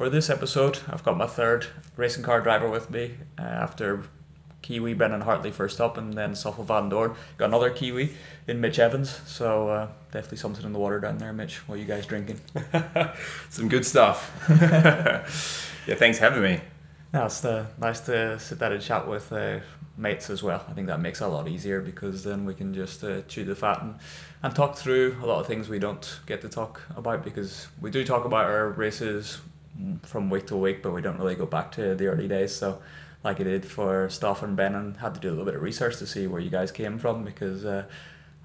for 0.00 0.08
this 0.08 0.30
episode, 0.30 0.78
I've 0.88 1.04
got 1.04 1.18
my 1.18 1.26
third 1.26 1.66
racing 1.94 2.22
car 2.22 2.40
driver 2.40 2.70
with 2.70 2.88
me 2.88 3.16
uh, 3.38 3.42
after 3.42 4.04
Kiwi 4.62 4.94
Brendon 4.94 5.20
Hartley 5.20 5.50
first 5.50 5.78
up, 5.78 5.98
and 5.98 6.14
then 6.14 6.34
Stoffel 6.34 6.64
Dorn, 6.64 7.14
Got 7.36 7.50
another 7.50 7.68
Kiwi 7.68 8.14
in 8.48 8.62
Mitch 8.62 8.78
Evans. 8.78 9.20
So 9.26 9.68
uh, 9.68 9.88
definitely 10.10 10.38
something 10.38 10.64
in 10.64 10.72
the 10.72 10.78
water 10.78 11.00
down 11.00 11.18
there, 11.18 11.34
Mitch. 11.34 11.68
What 11.68 11.74
are 11.74 11.78
you 11.82 11.84
guys 11.84 12.06
drinking? 12.06 12.40
Some 13.50 13.68
good 13.68 13.84
stuff. 13.84 14.32
yeah, 14.48 15.26
thanks 15.96 16.16
for 16.16 16.24
having 16.24 16.44
me. 16.44 16.62
Yeah, 17.12 17.26
it's 17.26 17.44
uh, 17.44 17.66
nice 17.78 18.00
to 18.00 18.38
sit 18.38 18.58
down 18.58 18.72
and 18.72 18.80
chat 18.80 19.06
with 19.06 19.30
uh, 19.30 19.58
mates 19.98 20.30
as 20.30 20.42
well. 20.42 20.64
I 20.66 20.72
think 20.72 20.86
that 20.86 21.00
makes 21.00 21.20
it 21.20 21.24
a 21.24 21.28
lot 21.28 21.46
easier 21.46 21.82
because 21.82 22.24
then 22.24 22.46
we 22.46 22.54
can 22.54 22.72
just 22.72 23.04
uh, 23.04 23.20
chew 23.28 23.44
the 23.44 23.54
fat 23.54 23.82
and, 23.82 23.96
and 24.42 24.54
talk 24.54 24.76
through 24.76 25.18
a 25.22 25.26
lot 25.26 25.40
of 25.40 25.46
things 25.46 25.68
we 25.68 25.78
don't 25.78 26.20
get 26.24 26.40
to 26.40 26.48
talk 26.48 26.80
about 26.96 27.22
because 27.22 27.68
we 27.82 27.90
do 27.90 28.02
talk 28.02 28.24
about 28.24 28.46
our 28.46 28.70
races 28.70 29.40
from 30.02 30.30
week 30.30 30.46
to 30.48 30.56
week, 30.56 30.82
but 30.82 30.92
we 30.92 31.00
don't 31.00 31.18
really 31.18 31.34
go 31.34 31.46
back 31.46 31.72
to 31.72 31.94
the 31.94 32.06
early 32.06 32.28
days. 32.28 32.54
So, 32.54 32.80
like 33.22 33.40
I 33.40 33.44
did 33.44 33.64
for 33.64 34.08
Stoff 34.08 34.42
and 34.42 34.56
Ben, 34.56 34.74
and 34.74 34.96
had 34.96 35.14
to 35.14 35.20
do 35.20 35.28
a 35.28 35.30
little 35.30 35.44
bit 35.44 35.54
of 35.54 35.62
research 35.62 35.98
to 35.98 36.06
see 36.06 36.26
where 36.26 36.40
you 36.40 36.50
guys 36.50 36.72
came 36.72 36.98
from 36.98 37.24
because 37.24 37.64
uh, 37.64 37.84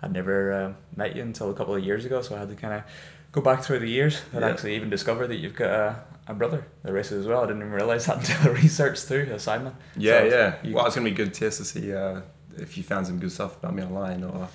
I'd 0.02 0.14
never 0.14 0.52
uh, 0.52 0.74
met 0.96 1.16
you 1.16 1.22
until 1.22 1.50
a 1.50 1.54
couple 1.54 1.76
of 1.76 1.84
years 1.84 2.06
ago. 2.06 2.22
So 2.22 2.36
I 2.36 2.40
had 2.40 2.50
to 2.50 2.56
kind 2.56 2.74
of 2.74 2.84
go 3.32 3.42
back 3.42 3.64
through 3.64 3.80
the 3.80 3.90
years 3.90 4.22
and 4.32 4.42
yeah. 4.42 4.50
actually 4.50 4.76
even 4.76 4.90
discover 4.90 5.28
that 5.28 5.36
you've 5.36 5.56
got 5.56 5.70
a, 5.70 6.04
a 6.28 6.34
brother 6.34 6.66
that 6.84 6.94
races 6.94 7.22
as 7.22 7.28
well. 7.28 7.44
I 7.44 7.48
didn't 7.48 7.62
even 7.62 7.74
realize 7.74 8.06
that 8.08 8.18
until 8.18 8.52
I 8.52 8.56
researched 8.56 9.04
through 9.04 9.38
Simon. 9.40 9.76
Yeah, 9.96 10.20
so 10.20 10.26
yeah. 10.26 10.56
You, 10.64 10.76
well, 10.76 10.86
it's 10.86 10.96
gonna 10.96 11.06
be 11.06 11.12
a 11.12 11.16
good 11.16 11.34
test 11.34 11.58
to 11.58 11.66
see 11.66 11.94
uh, 11.94 12.22
if 12.58 12.78
you 12.78 12.84
found 12.84 13.08
some 13.08 13.20
good 13.20 13.32
stuff 13.32 13.58
about 13.58 13.76
me 13.76 13.84
online 13.84 14.24
or. 14.24 14.48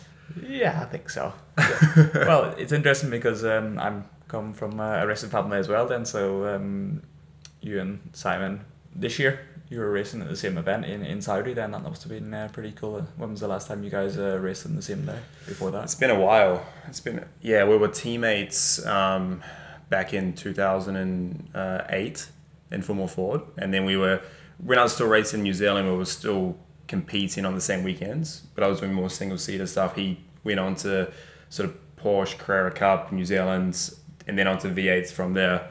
Yeah, 0.46 0.80
I 0.80 0.84
think 0.84 1.10
so. 1.10 1.32
well, 2.14 2.54
it's 2.56 2.70
interesting 2.70 3.10
because 3.10 3.44
um, 3.44 3.78
I'm 3.80 4.04
come 4.30 4.54
from 4.54 4.80
a 4.80 5.06
racing 5.06 5.30
family 5.30 5.58
as 5.58 5.68
well. 5.68 5.86
Then, 5.86 6.04
so 6.04 6.46
um, 6.54 7.02
you 7.60 7.80
and 7.80 8.00
Simon 8.12 8.64
this 8.94 9.18
year 9.18 9.40
you 9.68 9.78
were 9.78 9.90
racing 9.90 10.20
at 10.20 10.28
the 10.28 10.36
same 10.36 10.58
event 10.58 10.84
in, 10.84 11.04
in 11.04 11.22
Saudi. 11.22 11.52
Then 11.54 11.70
that 11.70 11.82
must 11.82 12.02
have 12.02 12.10
been 12.10 12.34
uh, 12.34 12.48
pretty 12.52 12.72
cool. 12.72 13.06
When 13.16 13.30
was 13.30 13.40
the 13.40 13.48
last 13.48 13.68
time 13.68 13.84
you 13.84 13.90
guys 13.90 14.18
uh, 14.18 14.38
raced 14.40 14.66
in 14.66 14.74
the 14.74 14.82
same 14.82 15.06
day? 15.06 15.18
Before 15.46 15.70
that, 15.70 15.84
it's 15.84 15.94
been 15.94 16.10
a 16.10 16.18
while. 16.18 16.66
It's 16.88 17.00
been 17.00 17.24
yeah, 17.40 17.64
we 17.64 17.76
were 17.76 17.88
teammates 17.88 18.84
um, 18.86 19.42
back 19.88 20.12
in 20.12 20.32
two 20.34 20.52
thousand 20.52 20.96
and 20.96 21.48
eight 21.90 22.28
in 22.70 22.82
Formula 22.82 23.08
Ford, 23.08 23.42
and 23.58 23.72
then 23.74 23.84
we 23.84 23.96
were 23.96 24.20
when 24.58 24.78
I 24.78 24.82
was 24.82 24.94
still 24.94 25.08
racing 25.08 25.40
in 25.40 25.44
New 25.44 25.54
Zealand. 25.54 25.88
We 25.88 25.96
were 25.96 26.04
still 26.04 26.56
competing 26.88 27.44
on 27.44 27.54
the 27.54 27.60
same 27.60 27.84
weekends, 27.84 28.42
but 28.54 28.64
I 28.64 28.66
was 28.66 28.80
doing 28.80 28.92
more 28.92 29.10
single 29.10 29.38
seater 29.38 29.66
stuff. 29.66 29.94
He 29.94 30.18
went 30.42 30.58
on 30.58 30.74
to 30.76 31.12
sort 31.48 31.68
of 31.68 31.76
Porsche 31.96 32.36
Carrera 32.38 32.72
Cup 32.72 33.12
New 33.12 33.24
Zealand 33.24 33.74
and 34.26 34.38
then 34.38 34.46
onto 34.46 34.72
V8s 34.72 35.12
from 35.12 35.34
there. 35.34 35.70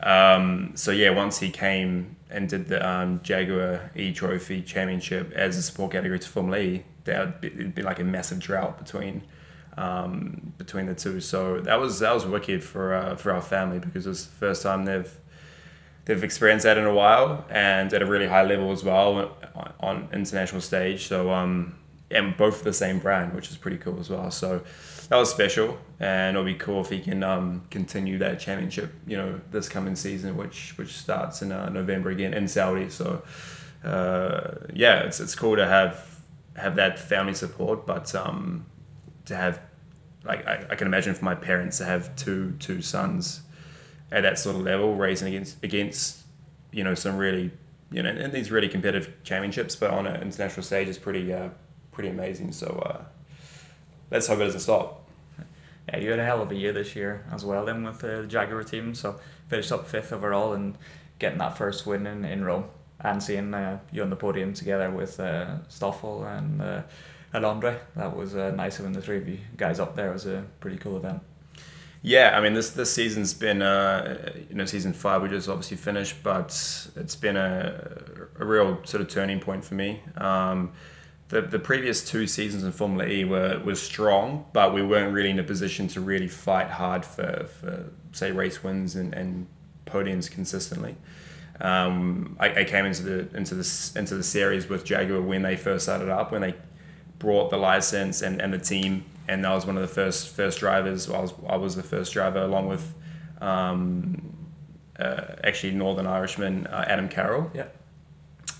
Um, 0.00 0.72
so 0.74 0.90
yeah, 0.90 1.10
once 1.10 1.38
he 1.38 1.50
came 1.50 2.16
and 2.30 2.48
did 2.48 2.68
the 2.68 2.86
um, 2.86 3.20
Jaguar 3.22 3.90
E 3.94 4.12
Trophy 4.12 4.62
Championship 4.62 5.32
as 5.32 5.56
a 5.56 5.62
support 5.62 5.92
category 5.92 6.18
to 6.18 6.28
Formula 6.28 6.58
E, 6.58 6.84
that 7.04 7.20
would 7.20 7.40
be, 7.40 7.48
it'd 7.48 7.74
be 7.74 7.82
like 7.82 8.00
a 8.00 8.04
massive 8.04 8.38
drought 8.38 8.78
between 8.78 9.22
um, 9.76 10.52
between 10.58 10.86
the 10.86 10.94
two. 10.94 11.20
So 11.20 11.60
that 11.60 11.80
was 11.80 12.00
that 12.00 12.12
was 12.12 12.26
wicked 12.26 12.62
for 12.62 12.94
uh, 12.94 13.16
for 13.16 13.32
our 13.32 13.42
family 13.42 13.78
because 13.78 14.06
it 14.06 14.10
was 14.10 14.26
the 14.26 14.32
first 14.32 14.62
time 14.62 14.84
they've 14.84 15.12
they've 16.04 16.22
experienced 16.22 16.64
that 16.64 16.76
in 16.76 16.84
a 16.84 16.94
while 16.94 17.44
and 17.48 17.92
at 17.92 18.02
a 18.02 18.06
really 18.06 18.26
high 18.26 18.44
level 18.44 18.72
as 18.72 18.84
well 18.84 19.36
on, 19.54 19.72
on 19.80 20.08
international 20.12 20.60
stage. 20.60 21.06
So 21.06 21.30
um, 21.30 21.76
and 22.10 22.36
both 22.36 22.62
the 22.62 22.72
same 22.72 22.98
brand, 22.98 23.34
which 23.34 23.50
is 23.50 23.56
pretty 23.56 23.78
cool 23.78 23.98
as 23.98 24.10
well. 24.10 24.30
So 24.30 24.62
that 25.08 25.16
was 25.16 25.30
special, 25.30 25.78
and 26.00 26.36
it'll 26.36 26.44
be 26.44 26.54
cool 26.54 26.80
if 26.80 26.88
he 26.88 27.00
can 27.00 27.22
um, 27.22 27.62
continue 27.70 28.18
that 28.18 28.40
championship. 28.40 28.92
You 29.06 29.16
know, 29.16 29.40
this 29.50 29.68
coming 29.68 29.96
season, 29.96 30.36
which 30.36 30.76
which 30.76 30.92
starts 30.92 31.42
in 31.42 31.52
uh, 31.52 31.68
November 31.68 32.10
again 32.10 32.32
in 32.32 32.48
Saudi. 32.48 32.88
So 32.88 33.22
uh, 33.84 34.54
yeah, 34.72 35.00
it's 35.00 35.20
it's 35.20 35.34
cool 35.34 35.56
to 35.56 35.66
have 35.66 36.20
have 36.56 36.76
that 36.76 36.98
family 36.98 37.34
support, 37.34 37.86
but 37.86 38.14
um, 38.14 38.66
to 39.26 39.36
have 39.36 39.60
like 40.24 40.46
I, 40.46 40.66
I 40.70 40.74
can 40.74 40.86
imagine 40.86 41.14
for 41.14 41.24
my 41.24 41.34
parents 41.34 41.78
to 41.78 41.84
have 41.84 42.14
two 42.16 42.54
two 42.58 42.80
sons 42.80 43.42
at 44.10 44.22
that 44.22 44.38
sort 44.38 44.56
of 44.56 44.62
level 44.62 44.94
racing 44.94 45.28
against 45.28 45.62
against 45.62 46.22
you 46.72 46.82
know 46.82 46.94
some 46.94 47.16
really 47.16 47.50
you 47.90 48.02
know 48.02 48.10
in 48.10 48.30
these 48.30 48.50
really 48.50 48.68
competitive 48.68 49.12
championships, 49.22 49.76
but 49.76 49.90
on 49.90 50.06
an 50.06 50.22
international 50.22 50.62
stage 50.62 50.88
is 50.88 50.98
pretty 50.98 51.32
uh, 51.32 51.50
pretty 51.92 52.08
amazing. 52.08 52.52
So. 52.52 52.82
Uh, 52.86 53.04
let's 54.10 54.26
hope 54.26 54.40
it 54.40 54.44
doesn't 54.44 54.60
stop. 54.60 55.08
Yeah, 55.88 55.98
you 55.98 56.10
had 56.10 56.18
a 56.18 56.24
hell 56.24 56.40
of 56.40 56.50
a 56.50 56.54
year 56.54 56.72
this 56.72 56.96
year 56.96 57.24
as 57.30 57.44
well 57.44 57.64
then 57.66 57.84
with 57.84 58.00
the 58.00 58.26
Jaguar 58.26 58.62
team. 58.62 58.94
So 58.94 59.20
finished 59.48 59.70
up 59.72 59.86
fifth 59.86 60.12
overall 60.12 60.54
and 60.54 60.76
getting 61.18 61.38
that 61.38 61.58
first 61.58 61.86
win 61.86 62.06
in, 62.06 62.24
in 62.24 62.44
Rome 62.44 62.64
and 63.00 63.22
seeing 63.22 63.52
uh, 63.52 63.78
you 63.92 64.02
on 64.02 64.10
the 64.10 64.16
podium 64.16 64.54
together 64.54 64.90
with 64.90 65.20
uh, 65.20 65.58
Stoffel 65.68 66.24
and 66.24 66.62
uh, 66.62 66.82
André. 67.34 67.78
That 67.96 68.16
was 68.16 68.34
uh, 68.34 68.52
nice 68.52 68.76
having 68.78 68.92
the 68.92 69.02
three 69.02 69.18
of 69.18 69.28
you 69.28 69.38
guys 69.56 69.78
up 69.80 69.94
there. 69.94 70.10
It 70.10 70.14
was 70.14 70.26
a 70.26 70.44
pretty 70.60 70.78
cool 70.78 70.96
event. 70.96 71.20
Yeah, 72.06 72.36
I 72.36 72.42
mean 72.42 72.52
this 72.52 72.70
this 72.70 72.92
season's 72.92 73.32
been 73.32 73.62
uh, 73.62 74.32
you 74.50 74.54
know 74.54 74.66
season 74.66 74.92
five 74.92 75.22
we 75.22 75.28
just 75.28 75.48
obviously 75.48 75.78
finished, 75.78 76.16
but 76.22 76.48
it's 76.96 77.16
been 77.16 77.36
a, 77.36 78.28
a 78.38 78.44
real 78.44 78.78
sort 78.84 79.00
of 79.00 79.08
turning 79.08 79.40
point 79.40 79.64
for 79.64 79.74
me. 79.74 80.02
Um, 80.18 80.72
the, 81.28 81.40
the 81.42 81.58
previous 81.58 82.04
two 82.04 82.26
seasons 82.26 82.64
in 82.64 82.72
Formula 82.72 83.06
E 83.06 83.24
were, 83.24 83.60
were 83.64 83.74
strong, 83.74 84.44
but 84.52 84.74
we 84.74 84.82
weren't 84.82 85.12
really 85.12 85.30
in 85.30 85.38
a 85.38 85.42
position 85.42 85.88
to 85.88 86.00
really 86.00 86.28
fight 86.28 86.68
hard 86.68 87.04
for, 87.04 87.46
for 87.60 87.86
say, 88.12 88.30
race 88.30 88.62
wins 88.62 88.94
and, 88.94 89.14
and 89.14 89.46
podiums 89.86 90.30
consistently. 90.30 90.96
Um, 91.60 92.36
I, 92.38 92.60
I 92.60 92.64
came 92.64 92.84
into 92.84 93.02
the 93.02 93.36
into 93.36 93.54
the 93.54 93.92
into 93.96 94.16
the 94.16 94.24
series 94.24 94.68
with 94.68 94.84
Jaguar 94.84 95.22
when 95.22 95.42
they 95.42 95.56
first 95.56 95.84
started 95.84 96.08
up, 96.08 96.32
when 96.32 96.42
they 96.42 96.54
brought 97.20 97.50
the 97.50 97.56
license 97.56 98.22
and, 98.22 98.42
and 98.42 98.52
the 98.52 98.58
team, 98.58 99.04
and 99.28 99.46
I 99.46 99.54
was 99.54 99.64
one 99.64 99.76
of 99.76 99.82
the 99.82 99.88
first 99.88 100.34
first 100.34 100.58
drivers. 100.58 101.08
I 101.08 101.20
was 101.20 101.32
I 101.48 101.56
was 101.56 101.76
the 101.76 101.84
first 101.84 102.12
driver 102.12 102.40
along 102.40 102.66
with 102.66 102.92
um, 103.40 104.36
uh, 104.98 105.36
actually 105.44 105.74
Northern 105.74 106.08
Irishman 106.08 106.66
uh, 106.66 106.84
Adam 106.88 107.08
Carroll. 107.08 107.50
Yeah 107.54 107.66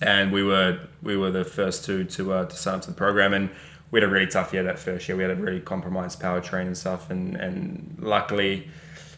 and 0.00 0.32
we 0.32 0.42
were 0.42 0.80
we 1.02 1.16
were 1.16 1.30
the 1.30 1.44
first 1.44 1.84
two 1.84 2.04
to 2.04 2.32
uh, 2.32 2.44
to 2.46 2.56
sign 2.56 2.76
up 2.76 2.82
to 2.82 2.88
the 2.88 2.96
program, 2.96 3.34
and 3.34 3.50
we 3.90 4.00
had 4.00 4.08
a 4.08 4.12
really 4.12 4.26
tough 4.26 4.52
year 4.52 4.62
that 4.64 4.78
first 4.78 5.08
year. 5.08 5.16
We 5.16 5.22
had 5.22 5.32
a 5.32 5.36
really 5.36 5.60
compromised 5.60 6.20
powertrain 6.20 6.66
and 6.66 6.76
stuff, 6.76 7.10
and 7.10 7.36
and 7.36 7.96
luckily, 8.00 8.68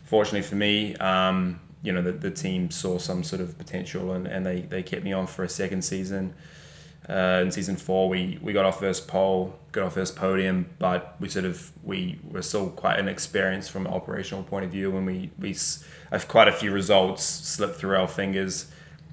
fortunately 0.04 0.42
for 0.42 0.56
me, 0.56 0.94
um, 0.97 1.60
you 1.86 1.92
know, 1.92 2.03
the, 2.03 2.12
the 2.12 2.31
team 2.31 2.70
saw 2.70 2.98
some 2.98 3.22
sort 3.22 3.41
of 3.41 3.56
potential, 3.56 4.12
and, 4.12 4.26
and 4.26 4.44
they, 4.44 4.62
they 4.62 4.82
kept 4.82 5.04
me 5.04 5.12
on 5.12 5.26
for 5.26 5.44
a 5.44 5.48
second 5.48 5.82
season. 5.82 6.34
Uh, 7.09 7.41
in 7.42 7.53
season 7.53 7.76
four, 7.76 8.09
we, 8.09 8.36
we 8.42 8.53
got 8.53 8.65
our 8.65 8.72
first 8.72 9.06
pole, 9.06 9.54
got 9.70 9.84
our 9.84 9.91
first 9.91 10.16
podium, 10.16 10.69
but 10.81 11.15
we 11.20 11.28
sort 11.28 11.44
of 11.44 11.70
we 11.84 12.19
were 12.28 12.42
still 12.42 12.70
quite 12.70 12.98
inexperienced 12.98 13.70
from 13.70 13.86
an 13.86 13.92
operational 13.92 14.42
point 14.42 14.65
of 14.65 14.72
view, 14.72 14.97
and 14.97 15.06
we 15.06 15.31
we 15.38 15.56
have 16.10 16.26
quite 16.26 16.48
a 16.48 16.53
few 16.53 16.72
results 16.72 17.22
slipped 17.22 17.76
through 17.76 17.97
our 17.97 18.09
fingers 18.09 18.72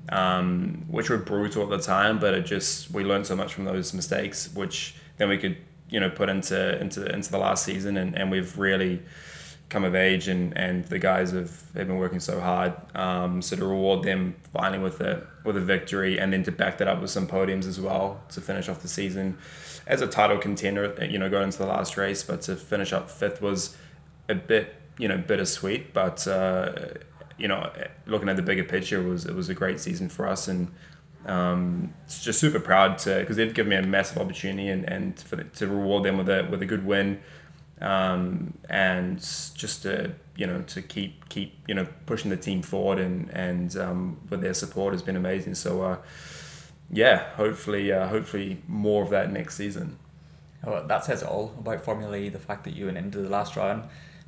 um, 0.10 0.84
which 0.88 1.10
were 1.10 1.18
brutal 1.18 1.64
at 1.64 1.70
the 1.70 1.84
time, 1.84 2.20
but 2.20 2.34
it 2.34 2.46
just 2.46 2.92
we 2.92 3.04
learned 3.04 3.26
so 3.26 3.36
much 3.36 3.54
from 3.54 3.66
those 3.66 3.94
mistakes, 3.94 4.54
which 4.54 4.96
then 5.18 5.30
we 5.30 5.38
could 5.38 5.58
you 5.90 6.00
know 6.00 6.10
put 6.10 6.30
into 6.30 6.80
into 6.80 7.06
into 7.14 7.32
the 7.32 7.38
last 7.38 7.66
season, 7.66 7.98
and, 7.98 8.18
and 8.18 8.32
we've 8.32 8.58
really 8.58 9.02
come 9.70 9.84
of 9.84 9.96
age, 9.96 10.28
and, 10.28 10.56
and 10.58 10.86
the 10.86 11.00
guys 11.00 11.32
have, 11.32 11.50
have 11.74 11.88
been 11.88 11.98
working 11.98 12.20
so 12.20 12.40
hard. 12.40 12.74
Um, 12.96 13.42
so 13.42 13.56
to 13.56 13.66
reward 13.66 14.04
them 14.04 14.36
finally 14.54 14.80
with 14.80 15.02
a 15.02 15.26
with 15.44 15.58
a 15.58 15.62
victory, 15.62 16.20
and 16.20 16.34
then 16.34 16.44
to 16.44 16.52
back 16.52 16.78
that 16.80 16.88
up 16.88 17.02
with 17.02 17.10
some 17.10 17.28
podiums 17.28 17.66
as 17.66 17.80
well 17.80 18.22
to 18.30 18.42
finish 18.42 18.70
off 18.70 18.82
the 18.82 18.88
season 18.88 19.38
as 19.86 20.02
a 20.02 20.08
title 20.08 20.38
contender, 20.38 20.96
you 21.10 21.18
know, 21.18 21.30
going 21.30 21.46
into 21.46 21.58
the 21.58 21.66
last 21.66 21.98
race, 21.98 22.24
but 22.24 22.42
to 22.42 22.56
finish 22.56 22.94
up 22.94 23.10
fifth 23.10 23.42
was 23.42 23.76
a 24.30 24.36
bit 24.36 24.76
you 24.98 25.08
know 25.08 25.18
bittersweet, 25.18 25.94
but. 25.94 26.28
Uh, 26.28 26.72
you 27.38 27.48
know, 27.48 27.72
looking 28.06 28.30
at 28.30 28.36
the 28.36 28.42
bigger 28.42 28.64
picture, 28.64 29.02
it 29.02 29.10
was 29.10 29.26
it 29.26 29.36
was 29.36 29.50
a 29.50 29.54
great 29.54 29.80
season 29.80 30.10
for 30.10 30.28
us, 30.28 30.48
and 30.48 30.72
um, 31.26 31.94
just 32.08 32.40
super 32.40 32.60
proud 32.60 32.98
to 33.00 33.20
because 33.20 33.38
they've 33.38 33.54
given 33.54 33.70
me 33.70 33.76
a 33.76 33.82
massive 33.82 34.18
opportunity 34.18 34.68
and, 34.70 34.88
and 34.90 35.20
for 35.20 35.38
the, 35.38 35.44
to 35.46 35.68
reward 35.68 36.04
them 36.04 36.18
with 36.18 36.30
a 36.30 36.48
with 36.50 36.62
a 36.62 36.66
good 36.66 36.86
win, 36.86 37.20
um, 37.82 38.54
and 38.70 39.20
just 39.20 39.84
to 39.84 40.14
you 40.36 40.48
know 40.48 40.62
to 40.64 40.82
keep 40.82 41.30
keep 41.30 41.54
you 41.68 41.76
know 41.76 41.88
pushing 42.06 42.30
the 42.30 42.38
team 42.38 42.62
forward 42.62 43.00
and 43.00 43.30
and 43.30 43.78
um, 43.78 44.20
with 44.30 44.42
their 44.42 44.54
support 44.54 44.94
has 44.94 45.02
been 45.02 45.16
amazing. 45.16 45.56
So 45.56 45.82
uh, 45.82 45.98
yeah, 46.92 47.30
hopefully 47.36 47.92
uh, 47.92 48.08
hopefully 48.08 48.62
more 48.68 49.04
of 49.04 49.10
that 49.10 49.32
next 49.32 49.56
season. 49.56 49.98
Well, 50.66 50.88
that 50.88 51.04
says 51.04 51.24
all 51.24 51.54
about 51.60 51.82
Formula 51.82 52.16
E. 52.16 52.30
The 52.30 52.40
fact 52.40 52.64
that 52.64 52.74
you 52.74 52.86
went 52.86 52.98
into 52.98 53.20
the 53.20 53.30
last 53.30 53.56
round 53.56 53.84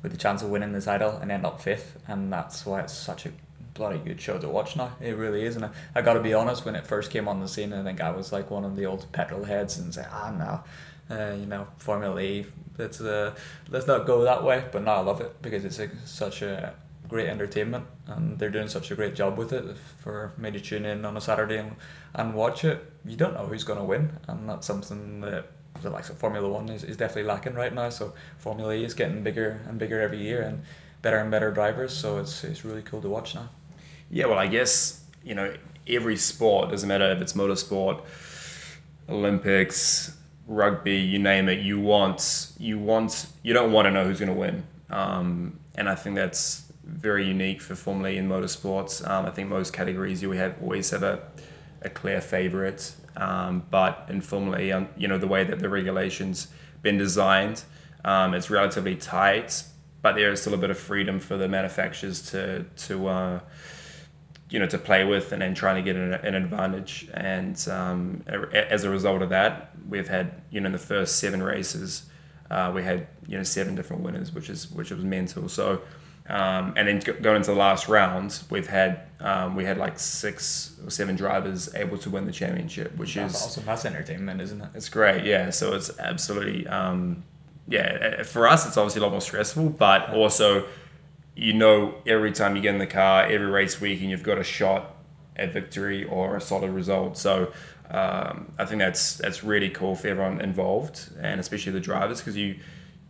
with 0.06 0.12
the 0.12 0.18
chance 0.18 0.40
of 0.40 0.50
winning 0.50 0.70
the 0.70 0.80
title 0.80 1.16
and 1.16 1.32
end 1.32 1.44
up 1.44 1.60
fifth, 1.60 1.98
and 2.06 2.32
that's 2.32 2.64
why 2.64 2.80
it's 2.80 2.92
such 2.92 3.26
a 3.26 3.32
bloody 3.74 3.98
good 3.98 4.20
show 4.20 4.38
to 4.38 4.48
watch 4.48 4.76
now. 4.76 4.92
It 5.00 5.16
really 5.16 5.44
is, 5.44 5.56
and 5.56 5.64
I, 5.64 5.70
I 5.96 6.02
got 6.02 6.12
to 6.12 6.20
be 6.20 6.32
honest. 6.32 6.64
When 6.64 6.76
it 6.76 6.86
first 6.86 7.10
came 7.10 7.26
on 7.26 7.40
the 7.40 7.48
scene, 7.48 7.72
I 7.72 7.82
think 7.82 8.00
I 8.00 8.12
was 8.12 8.32
like 8.32 8.48
one 8.48 8.64
of 8.64 8.76
the 8.76 8.86
old 8.86 9.10
petrol 9.10 9.42
heads 9.42 9.78
and 9.78 9.92
say, 9.92 10.06
ah 10.08 10.30
no, 10.30 11.16
uh, 11.16 11.34
you 11.34 11.46
know, 11.46 11.66
Formula 11.78 12.20
E. 12.20 12.46
Let's 12.78 13.00
uh, 13.00 13.34
let's 13.68 13.88
not 13.88 14.06
go 14.06 14.22
that 14.22 14.44
way. 14.44 14.64
But 14.70 14.84
now 14.84 14.94
I 14.94 15.00
love 15.00 15.20
it 15.20 15.42
because 15.42 15.64
it's 15.64 15.80
a, 15.80 15.90
such 16.06 16.40
a 16.40 16.74
great 17.08 17.26
entertainment, 17.26 17.86
and 18.06 18.38
they're 18.38 18.48
doing 18.50 18.68
such 18.68 18.92
a 18.92 18.94
great 18.94 19.16
job 19.16 19.36
with 19.36 19.52
it. 19.52 19.76
For 19.76 20.34
me 20.38 20.52
to 20.52 20.60
tune 20.60 20.84
in 20.84 21.04
on 21.04 21.16
a 21.16 21.20
Saturday 21.20 21.58
and, 21.58 21.74
and 22.14 22.32
watch 22.32 22.64
it, 22.64 22.92
you 23.04 23.16
don't 23.16 23.34
know 23.34 23.46
who's 23.46 23.64
going 23.64 23.80
to 23.80 23.84
win, 23.84 24.12
and 24.28 24.48
that's 24.48 24.68
something 24.68 25.20
that 25.22 25.50
the 25.82 25.90
likes 25.90 26.10
of 26.10 26.18
Formula 26.18 26.48
One 26.48 26.68
is, 26.68 26.84
is 26.84 26.96
definitely 26.96 27.24
lacking 27.24 27.54
right 27.54 27.72
now. 27.72 27.90
So 27.90 28.14
Formula 28.38 28.74
E 28.74 28.84
is 28.84 28.94
getting 28.94 29.22
bigger 29.22 29.60
and 29.68 29.78
bigger 29.78 30.00
every 30.00 30.22
year, 30.22 30.42
and 30.42 30.62
better 31.02 31.18
and 31.18 31.30
better 31.30 31.50
drivers. 31.50 31.96
So 31.96 32.18
it's 32.18 32.44
it's 32.44 32.64
really 32.64 32.82
cool 32.82 33.00
to 33.02 33.08
watch 33.08 33.34
now. 33.34 33.48
Yeah, 34.10 34.26
well, 34.26 34.38
I 34.38 34.46
guess 34.46 35.04
you 35.24 35.34
know 35.34 35.54
every 35.86 36.16
sport 36.16 36.70
doesn't 36.70 36.88
matter 36.88 37.10
if 37.12 37.20
it's 37.20 37.32
motorsport, 37.32 38.02
Olympics, 39.08 40.16
rugby, 40.46 40.96
you 40.96 41.18
name 41.18 41.48
it. 41.48 41.60
You 41.60 41.80
want 41.80 42.52
you 42.58 42.78
want 42.78 43.26
you 43.42 43.52
don't 43.52 43.72
want 43.72 43.86
to 43.86 43.90
know 43.90 44.04
who's 44.04 44.20
going 44.20 44.32
to 44.32 44.38
win, 44.38 44.64
um, 44.90 45.58
and 45.74 45.88
I 45.88 45.94
think 45.94 46.16
that's 46.16 46.66
very 46.84 47.26
unique 47.26 47.60
for 47.60 47.74
Formula 47.74 48.10
E 48.10 48.16
in 48.16 48.28
motorsports. 48.28 49.06
Um, 49.08 49.26
I 49.26 49.30
think 49.30 49.48
most 49.48 49.72
categories 49.72 50.22
you 50.22 50.30
have 50.32 50.54
always 50.62 50.90
have 50.90 51.02
a, 51.02 51.20
a 51.86 51.90
clear 51.90 52.20
favorite, 52.20 52.94
um, 53.16 53.64
but 53.70 54.06
in 54.10 54.20
Formula 54.20 54.58
E, 54.60 54.72
um, 54.72 54.88
you 54.96 55.08
know 55.08 55.16
the 55.16 55.26
way 55.26 55.44
that 55.44 55.60
the 55.60 55.68
regulations 55.68 56.48
been 56.82 56.98
designed, 56.98 57.62
um, 58.04 58.34
it's 58.34 58.50
relatively 58.50 58.96
tight, 58.96 59.62
but 60.02 60.16
there 60.16 60.30
is 60.32 60.40
still 60.40 60.54
a 60.54 60.58
bit 60.58 60.70
of 60.70 60.78
freedom 60.78 61.18
for 61.18 61.38
the 61.38 61.48
manufacturers 61.48 62.30
to 62.30 62.66
to 62.76 63.06
uh, 63.06 63.40
you 64.50 64.58
know 64.58 64.66
to 64.66 64.78
play 64.78 65.04
with 65.04 65.32
and 65.32 65.40
then 65.40 65.54
trying 65.54 65.76
to 65.76 65.82
get 65.82 65.96
an, 65.96 66.12
an 66.12 66.34
advantage. 66.34 67.08
And 67.14 67.56
um, 67.68 68.22
as 68.52 68.84
a 68.84 68.90
result 68.90 69.22
of 69.22 69.30
that, 69.30 69.70
we've 69.88 70.08
had 70.08 70.42
you 70.50 70.60
know 70.60 70.66
in 70.66 70.72
the 70.72 70.78
first 70.78 71.16
seven 71.16 71.42
races, 71.42 72.10
uh, 72.50 72.70
we 72.74 72.82
had 72.82 73.06
you 73.26 73.38
know 73.38 73.44
seven 73.44 73.74
different 73.74 74.02
winners, 74.02 74.32
which 74.32 74.50
is 74.50 74.70
which 74.70 74.90
was 74.90 75.04
mental. 75.04 75.48
So. 75.48 75.80
Um, 76.28 76.74
and 76.76 76.88
then 76.88 76.98
going 77.22 77.36
into 77.36 77.52
the 77.52 77.56
last 77.56 77.88
round, 77.88 78.42
we've 78.50 78.66
had 78.66 79.02
um, 79.20 79.54
we 79.54 79.64
had 79.64 79.78
like 79.78 79.98
six 79.98 80.76
or 80.84 80.90
seven 80.90 81.16
drivers 81.16 81.72
able 81.74 81.98
to 81.98 82.10
win 82.10 82.26
the 82.26 82.32
championship, 82.32 82.96
which 82.96 83.14
That's 83.14 83.34
is 83.34 83.42
awesome. 83.42 83.64
That's 83.64 83.84
entertainment, 83.84 84.40
isn't 84.40 84.60
it? 84.60 84.68
it's 84.74 84.88
great. 84.88 85.24
Yeah, 85.24 85.50
so 85.50 85.74
it's 85.74 85.96
absolutely 85.98 86.66
um, 86.66 87.24
yeah. 87.68 88.24
For 88.24 88.48
us, 88.48 88.66
it's 88.66 88.76
obviously 88.76 89.00
a 89.00 89.04
lot 89.04 89.12
more 89.12 89.20
stressful, 89.20 89.70
but 89.70 90.10
also 90.10 90.66
you 91.36 91.52
know 91.52 91.94
every 92.06 92.32
time 92.32 92.56
you 92.56 92.62
get 92.62 92.74
in 92.74 92.80
the 92.80 92.86
car, 92.86 93.24
every 93.24 93.46
race 93.46 93.80
weekend, 93.80 94.10
you've 94.10 94.22
got 94.22 94.38
a 94.38 94.44
shot 94.44 94.96
at 95.36 95.52
victory 95.52 96.04
or 96.04 96.36
a 96.36 96.40
solid 96.40 96.70
result. 96.70 97.16
So 97.16 97.52
um, 97.90 98.52
I 98.58 98.64
think 98.64 98.80
that's 98.80 99.16
that's 99.18 99.44
really 99.44 99.70
cool 99.70 99.94
for 99.94 100.08
everyone 100.08 100.40
involved, 100.40 101.10
and 101.20 101.38
especially 101.38 101.72
the 101.72 101.80
drivers, 101.80 102.20
because 102.20 102.36
you 102.36 102.56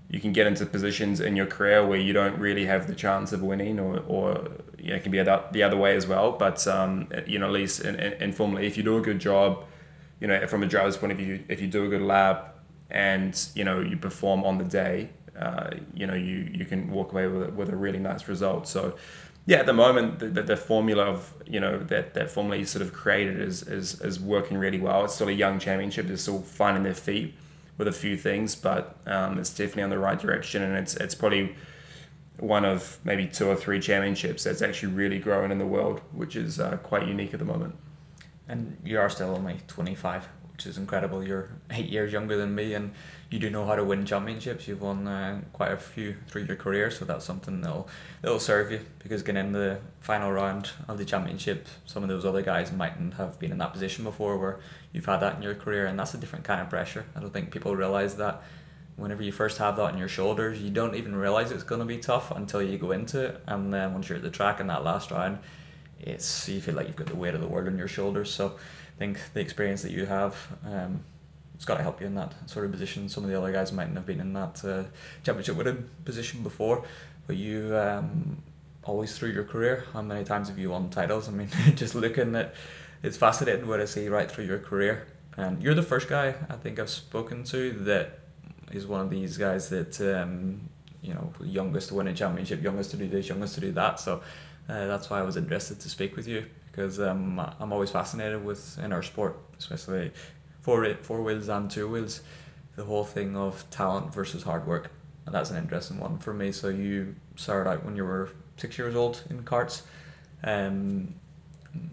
you 0.08 0.20
can 0.20 0.32
get 0.32 0.47
into 0.47 0.64
positions 0.67 1.20
in 1.20 1.35
your 1.35 1.47
career 1.47 1.85
where 1.85 1.99
you 1.99 2.12
don't 2.12 2.38
really 2.38 2.67
have 2.67 2.87
the 2.87 2.94
chance 2.94 3.32
of 3.32 3.43
winning, 3.43 3.81
or, 3.81 3.99
or 4.06 4.49
you 4.79 4.91
know, 4.91 4.97
it 4.97 5.03
can 5.03 5.11
be 5.11 5.20
the 5.20 5.62
other 5.62 5.76
way 5.76 5.97
as 5.97 6.06
well. 6.06 6.32
But 6.32 6.67
um, 6.69 7.08
you 7.26 7.38
know, 7.38 7.47
at 7.47 7.53
least 7.53 7.81
in, 7.81 7.97
in, 7.97 8.12
in 8.14 8.32
Formula, 8.32 8.62
E, 8.62 8.67
if 8.67 8.76
you 8.76 8.82
do 8.82 8.97
a 8.99 9.00
good 9.00 9.19
job, 9.19 9.64
you 10.20 10.29
know, 10.29 10.47
from 10.47 10.62
a 10.62 10.67
driver's 10.67 10.97
point 10.97 11.12
of 11.12 11.19
view, 11.19 11.44
if 11.49 11.61
you 11.61 11.67
do 11.67 11.85
a 11.85 11.88
good 11.88 12.03
lap 12.03 12.55
and 12.88 13.49
you 13.56 13.64
know 13.64 13.81
you 13.81 13.97
perform 13.97 14.44
on 14.44 14.58
the 14.58 14.64
day, 14.64 15.11
uh, 15.38 15.70
you 15.93 16.06
know, 16.06 16.14
you 16.14 16.49
you 16.52 16.64
can 16.64 16.88
walk 16.91 17.11
away 17.11 17.26
with 17.26 17.50
with 17.55 17.69
a 17.70 17.76
really 17.76 17.99
nice 17.99 18.29
result. 18.29 18.69
So. 18.69 18.97
Yeah, 19.49 19.59
at 19.59 19.67
the 19.67 19.73
moment, 19.73 20.19
the, 20.19 20.26
the, 20.26 20.43
the 20.43 20.56
formula 20.56 21.05
of 21.05 21.32
you 21.47 21.61
know 21.61 21.79
that 21.79 22.14
that 22.14 22.32
Formula 22.32 22.67
sort 22.67 22.82
of 22.82 22.93
created 22.93 23.41
is, 23.41 23.62
is 23.62 24.00
is 24.00 24.19
working 24.19 24.59
really 24.59 24.81
well. 24.81 25.05
It's 25.05 25.14
still 25.14 25.29
a 25.29 25.32
young 25.32 25.61
championship; 25.61 26.09
they're 26.09 26.17
still 26.17 26.41
finding 26.43 26.82
their 26.82 26.94
feet 26.94 27.32
with 27.78 27.88
a 27.88 27.93
few 27.93 28.17
things, 28.17 28.55
but 28.55 28.96
um, 29.06 29.38
it's 29.38 29.50
definitely 29.50 29.82
on 29.82 29.90
the 29.90 29.99
right 29.99 30.19
direction, 30.19 30.62
and 30.62 30.76
it's 30.76 30.96
it's 30.96 31.14
probably 31.14 31.55
one 32.38 32.64
of 32.64 32.99
maybe 33.05 33.26
two 33.26 33.49
or 33.49 33.56
three 33.56 33.81
championships 33.81 34.44
that's 34.44 34.61
actually 34.61 34.93
really 34.93 35.19
growing 35.19 35.50
in 35.50 35.58
the 35.58 35.67
world, 35.67 36.00
which 36.12 36.37
is 36.37 36.61
uh, 36.61 36.76
quite 36.78 37.06
unique 37.06 37.32
at 37.32 37.38
the 37.38 37.46
moment. 37.46 37.75
And 38.49 38.76
you 38.84 38.99
are 39.00 39.08
still 39.08 39.34
only 39.34 39.61
25, 39.67 40.28
which 40.56 40.64
is 40.64 40.79
incredible. 40.79 41.23
You're 41.23 41.50
eight 41.70 41.91
years 41.91 42.14
younger 42.14 42.38
than 42.38 42.55
me, 42.55 42.73
and 42.73 42.94
you 43.29 43.38
do 43.38 43.50
know 43.50 43.67
how 43.67 43.75
to 43.75 43.85
win 43.85 44.06
championships. 44.06 44.67
You've 44.67 44.81
won 44.81 45.06
uh, 45.06 45.43
quite 45.53 45.70
a 45.70 45.76
few 45.76 46.17
through 46.29 46.44
your 46.44 46.56
career, 46.56 46.91
so 46.91 47.05
that's 47.05 47.26
something 47.26 47.61
that'll 47.61 47.87
that'll 48.23 48.41
serve 48.41 48.73
you 48.73 48.81
because 48.99 49.23
getting 49.23 49.49
in 49.49 49.53
the 49.53 49.81
final 50.00 50.32
round 50.32 50.70
of 50.88 50.97
the 50.97 51.05
championship, 51.05 51.69
some 51.85 52.03
of 52.03 52.08
those 52.08 52.25
other 52.25 52.41
guys 52.41 52.73
mightn't 52.73 53.14
have 53.14 53.38
been 53.38 53.53
in 53.53 53.58
that 53.58 53.75
position 53.75 54.03
before, 54.03 54.38
where 54.38 54.58
you've 54.94 55.05
had 55.05 55.19
that 55.19 55.37
in 55.37 55.43
your 55.43 55.55
career, 55.55 55.85
and 55.85 55.99
that's 55.99 56.14
a 56.14 56.19
different 56.19 56.47
kind 56.47 56.62
of 56.62 56.70
pressure. 56.70 57.05
I 57.14 57.20
don't 57.20 57.32
think 57.32 57.50
people 57.50 57.76
realize 57.76 58.17
that. 58.17 58.43
Whenever 58.97 59.23
you 59.23 59.31
first 59.31 59.59
have 59.59 59.76
that 59.76 59.82
on 59.82 59.99
your 59.99 60.09
shoulders, 60.09 60.59
you 60.62 60.70
don't 60.70 60.94
even 60.94 61.14
realize 61.14 61.50
it's 61.50 61.62
going 61.62 61.82
to 61.82 61.85
be 61.85 61.99
tough 61.99 62.31
until 62.31 62.62
you 62.62 62.79
go 62.79 62.93
into 62.93 63.26
it, 63.26 63.43
and 63.47 63.75
then 63.75 63.93
once 63.93 64.09
you're 64.09 64.17
at 64.17 64.25
the 64.25 64.31
track 64.31 64.59
in 64.59 64.69
that 64.69 64.85
last 64.85 65.11
round, 65.11 65.38
it's 66.00 66.49
you 66.49 66.61
feel 66.61 66.75
like 66.75 66.87
you've 66.87 66.97
got 66.97 67.09
the 67.09 67.17
weight 67.17 67.35
of 67.35 67.41
the 67.41 67.47
world 67.47 67.67
on 67.67 67.79
your 67.79 67.88
shoulders. 67.88 68.31
So, 68.32 68.56
I 68.97 68.99
think 68.99 69.19
the 69.35 69.41
experience 69.41 69.83
that 69.83 69.93
you 69.93 70.07
have. 70.07 70.35
Um, 70.65 71.05
it's 71.55 71.65
got 71.65 71.77
to 71.79 71.83
help 71.83 72.01
you 72.01 72.07
in 72.07 72.15
that 72.15 72.35
sort 72.51 72.67
of 72.67 72.73
position. 72.73 73.09
Some 73.09 73.25
of 73.25 73.31
the 73.31 73.39
other 73.39 73.51
guys 73.51 73.73
mightn't 73.73 73.97
have 73.97 74.05
been 74.05 74.21
in 74.21 74.35
that 74.35 74.63
uh, 74.63 74.85
championship 75.25 75.57
winning 75.57 75.89
position 76.05 76.43
before, 76.43 76.85
but 77.27 77.37
you 77.37 77.75
um, 77.77 78.43
always 78.85 79.17
through 79.17 79.31
your 79.31 79.45
career, 79.45 79.85
how 79.93 80.03
many 80.03 80.23
times 80.23 80.49
have 80.49 80.59
you 80.59 80.71
won 80.71 80.91
titles? 80.91 81.29
I 81.29 81.33
mean, 81.33 81.49
just 81.75 81.95
looking 81.95 82.35
at 82.37 82.55
it's 83.03 83.17
fascinating 83.17 83.67
what 83.67 83.81
I 83.81 83.85
see 83.85 84.09
right 84.09 84.31
through 84.31 84.45
your 84.45 84.59
career. 84.59 85.07
And 85.37 85.63
you're 85.63 85.75
the 85.75 85.83
first 85.83 86.09
guy 86.09 86.35
I 86.49 86.55
think 86.55 86.79
I've 86.79 86.91
spoken 86.91 87.45
to 87.45 87.73
that 87.85 88.21
is 88.73 88.87
one 88.87 89.01
of 89.01 89.11
these 89.11 89.37
guys 89.39 89.69
that 89.71 90.01
um, 90.01 90.69
you 91.03 91.15
know 91.15 91.33
youngest 91.43 91.89
to 91.89 91.95
win 91.95 92.09
a 92.09 92.15
championship, 92.15 92.63
youngest 92.63 92.91
to 92.93 92.97
do 92.97 93.09
this, 93.09 93.29
youngest 93.29 93.55
to 93.55 93.61
do 93.61 93.73
that. 93.73 94.01
So 94.01 94.23
uh, 94.69 94.87
that's 94.87 95.09
why 95.11 95.21
I 95.21 95.23
was 95.23 95.37
interested 95.37 95.81
to 95.81 95.89
speak 95.89 96.17
with 96.17 96.27
you 96.29 96.47
because 96.76 97.00
um, 97.00 97.40
I'm 97.58 97.73
always 97.73 97.90
fascinated 97.90 98.44
with 98.44 98.78
in 98.78 98.93
our 98.93 99.02
sport, 99.02 99.38
especially 99.58 100.12
four 100.61 100.94
four 101.00 101.23
wheels 101.23 101.49
and 101.49 101.70
two 101.70 101.88
wheels, 101.88 102.20
the 102.76 102.84
whole 102.84 103.05
thing 103.05 103.34
of 103.34 103.64
talent 103.70 104.12
versus 104.12 104.43
hard 104.43 104.67
work, 104.67 104.90
and 105.25 105.34
that's 105.34 105.50
an 105.50 105.56
interesting 105.56 105.99
one 105.99 106.19
for 106.19 106.34
me. 106.34 106.52
So 106.52 106.69
you 106.69 107.17
started 107.34 107.70
out 107.70 107.84
when 107.84 107.96
you 107.96 108.05
were 108.05 108.28
six 108.58 108.76
years 108.76 108.94
old 108.94 109.23
in 109.31 109.43
karts. 109.43 109.82
Um, 110.44 111.14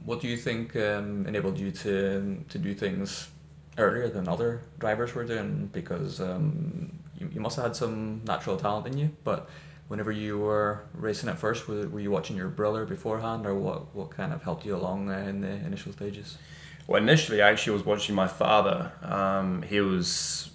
what 0.04 0.20
do 0.20 0.28
you 0.28 0.36
think 0.36 0.76
um, 0.76 1.26
enabled 1.28 1.58
you 1.58 1.72
to 1.72 2.44
to 2.50 2.58
do 2.58 2.74
things 2.74 3.30
earlier 3.78 4.10
than 4.10 4.28
other 4.28 4.64
drivers 4.80 5.16
were 5.16 5.24
doing? 5.24 5.70
Because 5.72 6.20
um, 6.20 6.92
you, 7.18 7.30
you 7.36 7.40
must 7.40 7.56
have 7.56 7.66
had 7.66 7.76
some 7.78 8.22
natural 8.26 8.58
talent 8.58 8.88
in 8.88 8.98
you, 8.98 9.12
but 9.24 9.50
whenever 9.94 10.12
you 10.12 10.40
were 10.40 10.84
racing 10.96 11.30
at 11.30 11.38
first, 11.38 11.68
were, 11.68 11.88
were 11.88 12.00
you 12.00 12.10
watching 12.10 12.36
your 12.36 12.48
brother 12.48 12.84
beforehand, 12.84 13.46
or 13.46 13.54
what, 13.54 13.94
what 13.94 14.10
kind 14.10 14.34
of 14.34 14.42
helped 14.42 14.66
you 14.66 14.76
along 14.76 15.08
in 15.12 15.42
the 15.42 15.52
initial 15.68 15.94
stages? 15.94 16.40
Well, 16.88 17.00
initially, 17.00 17.44
I 17.44 17.52
actually 17.52 17.74
was 17.74 17.86
watching 17.86 18.16
my 18.16 18.26
father. 18.26 18.92
Um, 19.04 19.62
he 19.62 19.82
was, 19.82 20.50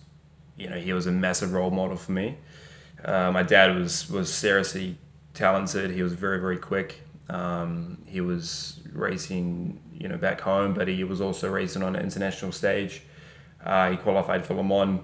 you 0.57 0.69
know, 0.69 0.75
he 0.75 0.93
was 0.93 1.07
a 1.07 1.13
massive 1.13 1.53
role 1.53 1.71
model 1.71 1.97
for 1.97 2.11
me. 2.11 2.37
Uh, 3.05 3.31
my 3.31 3.45
dad 3.45 3.77
was 3.77 4.11
was 4.11 4.29
seriously 4.35 4.99
talented. 5.35 5.93
He 5.93 6.03
was 6.03 6.15
very 6.15 6.41
very 6.41 6.59
quick. 6.59 7.03
Um, 7.31 7.99
he 8.07 8.21
was 8.21 8.81
racing, 8.93 9.81
you 10.01 10.09
know, 10.09 10.17
back 10.17 10.41
home, 10.41 10.75
but 10.75 10.89
he 10.89 11.05
was 11.05 11.21
also 11.21 11.49
racing 11.49 11.85
on 11.85 11.95
an 11.95 12.03
international 12.03 12.51
stage. 12.51 13.03
Uh, 13.65 13.93
he 13.93 13.97
qualified 13.97 14.45
for 14.45 14.55
Le 14.55 14.65
Mans 14.65 15.01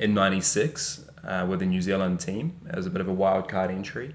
in 0.00 0.14
'96 0.14 1.04
uh, 1.26 1.46
with 1.48 1.60
the 1.60 1.66
New 1.66 1.82
Zealand 1.82 2.20
team. 2.20 2.58
Was 2.74 2.86
a 2.86 2.90
bit 2.90 3.00
of 3.00 3.08
a 3.08 3.12
wild 3.12 3.48
card 3.48 3.70
entry. 3.70 4.14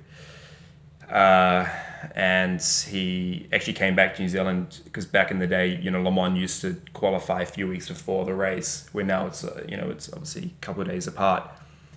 Uh, 1.09 1.67
and 2.15 2.61
he 2.61 3.47
actually 3.51 3.73
came 3.73 3.95
back 3.95 4.15
to 4.15 4.21
New 4.21 4.29
Zealand 4.29 4.79
because 4.85 5.05
back 5.05 5.29
in 5.29 5.39
the 5.39 5.47
day, 5.47 5.77
you 5.81 5.91
know, 5.91 6.01
Le 6.01 6.11
Mans 6.11 6.37
used 6.37 6.61
to 6.61 6.81
qualify 6.93 7.41
a 7.41 7.45
few 7.45 7.67
weeks 7.67 7.89
before 7.89 8.25
the 8.25 8.33
race. 8.33 8.87
Where 8.93 9.05
now 9.05 9.27
it's 9.27 9.43
uh, 9.43 9.63
you 9.67 9.77
know 9.77 9.89
it's 9.89 10.11
obviously 10.11 10.53
a 10.57 10.65
couple 10.65 10.81
of 10.81 10.87
days 10.87 11.07
apart. 11.07 11.49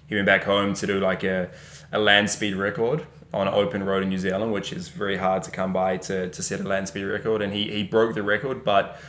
He 0.07 0.15
went 0.15 0.27
back 0.27 0.45
home 0.45 0.75
to 0.75 0.87
do 0.87 1.01
like 1.01 1.25
a, 1.25 1.51
a 1.93 1.99
land 1.99 2.29
speed 2.29 2.57
record 2.57 3.07
on 3.33 3.49
an 3.49 3.55
open 3.55 3.83
road 3.83 4.03
in 4.03 4.11
New 4.11 4.19
Zealand, 4.19 4.53
which 4.53 4.73
is 4.73 4.89
very 4.89 5.17
hard 5.17 5.43
to 5.45 5.51
come 5.51 5.73
by 5.73 5.97
to, 5.97 6.29
to 6.29 6.43
set 6.43 6.61
a 6.61 6.63
land 6.63 6.89
speed 6.89 7.05
record. 7.05 7.41
And 7.41 7.53
he, 7.53 7.71
he 7.71 7.83
broke 7.83 8.15
the 8.15 8.23
record, 8.23 8.65
but 8.65 9.01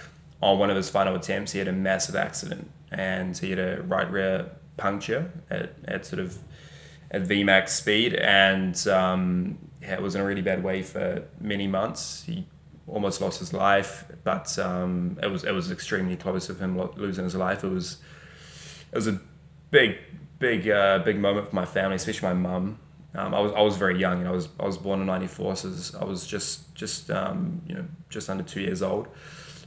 on 0.41 0.57
one 0.57 0.69
of 0.69 0.75
his 0.75 0.89
final 0.89 1.15
attempts, 1.15 1.51
he 1.51 1.59
had 1.59 1.67
a 1.67 1.73
massive 1.73 2.15
accident 2.15 2.71
and 2.91 3.37
he 3.37 3.49
had 3.51 3.59
a 3.59 3.81
right 3.83 4.09
rear 4.09 4.49
puncture 4.77 5.31
at, 5.49 5.73
at 5.85 6.05
sort 6.05 6.19
of 6.19 6.37
at 7.11 7.23
VMAX 7.23 7.69
speed. 7.69 8.13
And 8.15 8.87
um, 8.87 9.57
yeah, 9.81 9.93
it 9.93 10.01
was 10.01 10.15
in 10.15 10.21
a 10.21 10.25
really 10.25 10.41
bad 10.41 10.63
way 10.63 10.81
for 10.81 11.23
many 11.39 11.67
months. 11.67 12.23
He 12.23 12.47
almost 12.87 13.21
lost 13.21 13.39
his 13.39 13.53
life, 13.53 14.05
but 14.23 14.57
um, 14.59 15.17
it 15.21 15.27
was 15.27 15.43
it 15.43 15.51
was 15.51 15.71
extremely 15.71 16.15
close 16.15 16.49
of 16.49 16.59
him 16.59 16.79
losing 16.95 17.23
his 17.23 17.35
life. 17.35 17.63
It 17.63 17.69
was 17.69 17.97
it 18.91 18.95
was 18.95 19.07
a 19.07 19.19
big 19.71 19.97
big 20.39 20.69
uh, 20.69 20.99
big 20.99 21.19
moment 21.19 21.49
for 21.49 21.55
my 21.55 21.65
family, 21.65 21.95
especially 21.95 22.29
my 22.29 22.33
mum. 22.33 22.79
Um, 23.15 23.33
I 23.33 23.39
was 23.39 23.51
I 23.53 23.61
was 23.61 23.77
very 23.77 23.99
young. 23.99 24.27
I 24.27 24.31
was 24.31 24.49
I 24.59 24.65
was 24.65 24.77
born 24.77 24.99
in 24.99 25.07
'94, 25.07 25.55
so 25.55 25.99
I 25.99 26.03
was 26.05 26.27
just 26.27 26.75
just 26.75 27.09
um, 27.09 27.61
you 27.67 27.75
know 27.75 27.85
just 28.09 28.29
under 28.29 28.43
two 28.43 28.61
years 28.61 28.81
old 28.81 29.07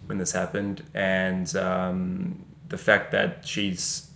when 0.06 0.18
this 0.18 0.32
happened, 0.32 0.84
and 0.94 1.54
um, 1.56 2.44
the 2.68 2.78
fact 2.78 3.10
that 3.12 3.46
she's 3.46 4.07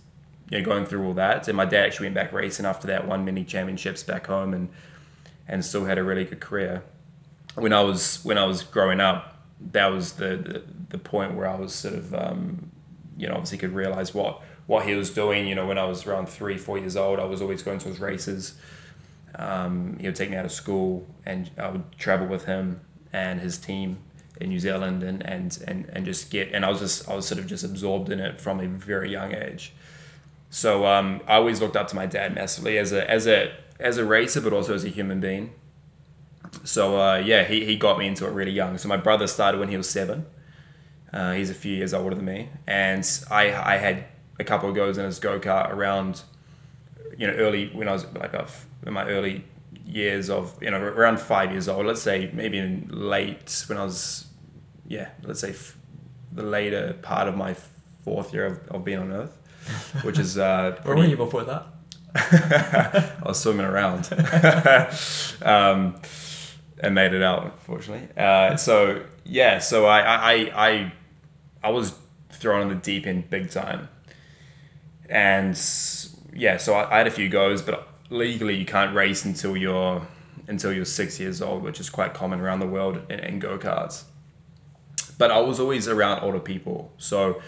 you 0.53 0.59
know 0.59 0.65
going 0.65 0.85
through 0.85 1.03
all 1.03 1.15
that, 1.15 1.47
and 1.47 1.57
my 1.57 1.65
dad 1.65 1.85
actually 1.85 2.05
went 2.05 2.15
back 2.15 2.31
racing 2.31 2.65
after 2.65 2.85
that, 2.87 3.07
won 3.07 3.25
many 3.25 3.43
championships 3.43 4.03
back 4.03 4.27
home, 4.27 4.53
and 4.53 4.69
and 5.47 5.65
still 5.65 5.85
had 5.85 5.97
a 5.97 6.03
really 6.03 6.25
good 6.25 6.39
career. 6.39 6.83
When 7.55 7.73
I 7.73 7.81
was 7.81 8.23
when 8.23 8.37
I 8.37 8.45
was 8.45 8.61
growing 8.61 8.99
up, 8.99 9.35
that 9.71 9.87
was 9.87 10.13
the 10.13 10.37
the, 10.37 10.63
the 10.89 10.97
point 10.99 11.33
where 11.33 11.47
I 11.47 11.55
was 11.55 11.73
sort 11.73 11.95
of 11.95 12.13
um, 12.13 12.71
you 13.17 13.27
know 13.27 13.33
obviously 13.33 13.57
could 13.57 13.73
realize 13.73 14.13
what 14.13 14.41
what 14.67 14.85
he 14.85 14.93
was 14.93 15.09
doing. 15.09 15.47
You 15.47 15.55
know, 15.55 15.65
when 15.65 15.79
I 15.79 15.85
was 15.85 16.05
around 16.05 16.29
three 16.29 16.59
four 16.59 16.77
years 16.77 16.95
old, 16.95 17.19
I 17.19 17.25
was 17.25 17.41
always 17.41 17.63
going 17.63 17.79
to 17.79 17.89
his 17.89 17.99
races. 17.99 18.53
Um, 19.33 19.97
he 19.99 20.05
would 20.05 20.15
take 20.15 20.29
me 20.29 20.37
out 20.37 20.45
of 20.45 20.51
school, 20.51 21.07
and 21.25 21.49
I 21.57 21.71
would 21.71 21.97
travel 21.97 22.27
with 22.27 22.45
him 22.45 22.81
and 23.11 23.41
his 23.41 23.57
team 23.57 23.97
in 24.39 24.49
New 24.49 24.59
Zealand, 24.59 25.01
and 25.01 25.25
and 25.25 25.57
and, 25.67 25.89
and 25.91 26.05
just 26.05 26.29
get. 26.29 26.51
And 26.51 26.63
I 26.63 26.69
was 26.69 26.79
just 26.79 27.09
I 27.09 27.15
was 27.15 27.25
sort 27.25 27.39
of 27.39 27.47
just 27.47 27.63
absorbed 27.63 28.11
in 28.11 28.19
it 28.19 28.39
from 28.39 28.59
a 28.59 28.67
very 28.67 29.11
young 29.11 29.33
age. 29.33 29.73
So 30.53 30.85
um, 30.85 31.19
I 31.27 31.37
always 31.37 31.59
looked 31.59 31.75
up 31.75 31.87
to 31.87 31.95
my 31.95 32.05
dad 32.05 32.35
massively 32.35 32.77
as 32.77 32.91
a 32.91 33.09
as 33.09 33.25
a 33.25 33.51
as 33.79 33.97
a 33.97 34.05
racer, 34.05 34.39
but 34.39 34.53
also 34.53 34.75
as 34.75 34.85
a 34.85 34.89
human 34.89 35.19
being. 35.19 35.51
So 36.63 37.01
uh, 37.01 37.15
yeah, 37.15 37.43
he, 37.43 37.65
he 37.65 37.75
got 37.75 37.97
me 37.97 38.05
into 38.05 38.27
it 38.27 38.33
really 38.33 38.51
young. 38.51 38.77
So 38.77 38.87
my 38.87 38.97
brother 38.97 39.25
started 39.25 39.59
when 39.59 39.69
he 39.69 39.77
was 39.77 39.89
seven. 39.89 40.27
Uh, 41.11 41.33
he's 41.33 41.49
a 41.49 41.55
few 41.55 41.75
years 41.75 41.91
older 41.91 42.15
than 42.15 42.25
me, 42.25 42.49
and 42.67 43.03
I 43.31 43.73
I 43.73 43.77
had 43.77 44.05
a 44.39 44.43
couple 44.43 44.69
of 44.69 44.75
goes 44.75 44.99
in 44.99 45.05
his 45.05 45.17
go 45.17 45.39
kart 45.39 45.71
around, 45.71 46.21
you 47.17 47.25
know, 47.25 47.33
early 47.33 47.69
when 47.73 47.87
I 47.87 47.93
was 47.93 48.05
like 48.13 48.35
in 48.85 48.93
my 48.93 49.05
early 49.05 49.45
years 49.87 50.29
of 50.29 50.55
you 50.61 50.69
know 50.69 50.79
around 50.79 51.19
five 51.19 51.49
years 51.51 51.67
old. 51.67 51.87
Let's 51.87 52.03
say 52.03 52.29
maybe 52.31 52.59
in 52.59 52.89
late 52.91 53.65
when 53.67 53.79
I 53.79 53.85
was, 53.85 54.27
yeah, 54.87 55.09
let's 55.23 55.39
say 55.39 55.49
f- 55.49 55.77
the 56.31 56.43
later 56.43 56.93
part 57.01 57.27
of 57.27 57.35
my 57.35 57.55
fourth 58.03 58.31
year 58.35 58.45
of, 58.45 58.67
of 58.67 58.85
being 58.85 58.99
on 58.99 59.11
Earth, 59.11 59.35
which 60.03 60.19
is 60.19 60.37
uh, 60.37 60.77
where 60.83 60.95
were 60.95 61.05
you 61.05 61.17
before 61.17 61.43
that? 61.43 61.65
I 62.15 63.27
was 63.27 63.39
swimming 63.39 63.65
around 63.65 64.07
um, 65.41 65.95
and 66.79 66.93
made 66.93 67.13
it 67.13 67.23
out, 67.23 67.45
unfortunately. 67.45 68.07
Uh, 68.15 68.55
so 68.55 69.03
yeah, 69.25 69.59
so 69.59 69.85
I, 69.85 69.99
I 69.99 70.33
I 70.55 70.93
I 71.63 71.69
was 71.71 71.95
thrown 72.29 72.63
in 72.63 72.69
the 72.69 72.75
deep 72.75 73.07
end 73.07 73.29
big 73.29 73.49
time, 73.49 73.89
and 75.09 75.59
yeah, 76.33 76.57
so 76.57 76.73
I, 76.73 76.93
I 76.93 76.97
had 76.99 77.07
a 77.07 77.11
few 77.11 77.29
goes, 77.29 77.61
but 77.61 77.87
legally 78.09 78.55
you 78.55 78.65
can't 78.65 78.95
race 78.95 79.25
until 79.25 79.57
you're 79.57 80.05
until 80.47 80.73
you're 80.73 80.85
six 80.85 81.19
years 81.19 81.41
old, 81.41 81.63
which 81.63 81.79
is 81.79 81.89
quite 81.89 82.13
common 82.13 82.39
around 82.39 82.59
the 82.59 82.67
world 82.67 83.01
in, 83.09 83.19
in 83.19 83.39
go 83.39 83.57
karts. 83.57 84.03
But 85.17 85.31
I 85.31 85.39
was 85.39 85.59
always 85.59 85.87
around 85.87 86.21
older 86.21 86.39
people, 86.39 86.91
so 86.97 87.41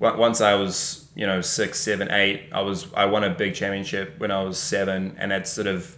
once 0.00 0.40
I 0.40 0.54
was 0.54 1.08
you 1.14 1.26
know 1.26 1.40
six, 1.40 1.78
seven, 1.78 2.10
eight, 2.10 2.48
I 2.52 2.62
was 2.62 2.92
I 2.94 3.04
won 3.04 3.22
a 3.22 3.30
big 3.30 3.54
championship 3.54 4.18
when 4.18 4.30
I 4.30 4.42
was 4.42 4.58
seven, 4.58 5.16
and 5.18 5.30
that 5.30 5.46
sort 5.46 5.66
of 5.66 5.96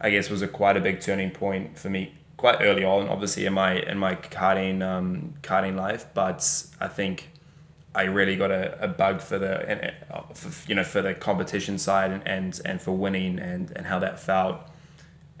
I 0.00 0.10
guess 0.10 0.30
was 0.30 0.42
a 0.42 0.48
quite 0.48 0.76
a 0.76 0.80
big 0.80 1.00
turning 1.00 1.30
point 1.30 1.78
for 1.78 1.90
me 1.90 2.14
quite 2.36 2.62
early 2.62 2.84
on, 2.84 3.08
obviously 3.08 3.46
in 3.46 3.52
my 3.52 3.74
in 3.74 3.98
my 3.98 4.14
karting 4.14 4.82
um, 4.82 5.34
karting 5.42 5.74
life. 5.74 6.06
But 6.14 6.46
I 6.80 6.88
think 6.88 7.30
I 7.94 8.04
really 8.04 8.36
got 8.36 8.50
a, 8.50 8.80
a 8.84 8.88
bug 8.88 9.20
for 9.20 9.38
the 9.38 9.92
for, 10.34 10.68
you 10.68 10.74
know 10.74 10.84
for 10.84 11.02
the 11.02 11.14
competition 11.14 11.78
side 11.78 12.10
and, 12.12 12.26
and 12.26 12.60
and 12.64 12.80
for 12.80 12.92
winning 12.92 13.38
and 13.38 13.70
and 13.76 13.86
how 13.86 13.98
that 13.98 14.20
felt. 14.20 14.60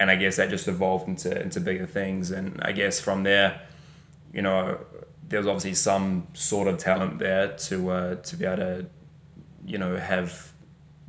And 0.00 0.10
I 0.10 0.16
guess 0.16 0.36
that 0.36 0.48
just 0.50 0.68
evolved 0.68 1.08
into 1.08 1.40
into 1.40 1.60
bigger 1.60 1.86
things. 1.86 2.30
And 2.30 2.60
I 2.62 2.72
guess 2.72 3.00
from 3.00 3.24
there, 3.24 3.60
you 4.32 4.42
know, 4.42 4.78
there 5.28 5.38
was 5.38 5.46
obviously 5.46 5.74
some 5.74 6.26
sort 6.32 6.68
of 6.68 6.78
talent 6.78 7.18
there 7.18 7.48
to 7.48 7.90
uh, 7.90 8.14
to 8.16 8.36
be 8.36 8.44
able 8.44 8.56
to, 8.56 8.86
you 9.66 9.78
know, 9.78 9.96
have, 9.96 10.52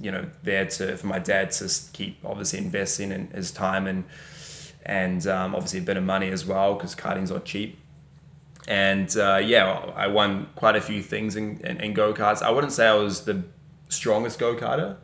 you 0.01 0.11
know, 0.11 0.25
there 0.43 0.65
to 0.65 0.97
for 0.97 1.07
my 1.07 1.19
dad 1.19 1.51
to 1.51 1.69
keep 1.93 2.17
obviously 2.25 2.59
investing 2.59 3.11
in 3.11 3.27
his 3.27 3.51
time 3.51 3.87
and 3.87 4.03
and 4.85 5.25
um, 5.27 5.55
obviously 5.55 5.79
a 5.79 5.83
bit 5.83 5.97
of 5.97 6.03
money 6.03 6.29
as 6.29 6.45
well 6.45 6.73
because 6.75 6.95
karting's 6.95 7.31
not 7.31 7.45
cheap. 7.45 7.79
And 8.67 9.15
uh, 9.17 9.41
yeah, 9.43 9.71
I 9.95 10.07
won 10.07 10.47
quite 10.55 10.75
a 10.75 10.81
few 10.81 11.01
things 11.01 11.35
in, 11.35 11.59
in, 11.61 11.79
in 11.81 11.93
go 11.93 12.13
karts. 12.13 12.41
I 12.41 12.51
wouldn't 12.51 12.73
say 12.73 12.87
I 12.87 12.93
was 12.93 13.25
the 13.25 13.43
strongest 13.89 14.37
go 14.37 14.55
karter. 14.55 14.97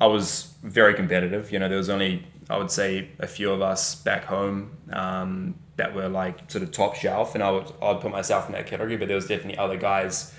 I 0.00 0.06
was 0.06 0.54
very 0.62 0.94
competitive. 0.94 1.50
You 1.50 1.58
know, 1.58 1.68
there 1.68 1.78
was 1.78 1.88
only 1.88 2.26
I 2.50 2.56
would 2.56 2.70
say 2.70 3.10
a 3.18 3.26
few 3.26 3.50
of 3.50 3.60
us 3.60 3.94
back 3.94 4.24
home 4.24 4.78
um, 4.92 5.56
that 5.76 5.94
were 5.94 6.08
like 6.08 6.50
sort 6.50 6.64
of 6.64 6.72
top 6.72 6.94
shelf, 6.94 7.34
and 7.34 7.44
I 7.44 7.50
would 7.50 7.70
I'd 7.82 8.00
put 8.00 8.10
myself 8.10 8.46
in 8.46 8.52
that 8.52 8.66
category. 8.66 8.96
But 8.96 9.08
there 9.08 9.16
was 9.16 9.26
definitely 9.26 9.58
other 9.58 9.76
guys, 9.76 10.34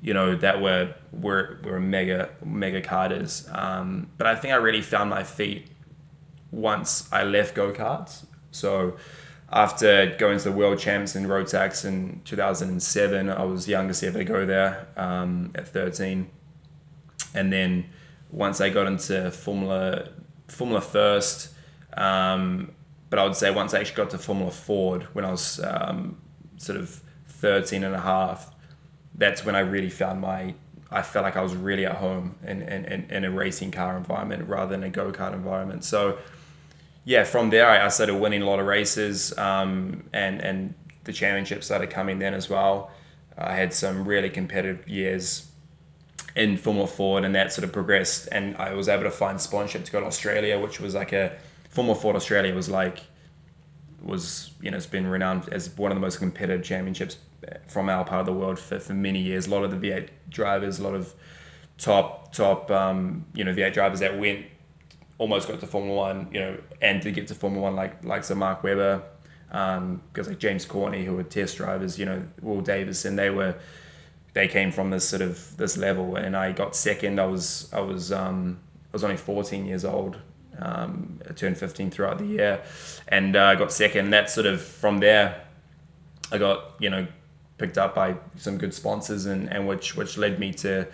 you 0.00 0.14
know, 0.14 0.34
that 0.36 0.62
were 0.62 0.94
were 1.12 1.58
were 1.62 1.78
mega 1.78 2.30
mega 2.44 2.80
karters. 2.80 3.52
Um, 3.56 4.10
but 4.16 4.26
I 4.26 4.34
think 4.34 4.54
I 4.54 4.56
really 4.56 4.80
found 4.80 5.10
my 5.10 5.24
feet 5.24 5.68
once 6.50 7.08
I 7.12 7.24
left 7.24 7.54
go 7.54 7.72
karts. 7.72 8.24
So 8.50 8.96
after 9.50 10.14
going 10.18 10.38
to 10.38 10.44
the 10.44 10.52
world 10.52 10.78
champs 10.78 11.14
in 11.14 11.24
Rotax 11.24 11.84
in 11.84 12.22
2007, 12.24 13.28
I 13.28 13.44
was 13.44 13.68
youngest 13.68 14.02
ever 14.02 14.18
to 14.18 14.24
go 14.24 14.46
there 14.46 14.86
um, 14.96 15.50
at 15.54 15.68
13, 15.68 16.30
and 17.34 17.52
then 17.52 17.86
once 18.30 18.62
I 18.62 18.70
got 18.70 18.86
into 18.86 19.30
Formula 19.30 20.08
Formula 20.52 20.80
First. 20.80 21.50
Um, 21.96 22.72
but 23.10 23.18
I 23.18 23.24
would 23.24 23.36
say 23.36 23.50
once 23.50 23.74
I 23.74 23.80
actually 23.80 23.96
got 23.96 24.10
to 24.10 24.18
Formula 24.18 24.50
Ford 24.50 25.02
when 25.12 25.24
I 25.24 25.30
was 25.30 25.60
um, 25.62 26.16
sort 26.56 26.78
of 26.78 27.02
13 27.28 27.84
and 27.84 27.94
a 27.94 28.00
half, 28.00 28.54
that's 29.14 29.44
when 29.44 29.54
I 29.54 29.60
really 29.60 29.90
found 29.90 30.22
my, 30.22 30.54
I 30.90 31.02
felt 31.02 31.22
like 31.22 31.36
I 31.36 31.42
was 31.42 31.54
really 31.54 31.84
at 31.84 31.96
home 31.96 32.36
in, 32.42 32.62
in, 32.62 33.10
in 33.10 33.24
a 33.24 33.30
racing 33.30 33.70
car 33.70 33.98
environment 33.98 34.48
rather 34.48 34.70
than 34.70 34.82
a 34.82 34.88
go 34.88 35.12
kart 35.12 35.34
environment. 35.34 35.84
So, 35.84 36.18
yeah, 37.04 37.24
from 37.24 37.50
there 37.50 37.68
I 37.68 37.86
started 37.88 38.14
winning 38.14 38.40
a 38.40 38.46
lot 38.46 38.60
of 38.60 38.66
races 38.66 39.36
um, 39.36 40.04
and, 40.14 40.40
and 40.40 40.74
the 41.04 41.12
championships 41.12 41.66
started 41.66 41.90
coming 41.90 42.18
then 42.18 42.32
as 42.32 42.48
well. 42.48 42.90
I 43.36 43.54
had 43.54 43.74
some 43.74 44.06
really 44.06 44.30
competitive 44.30 44.88
years 44.88 45.51
in 46.34 46.56
Formula 46.56 46.86
Ford 46.86 47.24
and 47.24 47.34
that 47.34 47.52
sort 47.52 47.64
of 47.64 47.72
progressed 47.72 48.28
and 48.32 48.56
I 48.56 48.74
was 48.74 48.88
able 48.88 49.04
to 49.04 49.10
find 49.10 49.40
sponsorship 49.40 49.84
to 49.84 49.92
go 49.92 50.00
to 50.00 50.06
Australia, 50.06 50.58
which 50.58 50.80
was 50.80 50.94
like 50.94 51.12
a 51.12 51.36
Formula 51.68 51.98
Ford 51.98 52.16
Australia 52.16 52.54
was 52.54 52.68
like 52.68 53.00
was 54.02 54.50
you 54.60 54.70
know 54.70 54.76
it's 54.76 54.86
been 54.86 55.06
renowned 55.06 55.48
as 55.50 55.70
one 55.76 55.92
of 55.92 55.96
the 55.96 56.00
most 56.00 56.18
competitive 56.18 56.64
championships 56.64 57.18
from 57.66 57.88
our 57.88 58.04
part 58.04 58.20
of 58.20 58.26
the 58.26 58.32
world 58.32 58.58
for, 58.58 58.78
for 58.78 58.94
many 58.94 59.20
years. 59.20 59.46
A 59.46 59.50
lot 59.50 59.64
of 59.64 59.70
the 59.70 59.88
V8 59.88 60.08
drivers, 60.28 60.78
a 60.78 60.82
lot 60.82 60.94
of 60.94 61.14
top 61.78 62.32
top 62.32 62.70
um, 62.70 63.26
you 63.34 63.44
know 63.44 63.52
V8 63.52 63.72
drivers 63.72 64.00
that 64.00 64.18
went 64.18 64.46
almost 65.18 65.48
got 65.48 65.60
to 65.60 65.66
Formula 65.66 65.96
One, 65.96 66.28
you 66.32 66.40
know, 66.40 66.58
and 66.80 67.00
to 67.02 67.10
get 67.10 67.28
to 67.28 67.34
Formula 67.34 67.62
One 67.62 67.76
like 67.76 68.04
like 68.04 68.24
some 68.24 68.38
Mark 68.38 68.62
Webber, 68.62 69.02
um, 69.50 70.02
like 70.16 70.38
James 70.38 70.64
Courtney 70.64 71.04
who 71.04 71.14
were 71.14 71.22
test 71.22 71.56
drivers, 71.56 71.98
you 71.98 72.04
know, 72.04 72.22
Will 72.40 72.60
Davison, 72.60 73.16
they 73.16 73.30
were 73.30 73.54
they 74.34 74.48
came 74.48 74.72
from 74.72 74.90
this 74.90 75.08
sort 75.08 75.22
of 75.22 75.56
this 75.56 75.76
level, 75.76 76.16
and 76.16 76.36
I 76.36 76.52
got 76.52 76.74
second. 76.74 77.20
I 77.20 77.26
was 77.26 77.72
I 77.72 77.80
was 77.80 78.12
um, 78.12 78.60
I 78.86 78.94
was 78.94 79.04
only 79.04 79.16
14 79.16 79.66
years 79.66 79.84
old 79.84 80.18
um, 80.58 81.20
I 81.28 81.32
turned 81.32 81.58
15 81.58 81.90
throughout 81.90 82.18
the 82.18 82.26
year, 82.26 82.62
and 83.08 83.36
I 83.36 83.52
uh, 83.52 83.54
got 83.54 83.72
second. 83.72 84.10
That 84.10 84.30
sort 84.30 84.46
of 84.46 84.60
from 84.60 84.98
there, 84.98 85.42
I 86.30 86.38
got 86.38 86.74
you 86.78 86.90
know 86.90 87.06
picked 87.58 87.78
up 87.78 87.94
by 87.94 88.16
some 88.36 88.58
good 88.58 88.74
sponsors, 88.74 89.26
and, 89.26 89.50
and 89.50 89.66
which 89.66 89.96
which 89.96 90.18
led 90.18 90.38
me 90.38 90.52
to 90.54 90.86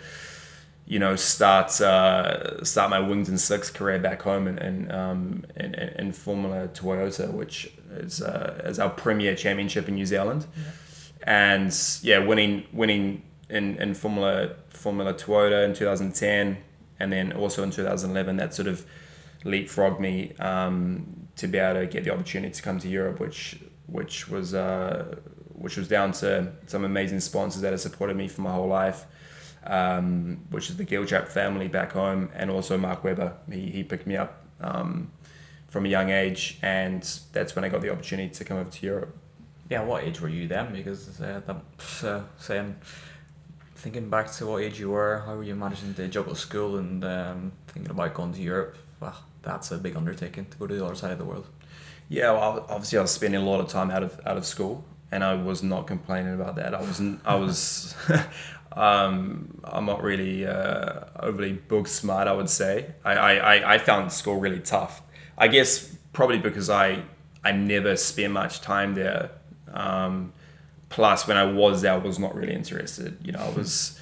you 0.85 0.99
know 0.99 1.15
start 1.15 1.79
uh, 1.81 2.63
start 2.63 2.89
my 2.89 2.99
wings 2.99 3.29
and 3.29 3.39
slicks 3.39 3.69
career 3.69 3.99
back 3.99 4.21
home 4.21 4.47
in 4.47 4.57
in, 4.59 4.91
um, 4.91 5.45
in, 5.55 5.75
in 5.75 6.11
Formula 6.13 6.67
Toyota, 6.69 7.31
which 7.31 7.71
is 7.91 8.21
uh, 8.21 8.61
is 8.65 8.79
our 8.79 8.89
premier 8.89 9.35
championship 9.35 9.87
in 9.87 9.95
New 9.95 10.05
Zealand, 10.05 10.45
yeah. 10.55 11.63
and 11.63 11.99
yeah, 12.01 12.19
winning 12.19 12.65
winning 12.71 13.23
in, 13.49 13.77
in 13.77 13.93
Formula 13.93 14.55
Formula 14.69 15.13
Toyota 15.13 15.65
in 15.65 15.73
2010, 15.73 16.57
and 16.99 17.11
then 17.11 17.33
also 17.33 17.63
in 17.63 17.71
2011, 17.71 18.37
that 18.37 18.53
sort 18.53 18.67
of 18.67 18.85
leapfrogged 19.43 19.99
me 19.99 20.33
um, 20.39 21.27
to 21.37 21.47
be 21.47 21.57
able 21.57 21.79
to 21.81 21.87
get 21.87 22.03
the 22.03 22.11
opportunity 22.11 22.53
to 22.53 22.61
come 22.61 22.79
to 22.79 22.87
Europe, 22.87 23.19
which 23.19 23.59
which 23.87 24.29
was 24.29 24.53
uh, 24.53 25.15
which 25.53 25.77
was 25.77 25.87
down 25.87 26.11
to 26.11 26.51
some 26.67 26.85
amazing 26.85 27.19
sponsors 27.19 27.61
that 27.61 27.71
have 27.71 27.81
supported 27.81 28.15
me 28.15 28.27
for 28.27 28.41
my 28.41 28.51
whole 28.51 28.67
life, 28.67 29.05
um, 29.65 30.45
which 30.49 30.69
is 30.69 30.77
the 30.77 30.85
Gilchap 30.85 31.27
family 31.27 31.67
back 31.67 31.91
home, 31.91 32.29
and 32.33 32.49
also 32.49 32.77
Mark 32.77 33.03
Webber. 33.03 33.33
He, 33.51 33.69
he 33.71 33.83
picked 33.83 34.07
me 34.07 34.15
up 34.15 34.45
um, 34.61 35.11
from 35.67 35.85
a 35.85 35.89
young 35.89 36.09
age, 36.09 36.59
and 36.61 37.03
that's 37.33 37.55
when 37.55 37.65
I 37.65 37.69
got 37.69 37.81
the 37.81 37.91
opportunity 37.91 38.33
to 38.33 38.43
come 38.43 38.57
over 38.57 38.69
to 38.69 38.85
Europe. 38.85 39.17
Yeah, 39.69 39.83
what 39.83 40.03
age 40.03 40.19
were 40.19 40.29
you 40.29 40.47
then? 40.47 40.73
Because 40.73 41.21
uh, 41.21 41.41
that, 41.45 42.07
uh, 42.07 42.23
thinking 43.79 44.09
back 44.09 44.31
to 44.33 44.45
what 44.45 44.63
age 44.63 44.79
you 44.79 44.91
were, 44.91 45.23
how 45.25 45.35
were 45.35 45.43
you 45.43 45.55
managing 45.55 45.93
to 45.95 46.07
juggle 46.07 46.35
school 46.35 46.77
and 46.77 47.03
um, 47.03 47.51
thinking 47.67 47.91
about 47.91 48.13
going 48.13 48.33
to 48.33 48.41
Europe? 48.41 48.77
Wow 48.99 49.15
that's 49.41 49.71
a 49.71 49.77
big 49.77 49.95
undertaking 49.95 50.45
to 50.45 50.57
go 50.57 50.67
to 50.67 50.75
the 50.75 50.85
other 50.85 50.95
side 50.95 51.11
of 51.11 51.17
the 51.17 51.25
world. 51.25 51.47
Yeah, 52.07 52.31
well, 52.31 52.65
obviously 52.69 52.97
I 52.97 53.01
was 53.01 53.11
spending 53.11 53.41
a 53.41 53.45
lot 53.45 53.59
of 53.59 53.67
time 53.67 53.91
out 53.91 54.03
of 54.03 54.19
out 54.25 54.37
of 54.37 54.45
school, 54.45 54.83
and 55.11 55.23
I 55.23 55.35
was 55.35 55.61
not 55.61 55.87
complaining 55.87 56.33
about 56.33 56.55
that. 56.55 56.73
I 56.73 56.81
wasn't. 56.81 57.21
I 57.25 57.35
was. 57.35 57.95
um, 58.73 59.59
I'm 59.63 59.85
not 59.85 60.01
really 60.03 60.45
uh, 60.45 61.01
overly 61.19 61.53
book 61.53 61.87
smart. 61.87 62.27
I 62.27 62.33
would 62.33 62.49
say. 62.49 62.93
I, 63.05 63.13
I, 63.13 63.75
I 63.75 63.77
found 63.77 64.11
school 64.11 64.39
really 64.39 64.59
tough. 64.59 65.01
I 65.37 65.47
guess 65.47 65.95
probably 66.13 66.39
because 66.39 66.69
I 66.69 67.03
I 67.43 67.51
never 67.51 67.95
spent 67.95 68.33
much 68.33 68.61
time 68.61 68.95
there. 68.95 69.29
Um, 69.71 70.33
plus, 70.89 71.27
when 71.27 71.37
I 71.37 71.43
was 71.43 71.81
there, 71.81 71.93
I 71.93 71.97
was 71.97 72.19
not 72.19 72.35
really 72.35 72.53
interested. 72.53 73.17
You 73.23 73.31
know, 73.31 73.39
I 73.39 73.49
was 73.49 73.99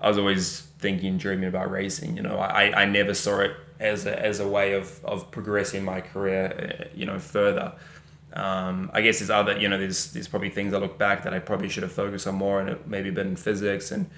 I 0.00 0.08
was 0.08 0.18
always 0.18 0.60
thinking, 0.78 1.18
dreaming 1.18 1.48
about 1.48 1.70
racing. 1.70 2.16
You 2.16 2.22
know, 2.22 2.38
I, 2.38 2.82
I 2.82 2.84
never 2.84 3.14
saw 3.14 3.40
it 3.40 3.52
as 3.80 4.06
a, 4.06 4.18
as 4.18 4.40
a 4.40 4.48
way 4.48 4.72
of, 4.74 5.04
of 5.04 5.30
progressing 5.30 5.84
my 5.84 6.00
career, 6.00 6.80
uh, 6.80 6.88
you 6.94 7.06
know, 7.06 7.18
further. 7.18 7.72
Um, 8.32 8.90
I 8.92 9.00
guess 9.00 9.18
there's 9.18 9.30
other, 9.30 9.58
you 9.58 9.68
know, 9.68 9.78
there's 9.78 10.12
there's 10.12 10.28
probably 10.28 10.50
things 10.50 10.74
I 10.74 10.78
look 10.78 10.98
back 10.98 11.24
that 11.24 11.34
I 11.34 11.38
probably 11.38 11.68
should 11.68 11.82
have 11.82 11.92
focused 11.92 12.26
on 12.26 12.36
more, 12.36 12.60
and 12.60 12.86
maybe 12.86 13.10
been 13.10 13.28
in 13.28 13.36
physics 13.36 13.90
and 13.90 14.08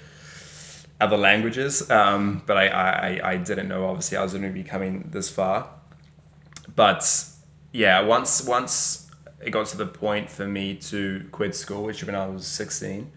other 1.00 1.16
languages. 1.16 1.90
Um, 1.90 2.42
but 2.46 2.56
I, 2.56 2.66
I, 2.68 3.30
I 3.32 3.36
didn't 3.36 3.68
know 3.68 3.86
obviously 3.86 4.18
I 4.18 4.22
was 4.22 4.32
going 4.32 4.44
to 4.44 4.50
be 4.50 4.64
coming 4.64 5.08
this 5.10 5.30
far. 5.30 5.68
But 6.74 7.24
yeah, 7.72 8.00
once 8.02 8.44
once 8.44 9.09
it 9.40 9.50
got 9.50 9.66
to 9.66 9.76
the 9.76 9.86
point 9.86 10.30
for 10.30 10.46
me 10.46 10.74
to 10.74 11.26
quit 11.32 11.54
school, 11.54 11.84
which 11.84 12.04
when 12.04 12.14
I 12.14 12.26
was 12.26 12.46
16, 12.46 13.10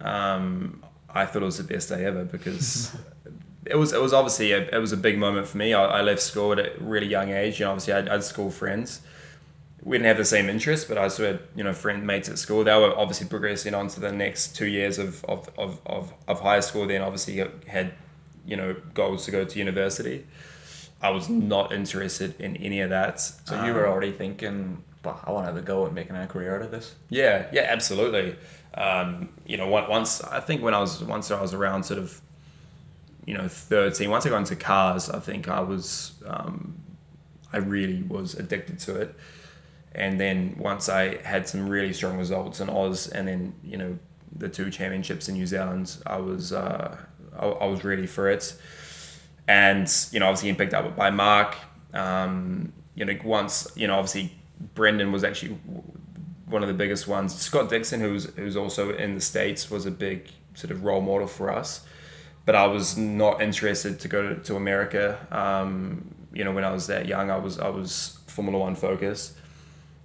um, 0.00 0.82
I 1.08 1.24
thought 1.24 1.42
it 1.42 1.46
was 1.46 1.58
the 1.58 1.64
best 1.64 1.88
day 1.88 2.04
ever 2.04 2.24
because 2.24 2.94
it 3.64 3.76
was 3.76 3.92
it 3.92 4.00
was 4.00 4.12
obviously 4.12 4.52
a, 4.52 4.62
it 4.68 4.78
was 4.78 4.92
a 4.92 4.96
big 4.96 5.18
moment 5.18 5.46
for 5.46 5.56
me. 5.58 5.72
I, 5.72 5.84
I 5.84 6.02
left 6.02 6.20
school 6.20 6.52
at 6.52 6.58
a 6.58 6.72
really 6.80 7.06
young 7.06 7.30
age. 7.30 7.60
You 7.60 7.66
know, 7.66 7.72
obviously 7.72 7.94
I, 7.94 8.00
I 8.00 8.12
had 8.12 8.24
school 8.24 8.50
friends. 8.50 9.02
We 9.82 9.98
didn't 9.98 10.08
have 10.08 10.16
the 10.16 10.24
same 10.24 10.48
interests, 10.48 10.84
but 10.84 10.98
I 10.98 11.08
still 11.08 11.26
had 11.26 11.40
you 11.54 11.64
know 11.64 11.72
friend 11.72 12.06
mates 12.06 12.28
at 12.28 12.38
school. 12.38 12.64
They 12.64 12.74
were 12.76 12.96
obviously 12.96 13.28
progressing 13.28 13.74
on 13.74 13.88
to 13.88 14.00
the 14.00 14.12
next 14.12 14.56
two 14.56 14.66
years 14.66 14.98
of 14.98 15.24
of, 15.26 15.48
of, 15.56 15.80
of, 15.86 16.12
of 16.26 16.40
high 16.40 16.60
school. 16.60 16.86
Then 16.86 17.02
obviously 17.02 17.44
had 17.66 17.92
you 18.46 18.56
know 18.56 18.76
goals 18.94 19.24
to 19.26 19.30
go 19.30 19.44
to 19.44 19.58
university. 19.58 20.26
I 21.00 21.10
was 21.10 21.28
not 21.28 21.72
interested 21.72 22.40
in 22.40 22.56
any 22.56 22.80
of 22.80 22.90
that. 22.90 23.20
So 23.20 23.64
you 23.64 23.74
were 23.74 23.86
um, 23.86 23.92
already 23.92 24.12
thinking, 24.12 24.82
I 25.08 25.30
want 25.30 25.46
to 25.46 25.52
have 25.52 25.56
a 25.56 25.64
go 25.64 25.86
at 25.86 25.92
making 25.92 26.16
a 26.16 26.26
career 26.26 26.56
out 26.56 26.62
of 26.62 26.70
this. 26.70 26.94
Yeah, 27.08 27.46
yeah, 27.52 27.66
absolutely. 27.68 28.36
Um, 28.74 29.30
you 29.46 29.56
know, 29.56 29.68
once 29.68 30.22
I 30.22 30.40
think 30.40 30.62
when 30.62 30.74
I 30.74 30.80
was 30.80 31.02
once 31.02 31.30
I 31.30 31.40
was 31.40 31.54
around 31.54 31.84
sort 31.84 31.98
of 31.98 32.20
you 33.26 33.34
know 33.34 33.48
13 33.48 34.08
once 34.08 34.24
i 34.24 34.30
got 34.30 34.38
into 34.38 34.56
cars 34.56 35.10
i 35.10 35.18
think 35.18 35.48
i 35.48 35.60
was 35.60 36.14
um, 36.26 36.80
i 37.52 37.58
really 37.58 38.02
was 38.04 38.34
addicted 38.34 38.78
to 38.78 38.98
it 38.98 39.14
and 39.92 40.18
then 40.18 40.54
once 40.58 40.88
i 40.88 41.20
had 41.22 41.46
some 41.46 41.68
really 41.68 41.92
strong 41.92 42.16
results 42.16 42.60
in 42.60 42.70
oz 42.70 43.08
and 43.08 43.28
then 43.28 43.52
you 43.62 43.76
know 43.76 43.98
the 44.34 44.48
two 44.48 44.70
championships 44.70 45.28
in 45.28 45.34
new 45.34 45.46
zealand 45.46 45.96
i 46.06 46.16
was 46.16 46.52
uh, 46.52 46.96
I, 47.38 47.46
I, 47.46 47.66
was 47.66 47.84
ready 47.84 48.06
for 48.06 48.30
it 48.30 48.56
and 49.48 49.92
you 50.12 50.20
know 50.20 50.26
obviously 50.26 50.50
getting 50.50 50.64
picked 50.64 50.74
up 50.74 50.96
by 50.96 51.10
mark 51.10 51.56
um, 51.94 52.72
you 52.94 53.04
know 53.04 53.16
once 53.24 53.66
you 53.74 53.86
know 53.86 53.94
obviously 53.96 54.32
brendon 54.74 55.12
was 55.12 55.24
actually 55.24 55.58
one 56.46 56.62
of 56.62 56.68
the 56.68 56.74
biggest 56.74 57.06
ones 57.08 57.34
scott 57.34 57.68
dixon 57.68 58.00
who's 58.00 58.24
who's 58.36 58.56
also 58.56 58.94
in 58.94 59.14
the 59.14 59.20
states 59.20 59.70
was 59.70 59.86
a 59.86 59.90
big 59.90 60.30
sort 60.54 60.70
of 60.70 60.84
role 60.84 61.00
model 61.00 61.26
for 61.26 61.52
us 61.52 61.84
but 62.46 62.54
I 62.54 62.66
was 62.68 62.96
not 62.96 63.42
interested 63.42 64.00
to 64.00 64.08
go 64.08 64.34
to, 64.34 64.36
to 64.44 64.56
America. 64.56 65.18
Um, 65.30 66.14
you 66.32 66.44
know, 66.44 66.52
when 66.52 66.64
I 66.64 66.70
was 66.70 66.86
that 66.86 67.06
young, 67.06 67.30
I 67.30 67.36
was 67.36 67.58
I 67.58 67.68
was 67.68 68.20
Formula 68.28 68.58
One 68.58 68.76
focused, 68.76 69.36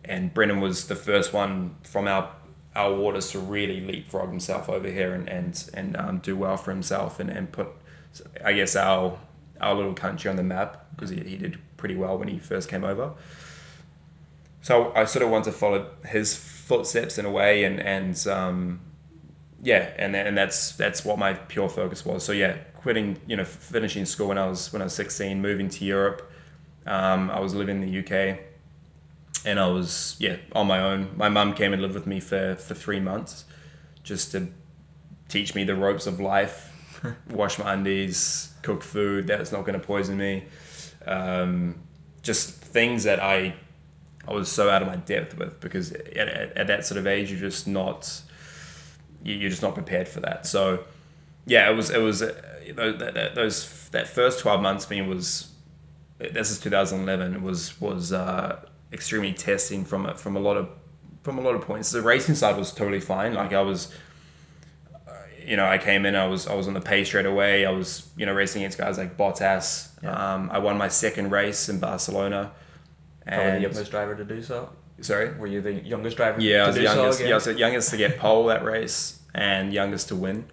and 0.03 0.33
Brendon 0.33 0.59
was 0.59 0.87
the 0.87 0.95
first 0.95 1.31
one 1.31 1.75
from 1.83 2.07
our 2.07 2.31
our 2.75 2.93
waters 2.93 3.31
to 3.31 3.39
really 3.39 3.81
leapfrog 3.81 4.29
himself 4.29 4.67
over 4.67 4.89
here 4.89 5.13
and 5.13 5.29
and 5.29 5.69
and 5.73 5.95
um, 5.95 6.17
do 6.17 6.35
well 6.35 6.57
for 6.57 6.71
himself 6.71 7.19
and, 7.19 7.29
and 7.29 7.51
put, 7.51 7.67
I 8.43 8.53
guess 8.53 8.75
our 8.75 9.19
our 9.61 9.75
little 9.75 9.93
country 9.93 10.29
on 10.29 10.35
the 10.35 10.43
map 10.43 10.87
because 10.95 11.11
he, 11.11 11.17
he 11.17 11.37
did 11.37 11.59
pretty 11.77 11.95
well 11.95 12.17
when 12.17 12.27
he 12.27 12.39
first 12.39 12.69
came 12.69 12.83
over. 12.83 13.11
So 14.61 14.93
I 14.95 15.05
sort 15.05 15.23
of 15.23 15.31
want 15.31 15.45
to 15.45 15.51
follow 15.51 15.89
his 16.05 16.35
footsteps 16.35 17.17
in 17.17 17.25
a 17.25 17.31
way 17.31 17.63
and 17.63 17.79
and 17.79 18.27
um, 18.27 18.79
yeah, 19.61 19.91
and 19.97 20.15
and 20.15 20.37
that's 20.37 20.75
that's 20.75 21.05
what 21.05 21.19
my 21.19 21.33
pure 21.33 21.69
focus 21.69 22.05
was. 22.05 22.23
So 22.23 22.31
yeah, 22.31 22.57
quitting, 22.75 23.19
you 23.27 23.35
know, 23.35 23.45
finishing 23.45 24.05
school 24.05 24.27
when 24.27 24.37
I 24.37 24.47
was 24.47 24.73
when 24.73 24.81
I 24.81 24.85
was 24.85 24.93
sixteen, 24.93 25.41
moving 25.41 25.69
to 25.69 25.85
Europe. 25.85 26.31
Um, 26.85 27.29
I 27.29 27.39
was 27.39 27.53
living 27.53 27.83
in 27.83 27.91
the 27.91 27.99
UK, 27.99 28.39
and 29.45 29.59
I 29.59 29.67
was 29.67 30.15
yeah 30.19 30.37
on 30.53 30.67
my 30.67 30.79
own. 30.79 31.11
My 31.15 31.29
mum 31.29 31.53
came 31.53 31.73
and 31.73 31.81
lived 31.81 31.93
with 31.93 32.07
me 32.07 32.19
for 32.19 32.55
for 32.55 32.73
three 32.73 32.99
months, 32.99 33.45
just 34.03 34.31
to 34.31 34.47
teach 35.29 35.53
me 35.53 35.63
the 35.63 35.75
ropes 35.75 36.07
of 36.07 36.19
life. 36.19 36.69
wash 37.29 37.57
my 37.57 37.73
undies, 37.73 38.53
cook 38.61 38.83
food 38.83 39.27
that's 39.27 39.51
not 39.51 39.61
going 39.65 39.79
to 39.79 39.85
poison 39.85 40.17
me. 40.17 40.45
Um, 41.05 41.81
just 42.21 42.51
things 42.51 43.03
that 43.03 43.19
I 43.19 43.55
I 44.27 44.33
was 44.33 44.49
so 44.49 44.69
out 44.69 44.81
of 44.81 44.87
my 44.87 44.97
depth 44.97 45.37
with 45.37 45.59
because 45.59 45.91
at, 45.91 46.17
at, 46.17 46.57
at 46.57 46.67
that 46.67 46.85
sort 46.85 46.99
of 46.99 47.07
age 47.07 47.31
you're 47.31 47.39
just 47.39 47.67
not 47.67 48.21
you're 49.23 49.49
just 49.49 49.61
not 49.61 49.73
prepared 49.73 50.07
for 50.07 50.19
that. 50.21 50.45
So 50.45 50.83
yeah, 51.45 51.69
it 51.69 51.75
was 51.75 51.89
it 51.89 52.01
was 52.01 52.21
uh, 52.21 52.33
that, 52.75 53.31
those 53.35 53.89
that 53.89 54.07
first 54.07 54.39
twelve 54.39 54.61
months 54.61 54.85
for 54.85 54.93
me 54.93 55.01
was 55.01 55.51
this 56.29 56.51
is 56.51 56.59
2011 56.59 57.41
was 57.41 57.79
was 57.81 58.13
uh, 58.13 58.63
extremely 58.93 59.33
testing 59.33 59.83
from 59.83 60.05
a, 60.05 60.15
from 60.15 60.35
a 60.35 60.39
lot 60.39 60.57
of 60.57 60.69
from 61.23 61.37
a 61.37 61.41
lot 61.41 61.55
of 61.55 61.61
points. 61.61 61.91
The 61.91 62.01
racing 62.01 62.35
side 62.35 62.57
was 62.57 62.71
totally 62.71 62.99
fine. 62.99 63.33
Like 63.33 63.53
I 63.53 63.61
was, 63.61 63.93
uh, 65.07 65.11
you 65.45 65.55
know, 65.55 65.65
I 65.65 65.77
came 65.77 66.05
in, 66.05 66.15
I 66.15 66.27
was 66.27 66.47
I 66.47 66.55
was 66.55 66.67
on 66.67 66.73
the 66.73 66.81
pace 66.81 67.07
straight 67.07 67.25
away. 67.25 67.65
I 67.65 67.71
was 67.71 68.09
you 68.15 68.25
know 68.25 68.33
racing 68.33 68.61
against 68.61 68.77
guys 68.77 68.97
like 68.97 69.17
Bottas. 69.17 69.89
Yeah. 70.03 70.11
Um, 70.11 70.49
I 70.51 70.59
won 70.59 70.77
my 70.77 70.87
second 70.87 71.31
race 71.31 71.69
in 71.69 71.79
Barcelona. 71.79 72.51
Probably 73.25 73.51
the 73.51 73.61
youngest 73.61 73.91
driver 73.91 74.15
to 74.15 74.25
do 74.25 74.41
so. 74.41 74.69
Sorry, 75.01 75.33
were 75.33 75.47
you 75.47 75.61
the 75.61 75.73
youngest 75.73 76.17
driver? 76.17 76.39
Yeah, 76.39 76.63
I 76.63 76.67
was 76.67 76.75
the 76.75 76.83
youngest. 76.83 77.19
So 77.19 77.25
yeah, 77.25 77.31
I 77.31 77.35
was 77.35 77.45
the 77.45 77.53
youngest 77.53 77.89
to 77.91 77.97
get 77.97 78.19
pole 78.19 78.45
that 78.47 78.63
race 78.63 79.19
and 79.33 79.73
youngest 79.73 80.09
to 80.09 80.15
win. 80.15 80.45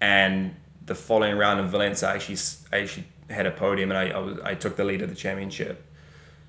And 0.00 0.56
the 0.84 0.94
following 0.94 1.36
round 1.36 1.60
in 1.60 1.68
Valencia, 1.68 2.08
I 2.08 2.14
actually 2.14 2.38
I 2.72 2.82
actually 2.82 3.06
had 3.28 3.46
a 3.46 3.50
podium 3.50 3.90
and 3.90 3.98
I 3.98 4.10
I, 4.10 4.18
was, 4.18 4.38
I 4.40 4.54
took 4.54 4.76
the 4.76 4.84
lead 4.84 5.02
of 5.02 5.10
the 5.10 5.14
championship. 5.14 5.82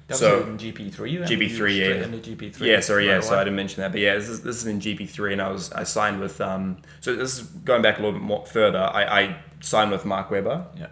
That 0.07 0.15
so 0.15 0.43
in 0.43 0.57
GP 0.57 0.93
three. 0.93 1.17
GP 1.17 1.55
three, 1.55 1.81
yeah. 1.81 2.03
GP 2.03 2.53
three. 2.53 2.71
Yeah, 2.71 2.79
sorry, 2.79 3.07
yeah. 3.07 3.19
So 3.19 3.35
I 3.35 3.43
didn't 3.43 3.57
mention 3.57 3.81
that, 3.81 3.91
but 3.91 3.99
yeah, 3.99 4.15
this 4.15 4.29
is, 4.29 4.41
this 4.41 4.55
is 4.55 4.65
in 4.65 4.79
GP 4.79 5.09
three, 5.09 5.33
and 5.33 5.41
I 5.41 5.51
was 5.51 5.69
I 5.73 5.83
signed 5.83 6.21
with 6.21 6.39
um. 6.39 6.77
So 7.01 7.13
this 7.13 7.37
is 7.37 7.43
going 7.43 7.81
back 7.81 7.99
a 7.99 8.01
little 8.01 8.17
bit 8.17 8.25
more 8.25 8.45
further. 8.45 8.79
I, 8.79 9.21
I 9.21 9.37
signed 9.59 9.91
with 9.91 10.05
Mark 10.05 10.31
Webber. 10.31 10.65
Yeah. 10.77 10.87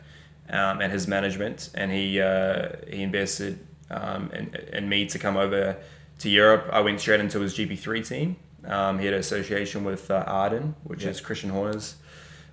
Um, 0.47 0.79
and 0.79 0.91
his 0.91 1.07
management, 1.07 1.71
and 1.73 1.91
he 1.91 2.21
uh, 2.21 2.69
he 2.87 3.01
invested 3.01 3.65
um, 3.89 4.31
in, 4.31 4.55
in 4.73 4.89
me 4.89 5.05
to 5.07 5.19
come 5.19 5.37
over 5.37 5.77
to 6.19 6.29
Europe, 6.29 6.69
I 6.71 6.79
went 6.81 6.99
straight 6.99 7.19
into 7.19 7.39
his 7.39 7.55
GP3 7.55 8.07
team. 8.07 8.35
Um, 8.65 8.99
he 8.99 9.05
had 9.05 9.13
an 9.13 9.19
association 9.19 9.83
with 9.83 10.09
uh, 10.09 10.23
Arden, 10.25 10.75
which 10.83 11.03
yeah. 11.03 11.09
is 11.09 11.21
Christian 11.21 11.51
Horner's 11.51 11.95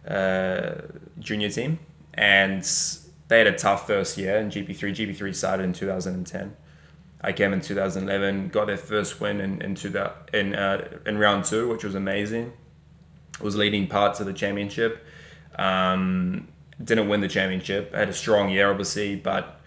uh, 0.06 0.82
junior 1.18 1.48
team. 1.48 1.78
And 2.14 2.62
they 3.28 3.38
had 3.38 3.46
a 3.46 3.56
tough 3.56 3.86
first 3.86 4.18
year 4.18 4.36
in 4.36 4.50
GP3. 4.50 4.94
GP3 4.94 5.34
started 5.34 5.64
in 5.64 5.72
2010. 5.72 6.56
I 7.24 7.32
came 7.32 7.52
in 7.52 7.60
2011, 7.60 8.48
got 8.48 8.66
their 8.66 8.76
first 8.76 9.20
win 9.20 9.40
in, 9.40 9.62
into 9.62 9.88
the, 9.88 10.12
in, 10.32 10.54
uh, 10.54 10.88
in 11.06 11.18
round 11.18 11.44
two, 11.44 11.68
which 11.68 11.84
was 11.84 11.94
amazing. 11.94 12.52
Was 13.40 13.56
leading 13.56 13.86
parts 13.86 14.20
of 14.20 14.26
the 14.26 14.32
championship. 14.32 15.06
Um, 15.56 16.48
didn't 16.82 17.08
win 17.08 17.20
the 17.20 17.28
championship. 17.28 17.92
I 17.94 18.00
had 18.00 18.08
a 18.08 18.14
strong 18.14 18.50
year, 18.50 18.70
obviously, 18.70 19.16
but 19.16 19.60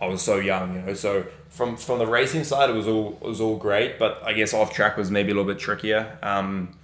I 0.00 0.06
was 0.06 0.22
so 0.22 0.36
young, 0.36 0.74
you 0.74 0.82
know. 0.82 0.94
So 0.94 1.26
from 1.48 1.76
from 1.76 1.98
the 1.98 2.06
racing 2.06 2.44
side, 2.44 2.70
it 2.70 2.74
was 2.74 2.86
all 2.86 3.18
it 3.20 3.26
was 3.26 3.40
all 3.40 3.56
great, 3.56 3.98
but 3.98 4.22
I 4.24 4.32
guess 4.32 4.54
off 4.54 4.72
track 4.72 4.96
was 4.96 5.10
maybe 5.10 5.30
a 5.30 5.34
little 5.34 5.52
bit 5.52 5.60
trickier. 5.60 6.18
Um, 6.22 6.76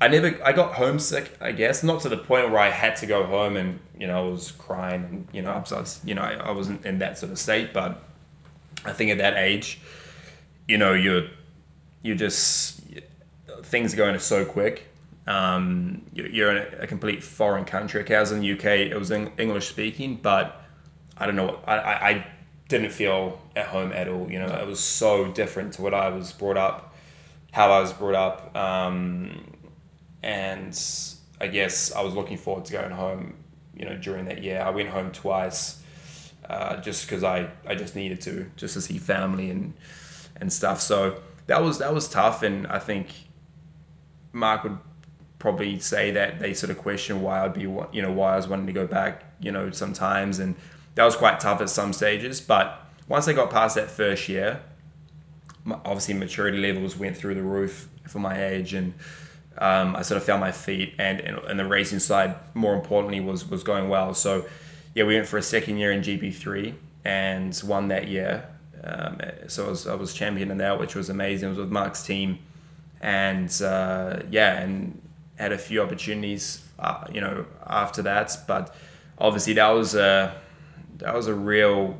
I 0.00 0.08
never 0.08 0.38
I 0.44 0.52
got 0.52 0.74
homesick, 0.74 1.36
I 1.40 1.52
guess, 1.52 1.82
not 1.82 2.00
to 2.02 2.08
the 2.08 2.16
point 2.16 2.50
where 2.50 2.60
I 2.60 2.70
had 2.70 2.96
to 2.96 3.06
go 3.06 3.24
home 3.24 3.56
and 3.56 3.78
you 3.98 4.06
know 4.06 4.26
I 4.26 4.30
was 4.30 4.50
crying 4.52 5.04
and 5.04 5.28
you 5.32 5.42
know 5.42 5.62
was 5.70 6.00
you 6.04 6.14
know 6.14 6.22
I, 6.22 6.34
I 6.34 6.50
wasn't 6.50 6.84
in 6.84 6.98
that 6.98 7.18
sort 7.18 7.32
of 7.32 7.38
state, 7.38 7.72
but 7.72 8.02
I 8.84 8.92
think 8.92 9.10
at 9.10 9.18
that 9.18 9.36
age, 9.36 9.80
you 10.68 10.76
know 10.76 10.92
you're 10.92 11.28
you 12.02 12.14
just 12.14 12.80
things 13.62 13.94
are 13.94 13.96
going 13.96 14.18
so 14.18 14.44
quick. 14.44 14.88
Um, 15.26 16.02
you're 16.12 16.50
in 16.50 16.74
a, 16.80 16.86
complete 16.88 17.22
foreign 17.22 17.64
country. 17.64 18.02
Okay, 18.02 18.16
I 18.16 18.20
was 18.20 18.32
in 18.32 18.40
the 18.40 18.52
UK. 18.52 18.64
It 18.64 18.98
was 18.98 19.12
English 19.12 19.68
speaking, 19.68 20.16
but 20.16 20.62
I 21.16 21.26
don't 21.26 21.36
know. 21.36 21.60
I, 21.64 21.76
I, 21.76 22.26
didn't 22.72 22.90
feel 22.90 23.38
at 23.54 23.66
home 23.66 23.92
at 23.92 24.08
all. 24.08 24.30
You 24.30 24.40
know, 24.40 24.46
it 24.46 24.66
was 24.66 24.80
so 24.80 25.30
different 25.30 25.74
to 25.74 25.82
what 25.82 25.92
I 25.92 26.08
was 26.08 26.32
brought 26.32 26.56
up, 26.56 26.94
how 27.52 27.70
I 27.70 27.80
was 27.80 27.92
brought 27.92 28.14
up, 28.14 28.56
um, 28.56 29.44
and 30.22 30.78
I 31.40 31.48
guess 31.48 31.92
I 31.92 32.02
was 32.02 32.14
looking 32.14 32.38
forward 32.38 32.64
to 32.66 32.72
going 32.72 32.90
home. 32.90 33.34
You 33.76 33.84
know, 33.84 33.96
during 33.96 34.24
that 34.24 34.42
year, 34.42 34.60
I 34.60 34.70
went 34.70 34.88
home 34.88 35.12
twice, 35.12 35.82
uh, 36.48 36.78
just 36.78 37.06
because 37.06 37.22
I, 37.22 37.50
I 37.66 37.74
just 37.74 37.94
needed 37.94 38.20
to, 38.22 38.50
just 38.56 38.74
to 38.74 38.80
see 38.80 38.98
family 38.98 39.50
and 39.50 39.74
and 40.36 40.52
stuff. 40.52 40.80
So 40.80 41.20
that 41.46 41.62
was 41.62 41.78
that 41.78 41.92
was 41.92 42.08
tough, 42.08 42.42
and 42.42 42.66
I 42.66 42.78
think 42.78 43.08
Mark 44.32 44.64
would 44.64 44.78
probably 45.38 45.78
say 45.78 46.12
that 46.12 46.38
they 46.38 46.54
sort 46.54 46.70
of 46.70 46.78
question 46.78 47.20
why 47.20 47.44
I'd 47.44 47.52
be 47.52 47.62
you 47.62 48.02
know 48.02 48.12
why 48.12 48.32
I 48.32 48.36
was 48.36 48.48
wanting 48.48 48.66
to 48.66 48.72
go 48.72 48.86
back. 48.86 49.24
You 49.40 49.52
know, 49.52 49.70
sometimes 49.72 50.38
and 50.38 50.54
that 50.94 51.04
was 51.04 51.16
quite 51.16 51.40
tough 51.40 51.60
at 51.60 51.70
some 51.70 51.92
stages. 51.92 52.40
But 52.40 52.78
once 53.08 53.28
I 53.28 53.32
got 53.32 53.50
past 53.50 53.74
that 53.76 53.90
first 53.90 54.28
year, 54.28 54.60
obviously 55.66 56.14
maturity 56.14 56.58
levels 56.58 56.96
went 56.96 57.16
through 57.16 57.34
the 57.34 57.42
roof 57.42 57.88
for 58.06 58.18
my 58.18 58.42
age, 58.44 58.74
and 58.74 58.94
um, 59.58 59.96
I 59.96 60.02
sort 60.02 60.16
of 60.16 60.24
found 60.24 60.40
my 60.40 60.52
feet, 60.52 60.94
and, 60.98 61.20
and 61.20 61.38
and 61.38 61.58
the 61.58 61.66
racing 61.66 62.00
side, 62.00 62.36
more 62.54 62.74
importantly, 62.74 63.20
was 63.20 63.48
was 63.48 63.62
going 63.62 63.88
well. 63.88 64.14
So 64.14 64.46
yeah, 64.94 65.04
we 65.04 65.14
went 65.14 65.26
for 65.26 65.38
a 65.38 65.42
second 65.42 65.78
year 65.78 65.92
in 65.92 66.00
GP 66.00 66.34
three 66.34 66.74
and 67.04 67.60
won 67.64 67.88
that 67.88 68.08
year. 68.08 68.46
Um, 68.84 69.20
so 69.46 69.66
I 69.66 69.68
was, 69.68 69.86
I 69.86 69.94
was 69.94 70.12
champion 70.12 70.50
in 70.50 70.58
that, 70.58 70.78
which 70.78 70.94
was 70.94 71.08
amazing. 71.08 71.46
It 71.46 71.50
was 71.50 71.58
with 71.58 71.70
Mark's 71.70 72.02
team, 72.02 72.38
and 73.00 73.50
uh, 73.62 74.20
yeah, 74.30 74.58
and 74.60 75.00
had 75.36 75.52
a 75.52 75.58
few 75.58 75.82
opportunities, 75.82 76.66
uh, 76.78 77.04
you 77.12 77.20
know, 77.20 77.46
after 77.66 78.02
that. 78.02 78.36
But 78.46 78.74
obviously, 79.18 79.54
that 79.54 79.68
was 79.68 79.94
a 79.94 80.34
that 81.02 81.14
was 81.14 81.26
a 81.26 81.34
real. 81.34 81.98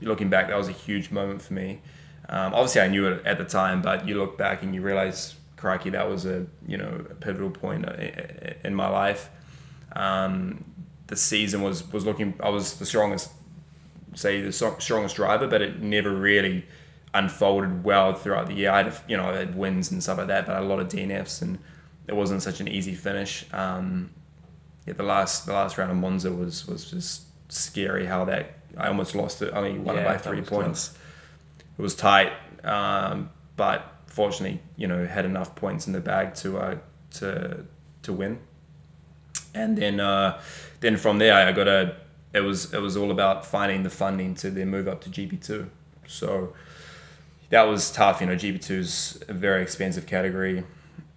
Looking 0.00 0.28
back, 0.28 0.48
that 0.48 0.58
was 0.58 0.68
a 0.68 0.72
huge 0.72 1.10
moment 1.10 1.40
for 1.40 1.54
me. 1.54 1.80
Um, 2.28 2.52
obviously, 2.52 2.82
I 2.82 2.88
knew 2.88 3.06
it 3.06 3.24
at 3.24 3.38
the 3.38 3.44
time, 3.44 3.80
but 3.80 4.06
you 4.06 4.18
look 4.18 4.36
back 4.36 4.62
and 4.62 4.74
you 4.74 4.82
realize, 4.82 5.34
crikey, 5.56 5.90
that 5.90 6.08
was 6.08 6.26
a 6.26 6.46
you 6.66 6.76
know 6.76 7.04
a 7.10 7.14
pivotal 7.14 7.50
point 7.50 7.86
in 8.64 8.74
my 8.74 8.88
life. 8.88 9.30
Um, 9.94 10.64
the 11.06 11.16
season 11.16 11.62
was 11.62 11.90
was 11.92 12.04
looking. 12.04 12.34
I 12.42 12.50
was 12.50 12.78
the 12.78 12.86
strongest 12.86 13.30
say 14.14 14.40
the 14.40 14.52
strongest 14.52 15.16
driver, 15.16 15.46
but 15.46 15.62
it 15.62 15.80
never 15.80 16.14
really 16.14 16.66
unfolded 17.14 17.84
well 17.84 18.14
throughout 18.14 18.46
the 18.46 18.54
year. 18.54 18.70
I 18.70 18.82
had 18.82 18.94
you 19.08 19.16
know 19.16 19.30
I 19.30 19.36
had 19.36 19.56
wins 19.56 19.90
and 19.90 20.02
stuff 20.02 20.18
like 20.18 20.26
that, 20.28 20.46
but 20.46 20.56
a 20.56 20.64
lot 20.64 20.80
of 20.80 20.88
DNFs 20.88 21.42
and 21.42 21.58
it 22.08 22.14
wasn't 22.14 22.42
such 22.42 22.60
an 22.60 22.68
easy 22.68 22.94
finish. 22.94 23.46
Um, 23.52 24.10
yeah, 24.86 24.94
the 24.94 25.02
last 25.02 25.46
the 25.46 25.52
last 25.52 25.78
round 25.78 25.90
of 25.90 25.96
Monza 25.96 26.32
was 26.32 26.66
was 26.66 26.90
just 26.90 27.25
scary. 27.48 28.06
How 28.06 28.24
that 28.24 28.56
I 28.76 28.88
almost 28.88 29.14
lost 29.14 29.42
it. 29.42 29.52
Only 29.52 29.78
won 29.78 29.96
yeah, 29.96 30.02
it 30.02 30.04
by 30.04 30.18
three 30.18 30.42
points. 30.42 30.88
Close. 30.88 30.98
It 31.78 31.82
was 31.82 31.94
tight, 31.94 32.32
um, 32.64 33.30
but 33.56 33.92
fortunately, 34.06 34.60
you 34.76 34.86
know, 34.86 35.06
had 35.06 35.24
enough 35.24 35.54
points 35.54 35.86
in 35.86 35.92
the 35.92 36.00
bag 36.00 36.34
to 36.36 36.58
uh, 36.58 36.76
to 37.14 37.64
to 38.02 38.12
win. 38.12 38.38
And 39.54 39.76
then 39.76 40.00
uh, 40.00 40.40
then 40.80 40.96
from 40.96 41.18
there, 41.18 41.34
I 41.34 41.52
got 41.52 41.68
a 41.68 41.96
it 42.32 42.40
was 42.40 42.72
it 42.74 42.80
was 42.80 42.96
all 42.96 43.10
about 43.10 43.46
finding 43.46 43.82
the 43.82 43.90
funding 43.90 44.34
to 44.36 44.50
then 44.50 44.68
move 44.68 44.88
up 44.88 45.00
to 45.02 45.10
GP2. 45.10 45.68
So 46.06 46.54
that 47.50 47.62
was 47.62 47.90
tough. 47.90 48.20
You 48.20 48.26
know, 48.26 48.34
GP2 48.34 48.70
is 48.70 49.22
a 49.28 49.32
very 49.32 49.62
expensive 49.62 50.06
category. 50.06 50.64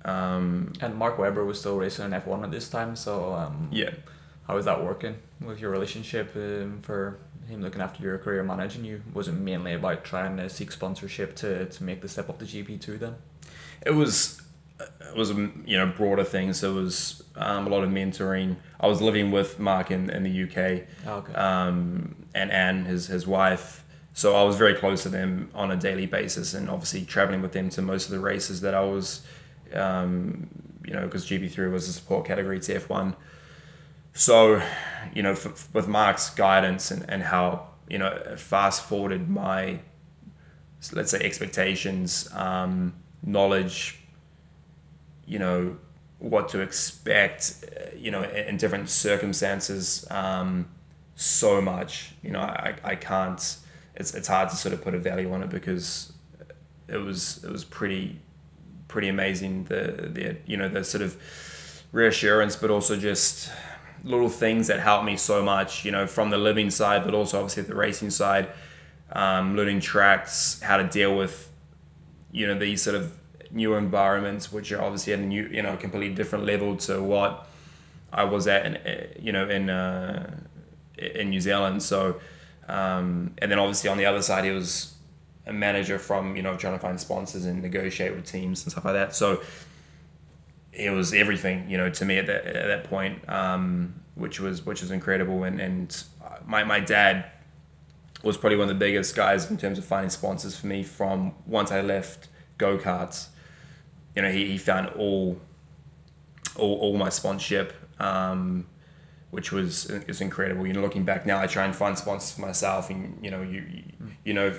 Um, 0.05 0.73
and 0.81 0.95
Mark 0.95 1.19
Webber 1.19 1.43
was 1.43 1.59
still 1.59 1.77
racing 1.77 2.05
in 2.05 2.11
F1 2.11 2.43
at 2.43 2.51
this 2.51 2.69
time. 2.69 2.95
So 2.95 3.33
um, 3.33 3.67
yeah, 3.71 3.91
how 4.49 4.57
is 4.57 4.65
that 4.65 4.83
working 4.83 5.15
with 5.41 5.59
your 5.59 5.69
relationship 5.69 6.35
um, 6.35 6.79
for 6.81 7.19
him 7.47 7.61
looking 7.61 7.81
after 7.81 8.01
your 8.01 8.17
career, 8.17 8.43
managing 8.43 8.83
you? 8.83 9.03
Was 9.13 9.27
it 9.27 9.33
mainly 9.33 9.73
about 9.73 10.03
trying 10.03 10.37
to 10.37 10.49
seek 10.49 10.71
sponsorship 10.71 11.35
to, 11.37 11.65
to 11.67 11.83
make 11.83 12.01
the 12.01 12.09
step 12.09 12.31
up 12.31 12.39
to 12.39 12.45
GP2 12.45 12.97
then? 12.97 13.15
It 13.85 13.91
was 13.91 14.41
it 14.79 15.15
was 15.15 15.29
you 15.29 15.77
know 15.77 15.85
broader 15.95 16.23
things. 16.23 16.61
There 16.61 16.71
was 16.71 17.21
um, 17.35 17.67
a 17.67 17.69
lot 17.69 17.83
of 17.83 17.91
mentoring. 17.91 18.55
I 18.79 18.87
was 18.87 19.03
living 19.03 19.29
with 19.29 19.59
Mark 19.59 19.91
in, 19.91 20.09
in 20.09 20.23
the 20.23 20.43
UK, 20.43 20.87
oh, 21.05 21.13
okay. 21.17 21.33
um, 21.33 22.15
and 22.33 22.51
Anne, 22.51 22.85
his 22.85 23.05
his 23.05 23.27
wife. 23.27 23.85
So 24.13 24.35
I 24.35 24.41
was 24.41 24.55
very 24.55 24.73
close 24.73 25.03
to 25.03 25.09
them 25.09 25.51
on 25.53 25.69
a 25.69 25.75
daily 25.75 26.07
basis, 26.07 26.55
and 26.55 26.71
obviously 26.71 27.05
traveling 27.05 27.43
with 27.43 27.51
them 27.51 27.69
to 27.69 27.83
most 27.83 28.05
of 28.05 28.11
the 28.11 28.19
races 28.19 28.61
that 28.61 28.73
I 28.73 28.81
was, 28.81 29.21
um, 29.75 30.49
you 30.83 30.93
know, 30.93 31.03
because 31.03 31.27
GP3 31.27 31.71
was 31.71 31.87
a 31.87 31.93
support 31.93 32.25
category 32.25 32.59
to 32.61 32.79
F1. 32.79 33.15
So, 34.13 34.61
you 35.13 35.23
know, 35.23 35.31
with 35.73 35.87
Mark's 35.87 36.29
guidance 36.29 36.91
and, 36.91 37.05
and 37.09 37.23
how 37.23 37.67
you 37.87 37.97
know 37.97 38.35
fast 38.37 38.83
forwarded 38.83 39.29
my, 39.29 39.79
let's 40.93 41.11
say, 41.11 41.19
expectations, 41.21 42.29
um, 42.33 42.93
knowledge, 43.23 43.99
you 45.29 45.39
know 45.39 45.77
what 46.17 46.49
to 46.49 46.59
expect 46.59 47.63
uh, 47.77 47.95
you 47.95 48.11
know 48.11 48.23
in, 48.23 48.57
different 48.57 48.89
circumstances 48.89 50.05
um, 50.11 50.67
so 51.15 51.61
much 51.61 52.13
you 52.21 52.31
know 52.31 52.41
I, 52.41 52.75
I 52.83 52.95
can't 52.95 53.57
it's, 53.95 54.13
it's 54.13 54.27
hard 54.27 54.49
to 54.49 54.55
sort 54.55 54.73
of 54.73 54.81
put 54.81 54.95
a 54.95 54.99
value 54.99 55.31
on 55.31 55.43
it 55.43 55.49
because 55.49 56.11
it 56.87 56.97
was 56.97 57.43
it 57.43 57.51
was 57.51 57.63
pretty 57.63 58.19
pretty 58.87 59.07
amazing 59.07 59.65
the 59.65 60.09
the 60.11 60.37
you 60.45 60.57
know 60.57 60.67
the 60.67 60.83
sort 60.83 61.03
of 61.03 61.15
reassurance 61.91 62.55
but 62.55 62.69
also 62.69 62.97
just 62.97 63.51
little 64.03 64.29
things 64.29 64.67
that 64.67 64.79
helped 64.79 65.05
me 65.05 65.17
so 65.17 65.43
much 65.43 65.83
you 65.83 65.91
know 65.91 66.07
from 66.07 66.29
the 66.29 66.37
living 66.37 66.69
side 66.69 67.03
but 67.03 67.13
also 67.13 67.37
obviously 67.37 67.63
the 67.63 67.75
racing 67.75 68.09
side 68.09 68.49
um, 69.11 69.55
learning 69.55 69.79
tracks 69.79 70.61
how 70.61 70.77
to 70.77 70.83
deal 70.83 71.15
with 71.15 71.51
you 72.31 72.47
know 72.47 72.57
these 72.57 72.81
sort 72.81 72.95
of 72.95 73.19
new 73.51 73.75
environments, 73.75 74.51
which 74.51 74.71
are 74.71 74.81
obviously 74.81 75.13
at 75.13 75.19
a 75.19 75.23
new, 75.23 75.47
you 75.47 75.61
know, 75.61 75.75
completely 75.77 76.13
different 76.13 76.45
level 76.45 76.75
to 76.77 77.01
what 77.01 77.47
I 78.11 78.23
was 78.23 78.47
at, 78.47 78.65
in, 78.65 78.77
eh, 78.77 79.07
you 79.19 79.31
know, 79.31 79.49
in 79.49 79.69
uh, 79.69 80.39
in 80.97 81.29
New 81.29 81.41
Zealand. 81.41 81.81
So, 81.83 82.19
um, 82.67 83.33
and 83.37 83.51
then 83.51 83.59
obviously 83.59 83.89
on 83.89 83.97
the 83.97 84.05
other 84.05 84.21
side, 84.21 84.45
he 84.45 84.51
was 84.51 84.95
a 85.45 85.53
manager 85.53 85.97
from 85.97 86.35
you 86.35 86.43
know 86.43 86.55
trying 86.55 86.73
to 86.73 86.79
find 86.79 86.99
sponsors 86.99 87.45
and 87.45 87.61
negotiate 87.61 88.15
with 88.15 88.25
teams 88.25 88.63
and 88.63 88.71
stuff 88.71 88.85
like 88.85 88.93
that. 88.93 89.15
So 89.15 89.41
it 90.73 90.91
was 90.91 91.13
everything, 91.13 91.69
you 91.69 91.77
know, 91.77 91.89
to 91.89 92.05
me 92.05 92.17
at 92.17 92.27
that 92.27 92.45
at 92.45 92.67
that 92.67 92.83
point, 92.85 93.27
um, 93.29 94.01
which 94.15 94.39
was 94.39 94.65
which 94.65 94.81
was 94.81 94.91
incredible. 94.91 95.43
And 95.43 95.59
and 95.59 96.03
my 96.45 96.63
my 96.63 96.79
dad 96.79 97.25
was 98.23 98.37
probably 98.37 98.57
one 98.57 98.63
of 98.63 98.69
the 98.69 98.85
biggest 98.85 99.15
guys 99.15 99.49
in 99.49 99.57
terms 99.57 99.77
of 99.77 99.85
finding 99.85 100.09
sponsors 100.09 100.55
for 100.57 100.67
me 100.67 100.83
from 100.83 101.33
once 101.47 101.71
I 101.71 101.81
left 101.81 102.27
go 102.57 102.77
karts 102.77 103.27
you 104.15 104.21
know, 104.21 104.31
he, 104.31 104.45
he 104.51 104.57
found 104.57 104.87
all, 104.97 105.39
all, 106.57 106.77
all 106.79 106.97
my 106.97 107.09
sponsorship, 107.09 107.73
um, 108.01 108.67
which 109.31 109.51
was 109.51 109.85
is 109.85 110.21
incredible. 110.21 110.65
You 110.65 110.73
know, 110.73 110.81
looking 110.81 111.05
back 111.05 111.25
now, 111.25 111.39
I 111.39 111.47
try 111.47 111.65
and 111.65 111.75
find 111.75 111.97
sponsors 111.97 112.31
for 112.33 112.41
myself, 112.41 112.89
and 112.89 113.17
you 113.23 113.31
know, 113.31 113.41
you 113.41 113.63
you, 113.71 113.83
you 114.25 114.33
know, 114.33 114.57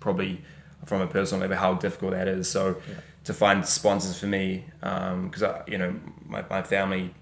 probably 0.00 0.42
from 0.84 1.00
a 1.00 1.06
personal 1.06 1.40
level 1.40 1.56
how 1.56 1.74
difficult 1.74 2.10
that 2.12 2.28
is. 2.28 2.50
So 2.50 2.76
yeah. 2.86 2.94
To 3.24 3.32
find 3.32 3.64
sponsors 3.64 4.18
for 4.18 4.26
me, 4.26 4.64
because 4.80 5.42
um, 5.42 5.62
you 5.68 5.78
know, 5.78 5.94
my, 6.26 6.44
my 6.50 6.62
family, 6.62 7.14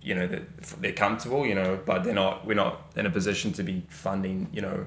you 0.00 0.14
know, 0.14 0.28
they're, 0.28 0.46
they're 0.78 0.92
comfortable, 0.92 1.44
you 1.44 1.56
know, 1.56 1.78
but 1.84 2.04
they're 2.04 2.14
not. 2.14 2.46
We're 2.46 2.54
not 2.54 2.92
in 2.96 3.06
a 3.06 3.10
position 3.10 3.52
to 3.54 3.62
be 3.62 3.82
funding, 3.88 4.48
you 4.52 4.62
know, 4.62 4.86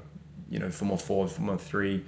you 0.49 0.59
know, 0.59 0.69
Formula 0.69 0.97
Four, 0.97 1.27
Formula 1.27 1.57
Three, 1.57 2.05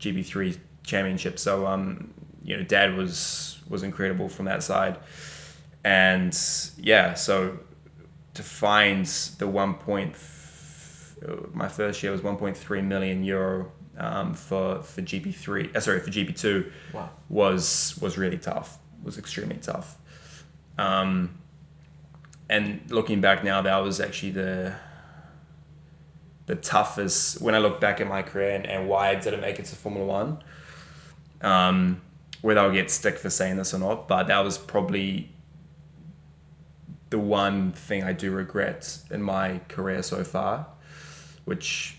GP 0.00 0.24
three 0.24 0.56
championships. 0.84 1.42
So 1.42 1.66
um, 1.66 2.14
you 2.42 2.56
know, 2.56 2.62
Dad 2.62 2.96
was 2.96 3.60
was 3.68 3.82
incredible 3.82 4.28
from 4.28 4.46
that 4.46 4.62
side. 4.62 4.98
And 5.84 6.36
yeah, 6.78 7.14
so 7.14 7.58
to 8.34 8.42
find 8.42 9.06
the 9.38 9.46
one 9.46 9.74
point, 9.74 10.16
my 11.52 11.68
first 11.68 12.02
year 12.02 12.12
was 12.12 12.20
1.3 12.20 12.84
million 12.84 13.24
euro 13.24 13.72
um, 13.98 14.34
for 14.34 14.82
for 14.82 15.02
GP 15.02 15.34
three. 15.34 15.70
Uh, 15.74 15.80
sorry, 15.80 16.00
for 16.00 16.10
GP 16.10 16.38
two. 16.38 16.72
Wow. 16.92 17.10
Was 17.28 17.98
was 18.00 18.16
really 18.16 18.38
tough. 18.38 18.78
Was 19.02 19.18
extremely 19.18 19.56
tough. 19.56 19.98
Um, 20.78 21.38
and 22.48 22.80
looking 22.88 23.20
back 23.20 23.44
now, 23.44 23.60
that 23.62 23.78
was 23.78 24.00
actually 24.00 24.32
the 24.32 24.74
the 26.46 26.54
toughest 26.54 27.42
when 27.42 27.54
I 27.54 27.58
look 27.58 27.80
back 27.80 28.00
at 28.00 28.06
my 28.06 28.22
career 28.22 28.50
and, 28.54 28.66
and 28.66 28.88
why 28.88 29.10
I 29.10 29.16
didn't 29.16 29.42
make 29.42 29.58
it 29.58 29.66
to 29.66 29.76
Formula 29.76 30.06
One. 30.06 30.42
Um, 31.42 32.00
whether 32.40 32.60
I'll 32.60 32.72
get 32.72 32.90
stick 32.90 33.18
for 33.18 33.30
saying 33.30 33.56
this 33.56 33.74
or 33.74 33.78
not, 33.78 34.08
but 34.08 34.28
that 34.28 34.38
was 34.40 34.56
probably 34.56 35.30
the 37.10 37.18
one 37.18 37.72
thing 37.72 38.04
I 38.04 38.12
do 38.12 38.30
regret 38.30 38.98
in 39.10 39.22
my 39.22 39.60
career 39.68 40.02
so 40.02 40.22
far, 40.24 40.66
which 41.44 41.96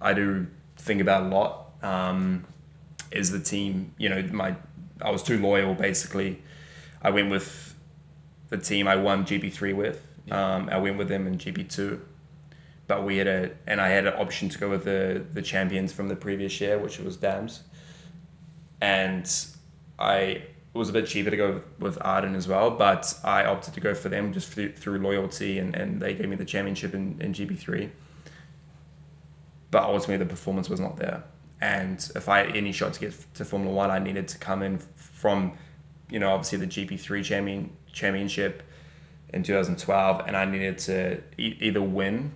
I 0.00 0.12
do 0.12 0.48
think 0.80 1.00
about 1.00 1.24
a 1.24 1.28
lot. 1.28 1.66
Um, 1.82 2.44
is 3.10 3.30
the 3.30 3.40
team, 3.40 3.94
you 3.98 4.08
know, 4.08 4.22
my 4.32 4.54
I 5.02 5.10
was 5.10 5.22
too 5.22 5.38
loyal 5.38 5.74
basically. 5.74 6.42
I 7.02 7.10
went 7.10 7.30
with 7.30 7.74
the 8.50 8.58
team 8.58 8.86
I 8.86 8.96
won 8.96 9.24
GP3 9.24 9.74
with. 9.74 10.06
Yeah. 10.26 10.54
Um, 10.54 10.68
I 10.70 10.78
went 10.78 10.98
with 10.98 11.08
them 11.08 11.26
in 11.26 11.38
GP2, 11.38 12.00
but 12.86 13.04
we 13.04 13.16
had 13.16 13.26
a 13.26 13.50
and 13.66 13.80
I 13.80 13.88
had 13.88 14.06
an 14.06 14.14
option 14.14 14.48
to 14.50 14.58
go 14.58 14.68
with 14.68 14.84
the 14.84 15.24
the 15.32 15.42
champions 15.42 15.92
from 15.92 16.08
the 16.08 16.16
previous 16.16 16.60
year, 16.60 16.78
which 16.78 16.98
was 16.98 17.16
Dams. 17.16 17.62
And 18.80 19.30
I 19.98 20.42
it 20.72 20.78
was 20.78 20.88
a 20.88 20.92
bit 20.92 21.06
cheaper 21.06 21.30
to 21.30 21.36
go 21.36 21.62
with 21.80 21.98
Arden 22.00 22.36
as 22.36 22.46
well, 22.46 22.70
but 22.70 23.18
I 23.24 23.44
opted 23.44 23.74
to 23.74 23.80
go 23.80 23.92
for 23.92 24.08
them 24.08 24.32
just 24.32 24.52
through, 24.52 24.72
through 24.72 24.98
loyalty, 24.98 25.58
and, 25.58 25.74
and 25.74 26.00
they 26.00 26.14
gave 26.14 26.28
me 26.28 26.36
the 26.36 26.44
championship 26.44 26.94
in, 26.94 27.20
in 27.20 27.32
GP3. 27.32 27.90
But 29.70 29.84
ultimately, 29.84 30.24
the 30.24 30.30
performance 30.30 30.68
was 30.68 30.80
not 30.80 30.96
there. 30.96 31.22
And 31.60 32.10
if 32.16 32.28
I 32.28 32.38
had 32.44 32.56
any 32.56 32.72
shot 32.72 32.94
to 32.94 33.00
get 33.00 33.14
to 33.34 33.44
Formula 33.44 33.74
One, 33.74 33.90
I 33.90 33.98
needed 33.98 34.28
to 34.28 34.38
come 34.38 34.62
in 34.62 34.78
from, 34.78 35.52
you 36.08 36.18
know, 36.18 36.30
obviously 36.30 36.58
the 36.58 36.66
GP3 36.66 37.22
champion 37.22 37.70
championship 37.92 38.62
in 39.32 39.42
2012, 39.42 40.22
and 40.26 40.36
I 40.36 40.44
needed 40.44 40.78
to 40.78 41.18
e- 41.38 41.56
either 41.60 41.82
win 41.82 42.32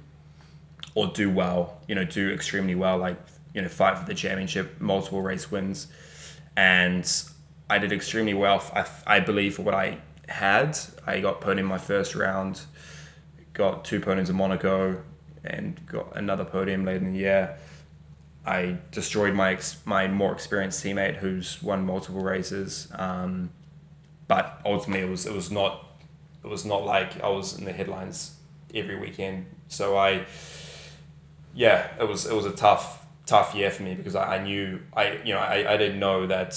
or 0.95 1.09
do 1.09 1.31
well, 1.31 1.81
you 1.89 1.95
know, 1.95 2.05
do 2.05 2.31
extremely 2.31 2.75
well, 2.75 2.99
like 2.99 3.17
you 3.55 3.63
know, 3.63 3.69
fight 3.69 3.99
for 3.99 4.05
the 4.05 4.15
championship, 4.15 4.81
multiple 4.81 5.23
race 5.23 5.51
wins, 5.51 5.87
and 6.57 7.11
I 7.71 7.79
did 7.79 7.93
extremely 7.93 8.35
well. 8.35 8.63
I, 8.75 8.87
I 9.07 9.21
believe 9.21 9.57
for 9.57 9.63
what 9.63 9.75
I 9.75 9.99
had, 10.29 10.79
I 11.07 11.21
got 11.21 11.41
podium 11.41 11.67
in 11.67 11.71
my 11.71 11.79
first 11.79 12.15
round, 12.15 12.63
got 13.53 13.85
two 13.85 14.01
podiums 14.01 14.29
in 14.29 14.37
Monaco, 14.37 15.03
and 15.45 15.81
got 15.87 16.17
another 16.17 16.45
podium 16.45 16.85
later 16.85 17.05
in 17.05 17.13
the 17.13 17.19
year. 17.19 17.57
I 18.47 18.79
destroyed 18.91 19.35
my 19.35 19.53
ex- 19.53 19.81
my 19.85 20.07
more 20.09 20.33
experienced 20.33 20.85
teammate 20.85 21.17
who's 21.17 21.63
won 21.63 21.87
multiple 21.87 22.23
races, 22.23 22.89
um, 22.95 23.51
but 24.29 24.61
ultimately 24.65 25.07
it 25.07 25.11
was 25.11 25.27
it 25.27 25.33
was 25.33 25.51
not 25.51 25.85
it 26.43 26.49
was 26.49 26.65
not 26.65 26.85
like 26.85 27.23
I 27.23 27.29
was 27.29 27.59
in 27.59 27.65
the 27.65 27.73
headlines 27.73 28.37
every 28.75 28.99
weekend. 28.99 29.47
So 29.69 29.97
I, 29.97 30.27
yeah, 31.55 31.89
it 31.99 32.07
was 32.07 32.27
it 32.27 32.35
was 32.35 32.45
a 32.45 32.53
tough 32.53 33.07
tough 33.27 33.55
year 33.55 33.71
for 33.71 33.83
me 33.83 33.95
because 33.95 34.15
I, 34.15 34.37
I 34.37 34.43
knew 34.43 34.81
I 34.95 35.21
you 35.25 35.33
know 35.33 35.41
I, 35.41 35.75
I 35.75 35.77
didn't 35.79 35.99
know 35.99 36.27
that 36.27 36.55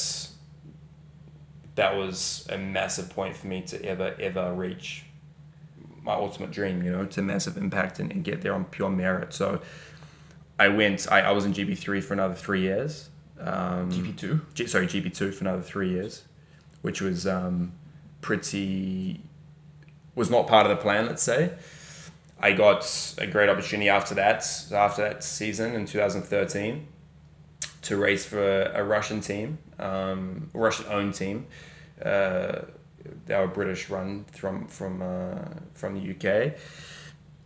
that 1.75 1.95
was 1.95 2.45
a 2.51 2.57
massive 2.57 3.09
point 3.09 3.35
for 3.37 3.47
me 3.47 3.61
to 3.61 3.83
ever 3.85 4.15
ever 4.19 4.53
reach 4.53 5.05
my 6.07 6.15
ultimate 6.15 6.51
dream. 6.51 6.81
You 6.81 6.91
know, 6.91 7.05
to 7.05 7.21
massive 7.21 7.57
impact 7.57 7.99
and, 7.99 8.11
and 8.11 8.23
get 8.23 8.41
there 8.41 8.53
on 8.53 8.65
pure 8.65 8.89
merit. 8.89 9.33
So 9.33 9.61
I 10.57 10.69
went. 10.69 11.11
I, 11.11 11.21
I 11.21 11.31
was 11.31 11.45
in 11.45 11.53
GP 11.53 11.77
three 11.77 12.01
for 12.01 12.13
another 12.13 12.33
three 12.33 12.61
years. 12.61 13.09
Um, 13.39 13.91
GP 13.91 14.17
two. 14.17 14.41
G, 14.55 14.65
sorry, 14.65 14.87
GP 14.87 15.15
two 15.15 15.31
for 15.31 15.43
another 15.43 15.61
three 15.61 15.91
years, 15.91 16.23
which 16.81 17.01
was 17.01 17.27
um, 17.27 17.73
pretty 18.21 19.21
was 20.15 20.31
not 20.31 20.47
part 20.47 20.65
of 20.65 20.75
the 20.75 20.81
plan. 20.81 21.05
Let's 21.05 21.23
say. 21.23 21.51
I 22.39 22.51
got 22.51 23.15
a 23.17 23.25
great 23.25 23.49
opportunity 23.49 23.89
after 23.89 24.13
that. 24.15 24.45
After 24.71 25.01
that 25.01 25.23
season 25.23 25.73
in 25.73 25.87
2013, 25.87 26.87
to 27.81 27.97
race 27.97 28.25
for 28.25 28.61
a 28.61 28.83
Russian 28.83 29.21
team, 29.21 29.57
um, 29.79 30.49
Russian 30.53 30.85
owned 30.87 31.15
team. 31.15 31.47
Uh, 32.03 32.61
they 33.25 33.35
were 33.35 33.47
British 33.47 33.89
run 33.89 34.25
from 34.31 34.67
from 34.67 35.01
uh, 35.01 35.59
from 35.73 35.95
the 35.95 36.11
UK, 36.11 36.57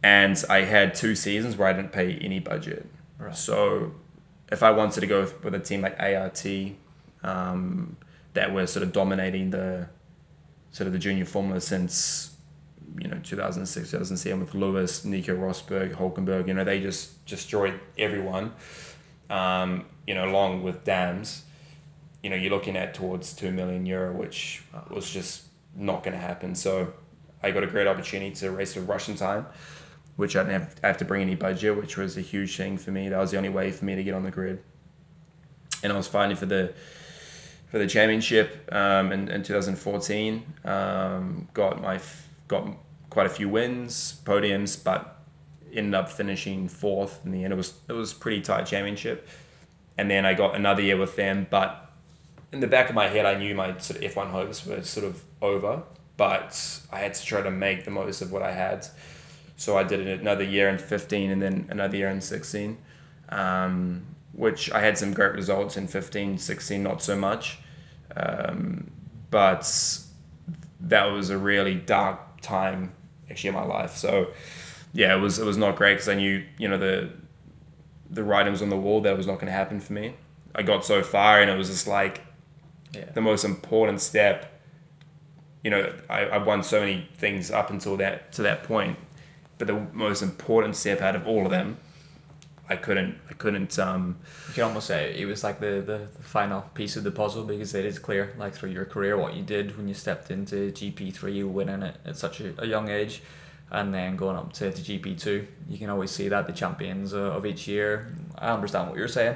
and 0.03 0.43
I 0.49 0.61
had 0.61 0.95
two 0.95 1.15
seasons 1.15 1.57
where 1.57 1.67
I 1.67 1.73
didn't 1.73 1.91
pay 1.91 2.15
any 2.15 2.39
budget. 2.39 2.87
Right. 3.17 3.35
So, 3.35 3.93
if 4.51 4.63
I 4.63 4.71
wanted 4.71 5.01
to 5.01 5.07
go 5.07 5.27
with 5.43 5.53
a 5.53 5.59
team 5.59 5.81
like 5.81 5.99
ART, 5.99 6.45
um, 7.23 7.97
that 8.33 8.53
were 8.53 8.67
sort 8.67 8.83
of 8.83 8.91
dominating 8.91 9.51
the 9.51 9.87
sort 10.71 10.87
of 10.87 10.93
the 10.93 10.99
junior 10.99 11.25
formula 11.25 11.59
since 11.59 12.35
you 12.97 13.07
know 13.07 13.19
2006 13.23 13.91
2007 13.91 14.39
with 14.39 14.53
Lewis, 14.53 15.05
Nico 15.05 15.35
Rosberg, 15.35 15.95
Hulkenberg. 15.95 16.47
You 16.47 16.53
know 16.53 16.63
they 16.63 16.79
just 16.79 17.25
destroyed 17.25 17.79
everyone. 17.97 18.53
Um, 19.29 19.85
you 20.05 20.15
know, 20.15 20.25
along 20.25 20.63
with 20.63 20.83
dams. 20.83 21.43
You 22.21 22.29
know, 22.29 22.35
you're 22.35 22.51
looking 22.51 22.77
at 22.77 22.93
towards 22.93 23.33
two 23.33 23.51
million 23.51 23.85
euro, 23.85 24.13
which 24.13 24.63
was 24.89 25.09
just 25.09 25.45
not 25.75 26.03
going 26.03 26.13
to 26.13 26.21
happen. 26.21 26.55
So, 26.55 26.93
I 27.43 27.51
got 27.51 27.63
a 27.63 27.67
great 27.67 27.87
opportunity 27.87 28.35
to 28.35 28.51
race 28.51 28.75
for 28.75 28.81
Russian 28.81 29.15
time 29.15 29.47
which 30.15 30.35
I 30.35 30.43
didn't 30.43 30.61
have, 30.61 30.75
have 30.83 30.97
to 30.97 31.05
bring 31.05 31.23
any 31.23 31.35
budget, 31.35 31.75
which 31.75 31.97
was 31.97 32.17
a 32.17 32.21
huge 32.21 32.55
thing 32.55 32.77
for 32.77 32.91
me. 32.91 33.09
That 33.09 33.17
was 33.17 33.31
the 33.31 33.37
only 33.37 33.49
way 33.49 33.71
for 33.71 33.85
me 33.85 33.95
to 33.95 34.03
get 34.03 34.13
on 34.13 34.23
the 34.23 34.31
grid. 34.31 34.61
And 35.83 35.91
I 35.91 35.97
was 35.97 36.07
fighting 36.07 36.35
for 36.35 36.45
the 36.45 36.73
for 37.69 37.79
the 37.79 37.87
championship 37.87 38.69
um, 38.71 39.11
in, 39.11 39.29
in 39.29 39.43
2014. 39.43 40.53
Um, 40.65 41.47
got 41.53 41.81
my 41.81 41.99
got 42.47 42.67
quite 43.09 43.25
a 43.25 43.29
few 43.29 43.49
wins, 43.49 44.21
podiums, 44.25 44.81
but 44.81 45.23
ended 45.73 45.95
up 45.95 46.09
finishing 46.09 46.67
fourth 46.67 47.21
in 47.25 47.31
the 47.31 47.43
end. 47.43 47.53
It 47.53 47.55
was 47.55 47.73
it 47.87 47.93
was 47.93 48.13
pretty 48.13 48.41
tight 48.41 48.65
championship. 48.65 49.27
And 49.97 50.09
then 50.09 50.25
I 50.25 50.33
got 50.33 50.55
another 50.55 50.81
year 50.81 50.97
with 50.97 51.15
them, 51.15 51.47
but 51.49 51.90
in 52.51 52.59
the 52.59 52.67
back 52.67 52.89
of 52.89 52.95
my 52.95 53.07
head, 53.07 53.25
I 53.25 53.35
knew 53.35 53.55
my 53.55 53.77
sort 53.77 54.03
of 54.03 54.11
F1 54.13 54.31
hopes 54.31 54.65
were 54.65 54.81
sort 54.83 55.05
of 55.05 55.23
over. 55.41 55.83
But 56.17 56.81
I 56.91 56.99
had 56.99 57.13
to 57.15 57.25
try 57.25 57.41
to 57.41 57.51
make 57.51 57.85
the 57.85 57.91
most 57.91 58.21
of 58.21 58.31
what 58.31 58.41
I 58.41 58.51
had. 58.51 58.85
So 59.55 59.77
I 59.77 59.83
did 59.83 60.07
another 60.07 60.43
year 60.43 60.69
in 60.69 60.77
15 60.77 61.31
and 61.31 61.41
then 61.41 61.67
another 61.69 61.95
year 61.95 62.09
in 62.09 62.21
16, 62.21 62.77
um, 63.29 64.05
which 64.33 64.71
I 64.71 64.81
had 64.81 64.97
some 64.97 65.13
great 65.13 65.33
results 65.33 65.77
in 65.77 65.87
15, 65.87 66.37
16, 66.37 66.83
not 66.83 67.01
so 67.01 67.15
much. 67.15 67.59
Um, 68.15 68.91
but 69.29 69.71
that 70.81 71.05
was 71.05 71.29
a 71.29 71.37
really 71.37 71.75
dark 71.75 72.41
time 72.41 72.93
actually 73.29 73.49
in 73.49 73.55
my 73.55 73.63
life. 73.63 73.95
So 73.95 74.31
yeah, 74.93 75.15
it 75.15 75.19
was 75.19 75.39
it 75.39 75.45
was 75.45 75.57
not 75.57 75.75
great 75.75 75.93
because 75.93 76.09
I 76.09 76.15
knew 76.15 76.43
you 76.57 76.67
know 76.67 76.77
the 76.77 77.09
the 78.09 78.23
writing 78.23 78.51
was 78.51 78.61
on 78.61 78.69
the 78.69 78.77
wall 78.77 79.01
that 79.01 79.15
was 79.15 79.25
not 79.25 79.35
going 79.35 79.45
to 79.45 79.53
happen 79.53 79.79
for 79.79 79.93
me. 79.93 80.15
I 80.53 80.63
got 80.63 80.83
so 80.83 81.01
far 81.01 81.41
and 81.41 81.49
it 81.49 81.57
was 81.57 81.69
just 81.69 81.87
like 81.87 82.21
Yeah. 82.93 83.05
the 83.13 83.21
most 83.21 83.43
important 83.45 84.01
step. 84.01 84.47
You 85.63 85.69
know, 85.71 85.93
I, 86.09 86.25
I 86.25 86.37
won 86.39 86.63
so 86.63 86.79
many 86.79 87.07
things 87.15 87.51
up 87.51 87.69
until 87.69 87.95
that 87.97 88.33
to 88.33 88.41
that 88.41 88.63
point, 88.63 88.97
but 89.57 89.67
the 89.67 89.87
most 89.93 90.21
important 90.21 90.75
step 90.75 91.01
out 91.01 91.15
of 91.15 91.27
all 91.27 91.45
of 91.45 91.51
them, 91.51 91.77
I 92.67 92.75
couldn't 92.77 93.17
I 93.29 93.33
couldn't 93.33 93.77
um 93.79 94.17
You 94.47 94.53
can 94.55 94.63
almost 94.63 94.87
say 94.87 95.15
it 95.19 95.25
was 95.25 95.43
like 95.43 95.59
the, 95.59 95.81
the, 95.85 96.07
the 96.17 96.23
final 96.23 96.61
piece 96.73 96.95
of 96.95 97.03
the 97.03 97.11
puzzle 97.11 97.43
because 97.43 97.75
it 97.75 97.85
is 97.85 97.99
clear, 97.99 98.33
like 98.37 98.53
through 98.53 98.71
your 98.71 98.85
career, 98.85 99.17
what 99.17 99.35
you 99.35 99.43
did 99.43 99.77
when 99.77 99.87
you 99.87 99.93
stepped 99.93 100.31
into 100.31 100.71
GP3, 100.71 101.45
winning 101.51 101.83
it 101.83 101.97
at 102.05 102.17
such 102.17 102.39
a, 102.41 102.53
a 102.61 102.65
young 102.65 102.89
age, 102.89 103.21
and 103.71 103.93
then 103.93 104.15
going 104.15 104.35
up 104.37 104.51
to, 104.53 104.71
to 104.71 104.81
GP2. 104.81 105.45
You 105.69 105.77
can 105.77 105.89
always 105.89 106.11
see 106.11 106.27
that 106.29 106.47
the 106.47 106.53
champions 106.53 107.13
uh, 107.13 107.19
of 107.37 107.45
each 107.45 107.67
year. 107.67 108.15
I 108.37 108.49
understand 108.51 108.89
what 108.89 108.97
you're 108.97 109.07
saying, 109.07 109.35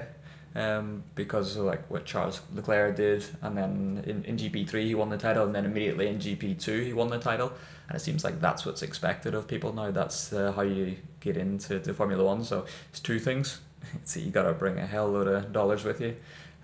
um, 0.55 1.03
because 1.15 1.57
of 1.57 1.65
like 1.65 1.89
what 1.89 2.05
Charles 2.05 2.41
Leclerc 2.53 2.95
did, 2.95 3.25
and 3.41 3.57
then 3.57 4.03
in, 4.07 4.23
in 4.23 4.37
GP3 4.37 4.85
he 4.85 4.95
won 4.95 5.09
the 5.09 5.17
title, 5.17 5.45
and 5.45 5.53
then 5.53 5.65
immediately 5.65 6.07
in 6.07 6.17
GP2 6.17 6.85
he 6.85 6.93
won 6.93 7.09
the 7.09 7.19
title. 7.19 7.51
And 7.87 7.97
it 7.97 7.99
seems 7.99 8.23
like 8.23 8.39
that's 8.41 8.65
what's 8.65 8.81
expected 8.81 9.35
of 9.35 9.47
people 9.47 9.73
now. 9.73 9.91
That's 9.91 10.33
uh, 10.33 10.53
how 10.53 10.61
you 10.63 10.97
get 11.19 11.37
into 11.37 11.79
to 11.79 11.93
Formula 11.93 12.23
One. 12.23 12.43
So 12.43 12.65
it's 12.89 12.99
two 12.99 13.19
things. 13.19 13.61
It's 13.95 14.17
you 14.17 14.31
got 14.31 14.43
to 14.43 14.53
bring 14.53 14.79
a 14.79 14.87
hell 14.87 15.07
load 15.07 15.27
of 15.27 15.53
dollars 15.53 15.83
with 15.83 16.01
you, 16.01 16.15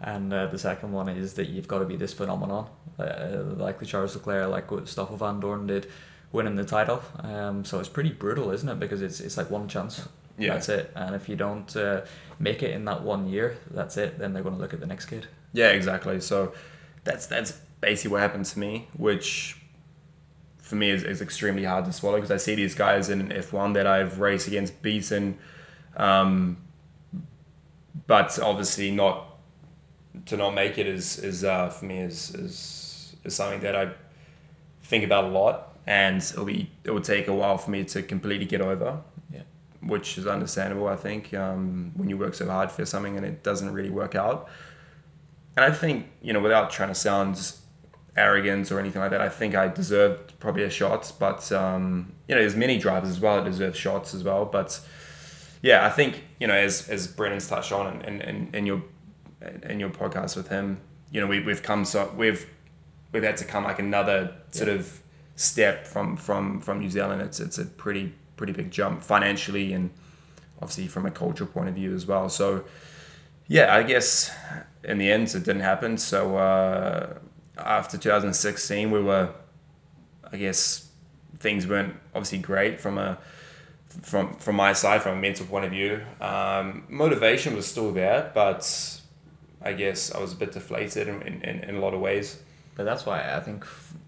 and 0.01 0.33
uh, 0.33 0.47
the 0.47 0.57
second 0.57 0.91
one 0.91 1.07
is 1.07 1.35
that 1.35 1.49
you've 1.49 1.67
got 1.67 1.79
to 1.79 1.85
be 1.85 1.95
this 1.95 2.13
phenomenon, 2.13 2.67
uh, 2.97 3.43
like 3.57 3.79
the 3.79 3.85
Charles 3.85 4.15
Leclerc, 4.15 4.49
like 4.49 4.71
what 4.71 4.87
Stoffel 4.87 5.17
Vandoorne 5.19 5.67
did, 5.67 5.87
winning 6.31 6.55
the 6.55 6.65
title. 6.65 7.03
Um, 7.19 7.63
so 7.63 7.79
it's 7.79 7.89
pretty 7.89 8.11
brutal, 8.11 8.49
isn't 8.51 8.67
it? 8.67 8.79
Because 8.79 9.03
it's 9.03 9.19
it's 9.19 9.37
like 9.37 9.51
one 9.51 9.67
chance. 9.67 10.07
Yeah. 10.37 10.53
That's 10.53 10.69
it. 10.69 10.91
And 10.95 11.15
if 11.15 11.29
you 11.29 11.35
don't 11.35 11.75
uh, 11.75 12.01
make 12.39 12.63
it 12.63 12.71
in 12.71 12.85
that 12.85 13.03
one 13.03 13.27
year, 13.27 13.57
that's 13.69 13.97
it. 13.97 14.17
Then 14.17 14.33
they're 14.33 14.43
going 14.43 14.55
to 14.55 14.61
look 14.61 14.73
at 14.73 14.79
the 14.79 14.87
next 14.87 15.05
kid. 15.05 15.27
Yeah, 15.53 15.69
exactly. 15.69 16.19
So 16.21 16.53
that's 17.03 17.27
that's 17.27 17.51
basically 17.81 18.11
what 18.11 18.21
happened 18.21 18.45
to 18.45 18.59
me, 18.59 18.87
which 18.97 19.61
for 20.57 20.75
me 20.75 20.89
is, 20.89 21.03
is 21.03 21.21
extremely 21.21 21.65
hard 21.65 21.85
to 21.85 21.93
swallow 21.93 22.15
because 22.15 22.31
I 22.31 22.37
see 22.37 22.55
these 22.55 22.75
guys 22.75 23.09
in 23.09 23.27
F1 23.27 23.73
that 23.73 23.85
I've 23.85 24.19
raced 24.19 24.47
against, 24.47 24.81
beaten, 24.81 25.37
um, 25.97 26.57
but 28.07 28.39
obviously 28.39 28.91
not 28.91 29.31
to 30.27 30.37
not 30.37 30.53
make 30.53 30.77
it 30.77 30.87
is 30.87 31.19
is 31.19 31.43
uh, 31.43 31.69
for 31.69 31.85
me 31.85 31.99
is, 31.99 32.33
is 32.35 33.15
is 33.23 33.35
something 33.35 33.61
that 33.61 33.75
I 33.75 33.91
think 34.83 35.03
about 35.03 35.25
a 35.25 35.27
lot, 35.27 35.77
and 35.85 36.17
it'll 36.17 36.45
be 36.45 36.69
it 36.83 36.91
will 36.91 37.01
take 37.01 37.27
a 37.27 37.33
while 37.33 37.57
for 37.57 37.71
me 37.71 37.83
to 37.85 38.01
completely 38.01 38.45
get 38.45 38.61
over. 38.61 39.01
Which 39.83 40.17
is 40.17 40.27
understandable, 40.27 40.87
I 40.87 40.95
think, 40.95 41.33
um, 41.33 41.91
when 41.95 42.07
you 42.07 42.17
work 42.17 42.33
so 42.35 42.47
hard 42.47 42.71
for 42.71 42.85
something 42.85 43.17
and 43.17 43.25
it 43.25 43.41
doesn't 43.43 43.71
really 43.73 43.89
work 43.89 44.13
out. 44.15 44.47
And 45.55 45.65
I 45.65 45.71
think, 45.71 46.07
you 46.21 46.33
know, 46.33 46.39
without 46.39 46.69
trying 46.69 46.89
to 46.89 46.95
sound 46.95 47.53
arrogant 48.15 48.71
or 48.71 48.79
anything 48.79 49.01
like 49.01 49.11
that, 49.11 49.21
I 49.21 49.29
think 49.29 49.55
I 49.55 49.67
deserved 49.69 50.39
probably 50.39 50.63
a 50.63 50.69
shot. 50.69 51.11
But, 51.19 51.51
um, 51.51 52.13
you 52.27 52.35
know, 52.35 52.41
there's 52.41 52.55
many 52.55 52.77
drivers 52.77 53.09
as 53.09 53.19
well 53.19 53.37
that 53.37 53.49
deserve 53.49 53.75
shots 53.75 54.13
as 54.13 54.23
well. 54.23 54.45
But 54.45 54.79
yeah, 55.63 55.85
I 55.85 55.89
think, 55.89 56.25
you 56.39 56.47
know, 56.47 56.53
as, 56.53 56.87
as 56.89 57.07
Brendon's 57.07 57.47
touched 57.47 57.71
on 57.71 58.01
and 58.01 58.21
and 58.21 58.55
in 58.55 58.65
your 58.65 58.83
and 59.41 59.79
your 59.79 59.89
podcast 59.89 60.35
with 60.37 60.49
him, 60.49 60.79
you 61.11 61.19
know, 61.21 61.27
we, 61.27 61.39
we've 61.41 61.63
come 61.63 61.85
so 61.85 62.13
we've 62.15 62.47
we've 63.11 63.23
had 63.23 63.37
to 63.37 63.45
come 63.45 63.63
like 63.63 63.79
another 63.79 64.35
sort 64.51 64.69
Yeah. 64.69 64.75
of 64.75 64.99
step 65.35 65.87
from 65.87 66.17
from 66.17 66.61
from 66.61 66.79
New 66.79 66.89
Zealand. 66.89 67.21
It's 67.23 67.39
it's 67.39 67.57
a 67.57 67.65
pretty 67.65 68.13
pretty 68.41 68.53
big 68.53 68.71
jump 68.71 69.03
financially 69.03 69.71
and 69.71 69.91
obviously 70.63 70.87
from 70.87 71.05
a 71.05 71.11
cultural 71.11 71.47
point 71.47 71.69
of 71.69 71.75
view 71.75 71.93
as 71.93 72.07
well. 72.07 72.27
So 72.27 72.65
yeah, 73.47 73.75
I 73.75 73.83
guess 73.83 74.31
in 74.83 74.97
the 74.97 75.11
end 75.11 75.27
it 75.35 75.43
didn't 75.43 75.61
happen. 75.61 75.99
So 75.99 76.37
uh, 76.37 77.19
after 77.55 77.99
2016, 77.99 78.89
we 78.89 78.99
were, 78.99 79.29
I 80.31 80.37
guess, 80.37 80.89
things 81.37 81.67
weren't 81.67 81.95
obviously 82.15 82.39
great 82.39 82.79
from 82.79 82.97
a 82.97 83.19
from 84.01 84.33
from 84.35 84.55
my 84.55 84.73
side 84.73 85.03
from 85.03 85.17
a 85.17 85.21
mental 85.21 85.45
point 85.45 85.65
of 85.65 85.71
view. 85.71 86.01
Um, 86.19 86.85
motivation 86.89 87.55
was 87.55 87.67
still 87.67 87.91
there, 87.91 88.31
but 88.33 88.63
I 89.61 89.73
guess 89.73 90.11
I 90.15 90.19
was 90.19 90.33
a 90.33 90.35
bit 90.35 90.53
deflated 90.53 91.07
in, 91.07 91.21
in, 91.21 91.63
in 91.69 91.75
a 91.75 91.79
lot 91.79 91.93
of 91.93 91.99
ways. 91.99 92.41
But 92.75 92.85
that's 92.85 93.05
why 93.05 93.35
I 93.35 93.39
think 93.41 93.65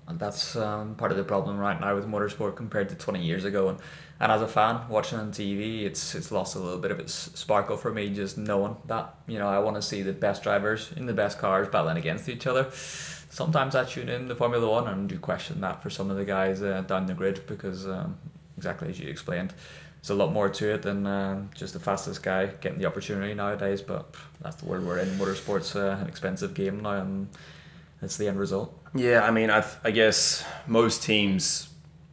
that's 0.10 0.56
um, 0.56 0.96
part 0.96 1.12
of 1.12 1.18
the 1.18 1.24
problem 1.24 1.60
right 1.60 1.80
now 1.80 1.94
with 1.96 2.08
motorsport 2.08 2.56
compared 2.56 2.90
to 2.90 2.96
20 2.96 3.22
years 3.22 3.46
ago. 3.46 3.70
And, 3.70 3.80
and 4.24 4.32
as 4.32 4.42
a 4.42 4.48
fan 4.48 4.80
watching 4.88 5.20
on 5.20 5.32
TV, 5.32 5.84
it's 5.84 6.16
it's 6.16 6.32
lost 6.32 6.56
a 6.56 6.60
little 6.60 6.80
bit 6.80 6.92
of 6.92 7.00
its 7.00 7.14
sparkle 7.38 7.76
for 7.76 7.92
me 7.92 8.10
just 8.10 8.38
knowing 8.38 8.78
that. 8.86 9.16
You 9.28 9.38
know, 9.38 9.50
I 9.50 9.60
want 9.60 9.76
to 9.76 9.82
see 9.82 10.02
the 10.02 10.14
best 10.14 10.44
drivers 10.44 10.94
in 10.96 11.08
the 11.08 11.14
best 11.14 11.40
cars 11.40 11.68
battling 11.68 11.98
against 11.98 12.30
each 12.30 12.48
other. 12.48 12.70
Sometimes 12.72 13.76
I 13.76 13.84
tune 13.84 14.08
in 14.08 14.30
the 14.30 14.36
Formula 14.36 14.66
One 14.66 14.88
and 14.88 15.10
do 15.10 15.20
question 15.20 15.60
that 15.60 15.84
for 15.84 15.90
some 15.90 16.10
of 16.10 16.16
the 16.16 16.24
guys 16.24 16.62
uh, 16.62 16.84
down 16.88 17.06
the 17.06 17.14
grid 17.14 17.42
because, 17.48 17.86
um, 17.86 18.18
exactly 18.56 18.88
as 18.88 18.98
you 18.98 19.10
explained, 19.10 19.54
there's 20.00 20.12
a 20.12 20.16
lot 20.16 20.32
more 20.32 20.48
to 20.48 20.74
it 20.74 20.84
than 20.84 21.06
um, 21.06 21.50
just 21.54 21.74
the 21.74 21.82
fastest 21.82 22.24
guy 22.24 22.46
getting 22.46 22.80
the 22.80 22.86
opportunity 22.86 23.34
nowadays. 23.34 23.82
But 23.82 24.16
that's 24.40 24.56
the 24.56 24.66
world 24.66 24.86
we're 24.86 25.00
in. 25.00 25.10
Motorsport's 25.18 25.76
uh, 25.76 25.98
an 26.00 26.08
expensive 26.08 26.54
game 26.54 26.80
now, 26.80 27.02
and 27.02 27.28
that's 28.00 28.16
the 28.16 28.30
end 28.30 28.40
result. 28.40 28.74
Yeah, 28.96 29.26
I 29.26 29.32
mean, 29.32 29.50
I, 29.50 29.66
I 29.84 29.92
guess 29.92 30.46
most 30.66 31.04
teams 31.04 31.68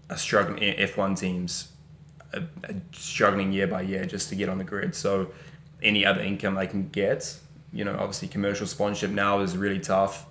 are 0.09 0.17
struggling. 0.17 0.65
F 0.65 0.97
one 0.97 1.15
teams 1.15 1.69
are, 2.35 2.43
are 2.69 2.75
struggling 2.93 3.53
year 3.53 3.67
by 3.67 3.83
year 3.83 4.05
just 4.05 4.29
to 4.31 4.35
get 4.35 4.49
on 4.49 4.59
the 4.59 4.65
grid. 4.65 4.95
So 4.95 5.31
any 5.83 6.05
other 6.05 6.21
income 6.21 6.55
they 6.55 6.67
can 6.67 6.89
get, 6.89 7.37
you 7.73 7.85
know, 7.85 7.95
obviously 7.95 8.29
commercial 8.29 8.67
sponsorship 8.67 9.11
now 9.11 9.41
is 9.41 9.57
really 9.57 9.81
tough, 9.81 10.27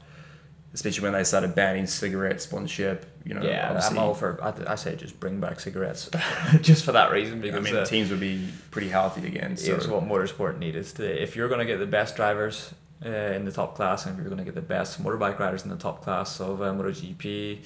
especially 0.73 1.03
when 1.03 1.13
they 1.13 1.23
started 1.23 1.55
banning 1.55 1.87
cigarette 1.87 2.41
sponsorship. 2.41 3.05
You 3.25 3.33
know, 3.35 3.43
Yeah, 3.43 3.79
I'm 3.83 3.97
all 3.97 4.13
for. 4.13 4.39
I, 4.41 4.73
I 4.73 4.75
say 4.75 4.95
just 4.95 5.19
bring 5.19 5.39
back 5.39 5.59
cigarettes, 5.59 6.09
just 6.61 6.85
for 6.85 6.93
that 6.93 7.11
reason. 7.11 7.39
I 7.39 7.41
Because 7.41 7.63
mean, 7.63 7.75
uh, 7.75 7.85
teams 7.85 8.09
would 8.09 8.19
be 8.19 8.47
pretty 8.71 8.89
healthy 8.89 9.25
again. 9.27 9.57
So 9.57 9.75
it's 9.75 9.87
what 9.87 10.03
motorsport 10.03 10.57
needs. 10.57 10.93
to 10.93 11.21
if 11.21 11.35
you're 11.35 11.47
going 11.49 11.59
to 11.59 11.65
get 11.65 11.79
the 11.79 11.85
best 11.85 12.15
drivers 12.15 12.73
uh, 13.05 13.09
in 13.09 13.45
the 13.45 13.51
top 13.51 13.75
class 13.75 14.05
and 14.05 14.13
if 14.13 14.19
you're 14.19 14.29
going 14.29 14.39
to 14.39 14.45
get 14.45 14.55
the 14.55 14.61
best 14.61 15.01
motorbike 15.01 15.39
riders 15.39 15.63
in 15.63 15.69
the 15.69 15.77
top 15.77 16.03
class 16.03 16.39
of 16.39 16.61
uh, 16.61 16.65
MotoGP, 16.73 17.59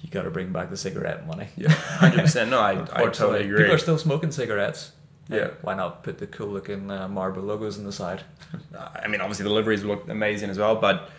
you 0.00 0.10
got 0.10 0.22
to 0.22 0.30
bring 0.30 0.52
back 0.52 0.70
the 0.70 0.76
cigarette 0.76 1.26
money. 1.26 1.48
yeah, 1.56 1.70
hundred 1.70 2.20
percent. 2.22 2.50
No, 2.50 2.60
I, 2.60 2.72
I 2.92 3.04
totally 3.06 3.44
agree. 3.44 3.58
People 3.58 3.74
are 3.74 3.78
still 3.78 3.98
smoking 3.98 4.30
cigarettes. 4.30 4.92
Yeah. 5.28 5.48
why 5.62 5.74
not 5.74 6.04
put 6.04 6.18
the 6.18 6.26
cool 6.28 6.46
looking 6.46 6.88
uh, 6.88 7.08
Marlboro 7.08 7.42
logos 7.42 7.78
on 7.78 7.84
the 7.84 7.90
side? 7.90 8.22
I 9.02 9.08
mean, 9.08 9.20
obviously 9.20 9.42
the 9.42 9.50
liveries 9.50 9.82
looked 9.82 10.08
amazing 10.08 10.50
as 10.50 10.58
well, 10.58 10.76
but 10.76 11.10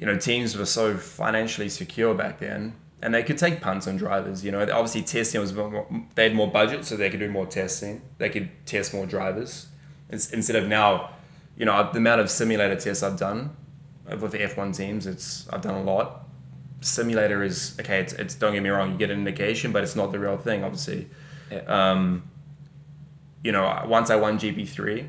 you 0.00 0.06
know, 0.06 0.16
teams 0.16 0.56
were 0.56 0.66
so 0.66 0.96
financially 0.96 1.68
secure 1.68 2.14
back 2.14 2.40
then, 2.40 2.74
and 3.00 3.14
they 3.14 3.22
could 3.22 3.38
take 3.38 3.60
punts 3.60 3.86
on 3.86 3.96
drivers. 3.96 4.44
You 4.44 4.50
know, 4.50 4.60
obviously 4.60 5.02
testing 5.02 5.40
was 5.40 5.52
more, 5.52 5.86
they 6.16 6.24
had 6.24 6.34
more 6.34 6.50
budget, 6.50 6.84
so 6.84 6.96
they 6.96 7.10
could 7.10 7.20
do 7.20 7.30
more 7.30 7.46
testing. 7.46 8.02
They 8.18 8.28
could 8.28 8.50
test 8.66 8.92
more 8.92 9.06
drivers 9.06 9.68
Ins- 10.10 10.32
instead 10.32 10.56
of 10.56 10.68
now. 10.68 11.10
You 11.56 11.64
know, 11.66 11.88
the 11.92 11.98
amount 11.98 12.20
of 12.20 12.30
simulator 12.30 12.74
tests 12.74 13.04
I've 13.04 13.16
done 13.16 13.56
with 14.20 14.32
the 14.32 14.42
F 14.42 14.56
one 14.56 14.72
teams, 14.72 15.06
it's 15.06 15.48
I've 15.50 15.62
done 15.62 15.76
a 15.76 15.82
lot. 15.84 16.23
Simulator 16.84 17.42
is 17.42 17.76
okay. 17.80 18.00
It's, 18.00 18.12
it's 18.12 18.34
don't 18.34 18.52
get 18.52 18.62
me 18.62 18.68
wrong, 18.68 18.92
you 18.92 18.98
get 18.98 19.10
an 19.10 19.18
indication, 19.18 19.72
but 19.72 19.82
it's 19.82 19.96
not 19.96 20.12
the 20.12 20.18
real 20.18 20.36
thing, 20.36 20.62
obviously. 20.64 21.08
Yeah. 21.50 21.60
Um, 21.60 22.24
you 23.42 23.52
know, 23.52 23.84
once 23.86 24.10
I 24.10 24.16
won 24.16 24.38
GP 24.38 24.68
three, 24.68 25.06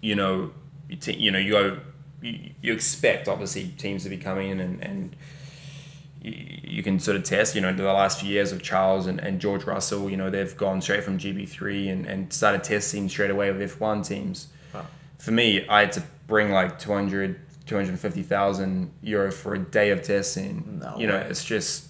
you 0.00 0.14
know, 0.14 0.50
you, 0.88 0.96
te- 0.96 1.16
you 1.16 1.30
know, 1.30 1.38
you 1.38 1.52
go, 1.52 1.78
you, 2.20 2.50
you 2.60 2.72
expect 2.72 3.28
obviously 3.28 3.68
teams 3.78 4.02
to 4.04 4.10
be 4.10 4.16
coming 4.16 4.50
in 4.50 4.60
and, 4.60 4.82
and 4.82 5.16
you, 6.20 6.34
you 6.62 6.82
can 6.82 6.98
sort 6.98 7.16
of 7.16 7.24
test, 7.24 7.54
you 7.54 7.60
know, 7.60 7.72
the 7.72 7.84
last 7.84 8.20
few 8.20 8.30
years 8.30 8.50
of 8.50 8.62
Charles 8.62 9.06
and, 9.06 9.20
and 9.20 9.40
George 9.40 9.64
Russell, 9.64 10.10
you 10.10 10.16
know, 10.16 10.30
they've 10.30 10.56
gone 10.56 10.80
straight 10.80 11.04
from 11.04 11.18
GP3 11.18 11.92
and, 11.92 12.06
and 12.06 12.32
started 12.32 12.64
testing 12.64 13.08
straight 13.08 13.30
away 13.30 13.50
with 13.52 13.78
F1 13.78 14.06
teams. 14.06 14.48
Wow. 14.74 14.86
For 15.18 15.30
me, 15.30 15.66
I 15.68 15.80
had 15.80 15.92
to 15.92 16.02
bring 16.26 16.50
like 16.50 16.78
200, 16.78 17.38
250,000 17.66 18.90
euro 19.02 19.30
for 19.30 19.54
a 19.54 19.58
day 19.58 19.90
of 19.90 20.02
testing. 20.02 20.80
No 20.82 20.96
you 20.98 21.06
know, 21.06 21.14
way. 21.14 21.26
it's 21.28 21.44
just, 21.44 21.88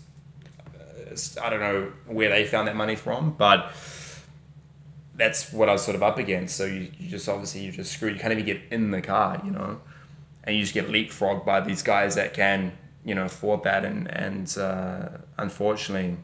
it's, 1.10 1.38
I 1.38 1.50
don't 1.50 1.60
know 1.60 1.92
where 2.06 2.30
they 2.30 2.46
found 2.46 2.68
that 2.68 2.76
money 2.76 2.96
from, 2.96 3.32
but 3.32 3.72
that's 5.14 5.52
what 5.52 5.68
I 5.68 5.72
was 5.72 5.82
sort 5.82 5.94
of 5.94 6.02
up 6.02 6.18
against. 6.18 6.56
So 6.56 6.64
you, 6.64 6.90
you 6.98 7.08
just 7.08 7.28
obviously 7.28 7.62
you're 7.62 7.72
just 7.72 7.92
screwed. 7.92 8.14
You 8.14 8.20
can't 8.20 8.32
even 8.32 8.44
get 8.44 8.60
in 8.70 8.90
the 8.90 9.02
car, 9.02 9.40
you 9.44 9.50
know, 9.50 9.80
and 10.44 10.56
you 10.56 10.62
just 10.62 10.74
get 10.74 10.88
leapfrogged 10.88 11.44
by 11.44 11.60
these 11.60 11.82
guys 11.82 12.14
that 12.14 12.34
can, 12.34 12.72
you 13.04 13.14
know, 13.14 13.24
afford 13.24 13.62
that. 13.64 13.84
And 13.84 14.08
and 14.10 14.56
uh, 14.58 15.08
unfortunately, 15.38 16.16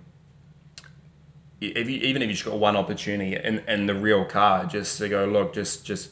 if 1.61 1.89
you, 1.89 2.01
even 2.01 2.23
if 2.23 2.29
you 2.29 2.35
just 2.35 2.45
got 2.45 2.59
one 2.59 2.77
opportunity 2.77 3.37
in, 3.37 3.61
in 3.69 3.87
the 3.87 3.95
real 3.95 4.25
car, 4.25 4.65
just 4.67 4.99
to 4.99 5.09
go 5.09 5.25
look, 5.27 5.55
just 5.55 5.85
just 5.85 6.11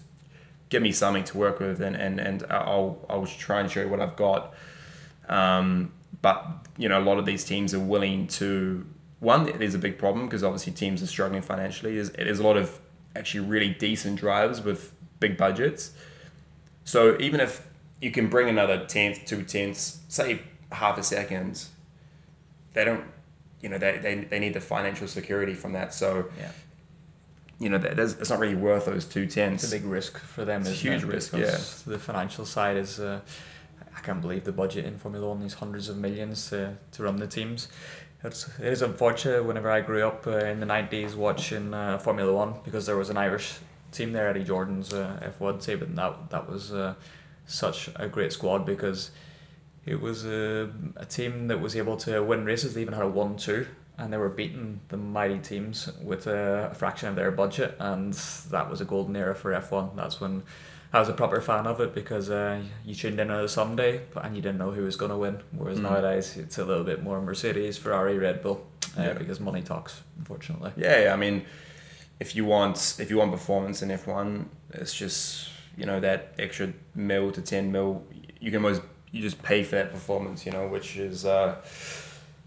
give 0.69 0.83
me 0.83 0.93
something 0.93 1.25
to 1.25 1.39
work 1.39 1.61
with, 1.61 1.81
and 1.81 1.97
and 1.97 2.21
and 2.21 2.45
I'll 2.51 2.99
I'll 3.09 3.27
try 3.27 3.61
and 3.61 3.71
show 3.71 3.83
you 3.83 3.89
what 3.89 4.01
I've 4.01 4.17
got. 4.17 4.55
Um, 5.29 5.93
but 6.23 6.47
you 6.77 6.89
know, 6.89 6.99
a 6.99 7.05
lot 7.05 7.19
of 7.19 7.27
these 7.27 7.45
teams 7.45 7.75
are 7.75 7.81
willing 7.81 8.27
to. 8.29 8.87
One, 9.19 9.49
is 9.49 9.75
a 9.75 9.79
big 9.79 9.99
problem 9.99 10.27
because 10.27 10.45
obviously 10.45 10.75
teams 10.75 11.03
are 11.03 11.07
struggling 11.07 11.41
financially. 11.41 11.95
There's, 11.95 12.11
there's 12.11 12.39
a 12.39 12.43
lot 12.43 12.59
of 12.59 12.79
actually 13.17 13.41
really 13.41 13.71
decent 13.71 14.21
drivers 14.21 14.61
with 14.61 14.93
big 15.21 15.39
budgets. 15.39 15.93
So 16.85 17.17
even 17.19 17.41
if 17.41 17.67
you 18.01 18.11
can 18.11 18.29
bring 18.29 18.49
another 18.49 18.85
tenth, 18.85 19.25
two 19.25 19.43
tenths, 19.43 20.01
say 20.09 20.43
half 20.71 20.99
a 20.99 21.03
second, 21.03 21.65
they 22.75 22.85
don't, 22.85 23.05
you 23.63 23.71
know, 23.71 23.79
they, 23.79 23.99
they, 23.99 24.15
they 24.17 24.39
need 24.39 24.55
the 24.55 24.61
financial 24.61 25.09
security 25.09 25.55
from 25.55 25.73
that. 25.73 25.95
So, 25.95 26.27
Yeah. 26.39 26.51
You 27.59 27.69
know, 27.69 27.79
that, 27.79 27.97
that's- 27.97 28.17
it's 28.21 28.31
not 28.31 28.39
really 28.39 28.55
worth 28.55 28.87
those 28.87 29.05
two 29.05 29.27
tenths. 29.27 29.65
It's 29.65 29.73
a 29.73 29.77
big 29.77 29.87
risk 29.87 30.19
for 30.19 30.45
them. 30.45 30.61
It's 30.63 30.71
a 30.71 30.75
huge 30.75 31.05
it? 31.05 31.07
risk, 31.07 31.33
Because 31.33 31.83
The 31.83 31.99
financial 31.99 32.45
side 32.45 32.77
is. 32.77 33.01
Uh, 33.01 33.21
I 33.97 34.01
can't 34.01 34.21
believe 34.21 34.45
the 34.45 34.53
budget 34.53 34.85
in 34.85 34.99
Formula 34.99 35.27
One 35.29 35.43
is 35.43 35.55
hundreds 35.55 35.89
of 35.89 35.97
millions 35.97 36.51
to, 36.51 36.77
to 36.93 37.03
run 37.03 37.17
the 37.17 37.27
teams. 37.27 37.69
It's, 38.23 38.49
it 38.59 38.67
is 38.67 38.83
unfortunate 38.83 39.45
whenever 39.45 39.71
I 39.71 39.81
grew 39.81 40.07
up 40.07 40.27
uh, 40.27 40.39
in 40.39 40.61
the 40.61 40.67
90s 40.67 41.15
watching 41.15 41.73
uh, 41.73 41.97
Formula 41.99 42.33
One 42.33 42.57
because 42.65 42.85
there 42.87 42.97
was 42.97 43.09
an 43.09 43.17
Irish 43.17 43.55
team 43.93 44.13
there, 44.13 44.29
Eddie 44.29 44.45
Jordan's 44.45 44.93
uh, 44.93 45.33
F1 45.41 45.65
team, 45.65 45.83
and 45.83 45.97
that, 45.97 46.31
that 46.31 46.51
was 46.51 46.73
uh, 46.73 46.95
such 47.47 47.89
a 47.97 48.07
great 48.07 48.33
squad 48.33 48.67
because 48.67 49.11
it 49.87 50.01
was 50.01 50.27
a, 50.27 50.71
a 50.97 51.07
team 51.07 51.49
that 51.49 51.61
was 51.61 51.75
able 51.77 51.97
to 51.99 52.23
win 52.23 52.45
races. 52.45 52.75
They 52.75 52.83
even 52.83 52.95
had 52.95 53.05
a 53.05 53.09
1 53.09 53.37
2, 53.37 53.67
and 53.99 54.13
they 54.13 54.17
were 54.17 54.29
beating 54.29 54.81
the 54.89 54.97
mighty 54.97 55.39
teams 55.39 55.89
with 56.03 56.27
a, 56.27 56.69
a 56.71 56.75
fraction 56.75 57.09
of 57.09 57.17
their 57.17 57.31
budget, 57.31 57.77
and 57.79 58.13
that 58.51 58.71
was 58.71 58.81
a 58.81 58.85
golden 58.85 59.17
era 59.17 59.35
for 59.35 59.53
F1. 59.53 59.97
That's 59.97 60.21
when 60.21 60.43
I 60.93 61.01
was 61.01 61.09
a 61.09 61.13
proper 61.15 61.41
fan 61.41 61.67
of 61.67 61.81
it 61.81 61.95
because 61.95 62.31
uh, 62.31 62.61
you 62.85 62.95
tuned 62.95 63.19
in 63.21 63.31
on 63.31 63.45
a 63.45 63.49
Sunday 63.49 64.03
and 64.17 64.37
you 64.37 64.43
didn't 64.43 64.59
know 64.59 64.71
who 64.71 64.83
was 64.85 64.97
going 64.97 65.11
to 65.11 65.17
win. 65.17 65.41
Whereas 65.53 65.79
Mm. 65.79 65.83
nowadays 65.83 66.37
it's 66.37 66.59
a 66.59 66.65
little 66.65 66.85
bit 66.85 67.03
more 67.03 67.21
Mercedes, 67.21 67.77
Ferrari, 67.77 68.17
Red 68.19 68.43
Bull, 68.43 68.65
uh, 68.99 69.03
Yeah. 69.03 69.13
because 69.15 69.41
money 69.41 69.63
talks, 69.63 70.03
unfortunately. 70.19 70.73
Yeah, 70.77 71.05
yeah, 71.05 71.13
I 71.13 71.17
mean, 71.17 71.45
if 72.21 72.35
you 72.37 72.45
want 72.47 72.97
if 72.99 73.11
you 73.11 73.19
want 73.19 73.33
performance 73.33 73.83
in 73.83 73.91
F 73.91 74.07
one, 74.07 74.49
it's 74.73 74.95
just 74.95 75.51
you 75.77 75.85
know 75.85 76.01
that 76.01 76.35
extra 76.39 76.73
mil 76.95 77.31
to 77.33 77.43
ten 77.43 77.71
mil. 77.73 78.05
You 78.41 78.51
can 78.51 78.65
almost 78.65 78.83
you 79.11 79.21
just 79.23 79.43
pay 79.43 79.63
for 79.65 79.77
that 79.77 79.93
performance, 79.93 80.47
you 80.47 80.53
know, 80.53 80.67
which 80.69 80.97
is 80.97 81.25
uh, 81.27 81.57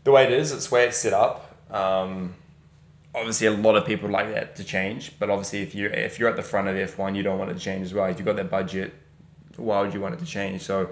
the 0.09 0.15
way 0.15 0.23
it 0.23 0.31
is. 0.31 0.51
It's 0.51 0.67
the 0.67 0.75
way 0.75 0.87
it's 0.87 0.97
set 0.97 1.13
up. 1.13 1.55
Um, 1.71 2.35
obviously, 3.13 3.47
a 3.47 3.51
lot 3.51 3.75
of 3.75 3.85
people 3.85 4.09
like 4.09 4.33
that 4.33 4.55
to 4.55 4.63
change, 4.63 5.13
but 5.19 5.29
obviously, 5.29 5.61
if 5.61 5.75
you 5.75 5.87
if 5.87 6.19
you're 6.19 6.29
at 6.29 6.35
the 6.35 6.43
front 6.43 6.67
of 6.67 6.75
F 6.75 6.97
one, 6.97 7.15
you 7.15 7.23
don't 7.23 7.37
want 7.37 7.51
it 7.51 7.55
to 7.55 7.59
change 7.59 7.83
as 7.85 7.93
well. 7.93 8.05
If 8.05 8.17
you've 8.17 8.25
got 8.25 8.35
that 8.37 8.49
budget, 8.49 8.93
why 9.55 9.81
would 9.81 9.93
you 9.93 10.01
want 10.01 10.15
it 10.15 10.19
to 10.19 10.25
change? 10.25 10.61
So, 10.61 10.89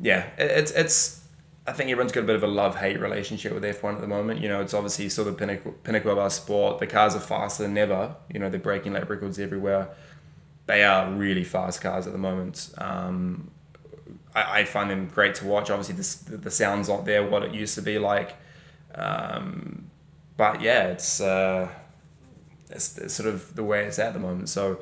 yeah, 0.00 0.26
it, 0.38 0.50
it's 0.50 0.70
it's. 0.72 1.24
I 1.66 1.72
think 1.72 1.90
everyone's 1.90 2.12
got 2.12 2.24
a 2.24 2.26
bit 2.26 2.36
of 2.36 2.42
a 2.42 2.46
love 2.46 2.76
hate 2.76 2.98
relationship 2.98 3.52
with 3.52 3.62
F1 3.62 3.96
at 3.96 4.00
the 4.00 4.06
moment. 4.06 4.40
You 4.40 4.48
know, 4.48 4.62
it's 4.62 4.72
obviously 4.72 5.10
still 5.10 5.26
the 5.26 5.34
pinnacle, 5.34 5.72
pinnacle 5.72 6.10
of 6.10 6.16
our 6.16 6.30
sport. 6.30 6.78
The 6.78 6.86
cars 6.86 7.14
are 7.14 7.20
faster 7.20 7.64
than 7.64 7.76
ever. 7.76 8.16
You 8.32 8.40
know, 8.40 8.48
they're 8.48 8.58
breaking 8.58 8.94
lap 8.94 9.10
records 9.10 9.38
everywhere. 9.38 9.90
They 10.64 10.82
are 10.82 11.12
really 11.12 11.44
fast 11.44 11.82
cars 11.82 12.06
at 12.06 12.14
the 12.14 12.18
moment. 12.18 12.70
Um, 12.78 13.50
I, 14.34 14.60
I 14.60 14.64
find 14.64 14.90
them 14.90 15.08
great 15.08 15.34
to 15.36 15.46
watch. 15.46 15.70
Obviously, 15.70 15.94
the, 15.96 16.36
the 16.42 16.50
sound's 16.50 16.88
not 16.88 17.04
there 17.04 17.26
what 17.28 17.42
it 17.42 17.52
used 17.54 17.74
to 17.76 17.82
be 17.82 17.98
like. 17.98 18.36
Um, 18.94 19.90
but 20.36 20.60
yeah, 20.60 20.88
it's, 20.88 21.20
uh, 21.20 21.68
it's, 22.70 22.96
it's 22.98 23.14
sort 23.14 23.28
of 23.28 23.54
the 23.54 23.64
way 23.64 23.84
it's 23.84 23.98
at 23.98 24.12
the 24.12 24.18
moment. 24.20 24.48
So 24.48 24.80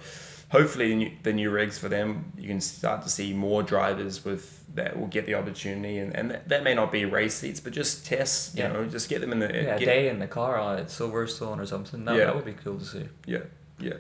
hopefully, 0.51 0.89
the 0.91 0.97
new, 0.97 1.13
the 1.23 1.33
new 1.33 1.51
rigs 1.51 1.79
for 1.79 1.89
them, 1.89 2.33
you 2.39 2.49
can 2.49 2.61
start 2.61 3.03
to 3.03 3.09
see 3.09 3.33
more 3.33 3.63
drivers 3.63 4.25
with 4.25 4.53
that 4.75 4.99
will 4.99 5.07
get 5.07 5.25
the 5.25 5.35
opportunity, 5.35 5.97
and, 5.99 6.15
and 6.15 6.31
that, 6.31 6.49
that 6.51 6.63
may 6.63 6.75
not 6.75 6.93
be 6.93 7.07
race 7.07 7.35
seats, 7.35 7.61
but 7.61 7.73
just 7.73 8.05
tests. 8.05 8.55
You 8.55 8.65
Yeah. 8.65 8.73
know, 8.73 8.85
just 8.87 9.09
get 9.09 9.23
them 9.23 9.33
in 9.33 9.39
the 9.39 9.47
Yeah, 9.47 9.79
get- 9.79 9.87
day 9.87 10.09
in 10.11 10.19
the 10.19 10.27
car 10.27 10.61
uh, 10.61 10.77
at 10.79 10.89
Silverstone 10.89 11.59
or 11.59 11.67
something. 11.67 12.05
That, 12.05 12.17
Yeah. 12.17 12.27
that 12.27 12.37
would 12.37 12.45
be 12.45 12.53
cool 12.53 12.79
to 12.79 12.85
see. 12.85 13.09
Yeah, 13.27 13.39
yeah, 13.81 13.95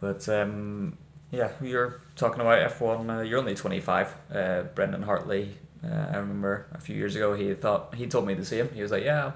But 0.00 0.26
um, 0.30 0.96
yeah, 1.30 1.50
you're 1.60 2.00
talking 2.14 2.40
about 2.40 2.70
F1. 2.72 3.18
Uh, 3.18 3.22
you're 3.22 3.38
only 3.38 3.54
25. 3.54 4.14
Uh, 4.32 4.62
Brendon 4.74 5.02
Hartley. 5.02 5.56
Uh, 5.84 6.06
I 6.12 6.16
remember 6.16 6.66
a 6.72 6.80
few 6.80 6.96
years 6.96 7.14
ago 7.14 7.34
he 7.34 7.54
thought 7.54 7.94
he 7.94 8.06
told 8.06 8.26
me 8.26 8.34
the 8.34 8.44
same. 8.44 8.68
He 8.70 8.82
was 8.82 8.90
like, 8.90 9.04
"Yeah, 9.04 9.32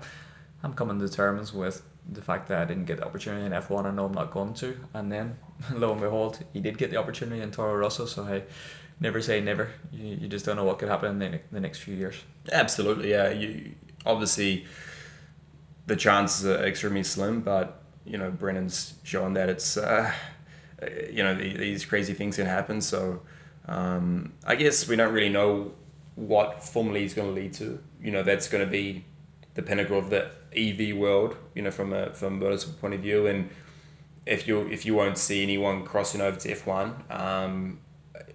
I'm 0.62 0.72
coming 0.72 0.98
to 0.98 1.08
terms 1.08 1.52
with 1.52 1.82
the 2.10 2.22
fact 2.22 2.48
that 2.48 2.60
I 2.60 2.64
didn't 2.64 2.86
get 2.86 2.98
the 2.98 3.04
opportunity 3.04 3.44
in 3.46 3.52
F1, 3.52 3.84
I 3.84 3.90
know 3.90 4.06
I'm 4.06 4.14
not 4.14 4.30
going 4.30 4.54
to. 4.54 4.76
And 4.94 5.10
then, 5.10 5.38
lo 5.72 5.92
and 5.92 6.00
behold, 6.00 6.44
he 6.52 6.60
did 6.60 6.78
get 6.78 6.90
the 6.90 6.96
opportunity 6.96 7.40
in 7.40 7.50
Toro 7.50 7.76
Rosso. 7.76 8.06
So, 8.06 8.24
hey, 8.24 8.44
never 8.98 9.20
say 9.20 9.40
never. 9.40 9.70
You, 9.92 10.16
you 10.22 10.28
just 10.28 10.44
don't 10.44 10.56
know 10.56 10.64
what 10.64 10.78
could 10.78 10.88
happen 10.88 11.22
in 11.22 11.32
the, 11.32 11.40
the 11.52 11.60
next 11.60 11.78
few 11.78 11.94
years. 11.94 12.16
Absolutely, 12.50 13.10
yeah. 13.10 13.30
You 13.30 13.74
obviously 14.06 14.66
the 15.86 15.96
chances 15.96 16.46
are 16.46 16.64
extremely 16.64 17.02
slim, 17.02 17.40
but 17.40 17.82
you 18.04 18.18
know 18.18 18.30
Brendon's 18.30 18.94
shown 19.02 19.34
that 19.34 19.48
it's 19.48 19.76
uh, 19.76 20.12
you 21.10 21.22
know 21.22 21.34
the, 21.34 21.56
these 21.56 21.84
crazy 21.84 22.14
things 22.14 22.36
can 22.36 22.46
happen. 22.46 22.80
So 22.80 23.22
um, 23.66 24.32
I 24.44 24.54
guess 24.56 24.88
we 24.88 24.96
don't 24.96 25.12
really 25.12 25.28
know 25.28 25.72
what 26.14 26.62
Formula 26.62 26.98
E 26.98 27.04
is 27.04 27.14
going 27.14 27.28
to 27.28 27.40
lead 27.40 27.52
to. 27.54 27.78
You 28.02 28.10
know 28.10 28.22
that's 28.22 28.48
going 28.48 28.64
to 28.64 28.70
be 28.70 29.04
the 29.54 29.62
pinnacle 29.62 29.98
of 29.98 30.10
the 30.10 30.30
EV 30.56 30.96
world. 30.96 31.36
You 31.54 31.62
know 31.62 31.70
from 31.70 31.92
a 31.92 32.12
from 32.14 32.40
a 32.40 32.44
motorsport 32.44 32.80
point 32.80 32.94
of 32.94 33.00
view, 33.00 33.26
and 33.26 33.50
if 34.26 34.46
you 34.48 34.60
if 34.68 34.86
you 34.86 34.94
won't 34.94 35.18
see 35.18 35.42
anyone 35.42 35.84
crossing 35.84 36.20
over 36.20 36.38
to 36.38 36.50
F 36.50 36.66
one, 36.66 37.04
um, 37.10 37.80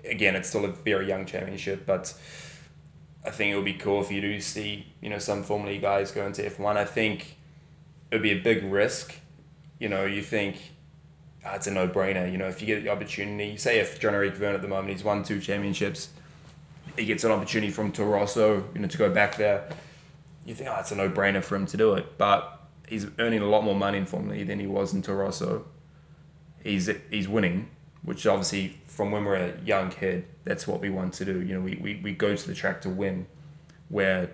again 0.03 0.35
it's 0.35 0.49
still 0.49 0.65
a 0.65 0.69
very 0.71 1.07
young 1.07 1.25
championship, 1.25 1.85
but. 1.85 2.13
I 3.27 3.31
think 3.31 3.51
it 3.51 3.55
would 3.55 3.65
be 3.65 3.73
cool 3.73 4.01
if 4.01 4.11
you 4.11 4.21
do 4.21 4.39
see, 4.39 4.85
you 5.01 5.09
know, 5.09 5.17
some 5.17 5.41
Formula 5.41 5.71
E 5.71 5.79
guys 5.79 6.11
go 6.11 6.27
into 6.27 6.45
F 6.45 6.59
one. 6.59 6.77
I 6.77 6.85
think 6.85 7.37
it 8.11 8.15
would 8.15 8.21
be 8.21 8.33
a 8.33 8.39
big 8.39 8.63
risk. 8.63 9.15
You 9.79 9.89
know, 9.89 10.05
you 10.05 10.21
think 10.21 10.74
oh, 11.45 11.55
it's 11.55 11.67
a 11.67 11.71
no 11.71 11.87
brainer. 11.87 12.31
You 12.31 12.37
know, 12.37 12.47
if 12.47 12.61
you 12.61 12.67
get 12.67 12.83
the 12.83 12.89
opportunity, 12.89 13.57
say 13.57 13.79
if 13.79 13.99
Jean-Eric 13.99 14.35
Vergne 14.35 14.55
at 14.55 14.61
the 14.61 14.67
moment 14.67 14.89
he's 14.89 15.03
won 15.03 15.23
two 15.23 15.39
championships, 15.39 16.09
he 16.97 17.05
gets 17.05 17.23
an 17.23 17.31
opportunity 17.31 17.71
from 17.71 17.91
Toro 17.91 18.11
Rosso, 18.11 18.63
you 18.73 18.81
know, 18.81 18.87
to 18.87 18.97
go 18.97 19.09
back 19.09 19.37
there. 19.37 19.69
You 20.45 20.55
think, 20.55 20.69
oh, 20.69 20.77
it's 20.79 20.91
a 20.91 20.95
no 20.95 21.09
brainer 21.09 21.43
for 21.43 21.55
him 21.55 21.65
to 21.67 21.77
do 21.77 21.93
it, 21.93 22.17
but 22.17 22.61
he's 22.87 23.07
earning 23.19 23.41
a 23.41 23.47
lot 23.47 23.63
more 23.63 23.75
money 23.75 23.97
in 23.97 24.05
Formula 24.05 24.35
E 24.35 24.43
than 24.43 24.59
he 24.59 24.67
was 24.67 24.93
in 24.93 25.01
Toro 25.01 25.25
Rosso. 25.25 25.65
He's 26.63 26.89
he's 27.09 27.27
winning, 27.27 27.69
which 28.03 28.25
obviously 28.25 28.77
from 28.85 29.11
when 29.11 29.25
we're 29.25 29.35
a 29.35 29.59
young 29.65 29.89
kid, 29.89 30.25
that's 30.43 30.67
what 30.67 30.81
we 30.81 30.89
want 30.89 31.13
to 31.15 31.25
do. 31.25 31.41
You 31.41 31.55
know, 31.55 31.61
we, 31.61 31.77
we, 31.81 31.99
we 32.03 32.11
go 32.13 32.35
to 32.35 32.47
the 32.47 32.53
track 32.53 32.81
to 32.81 32.89
win, 32.89 33.27
where 33.89 34.31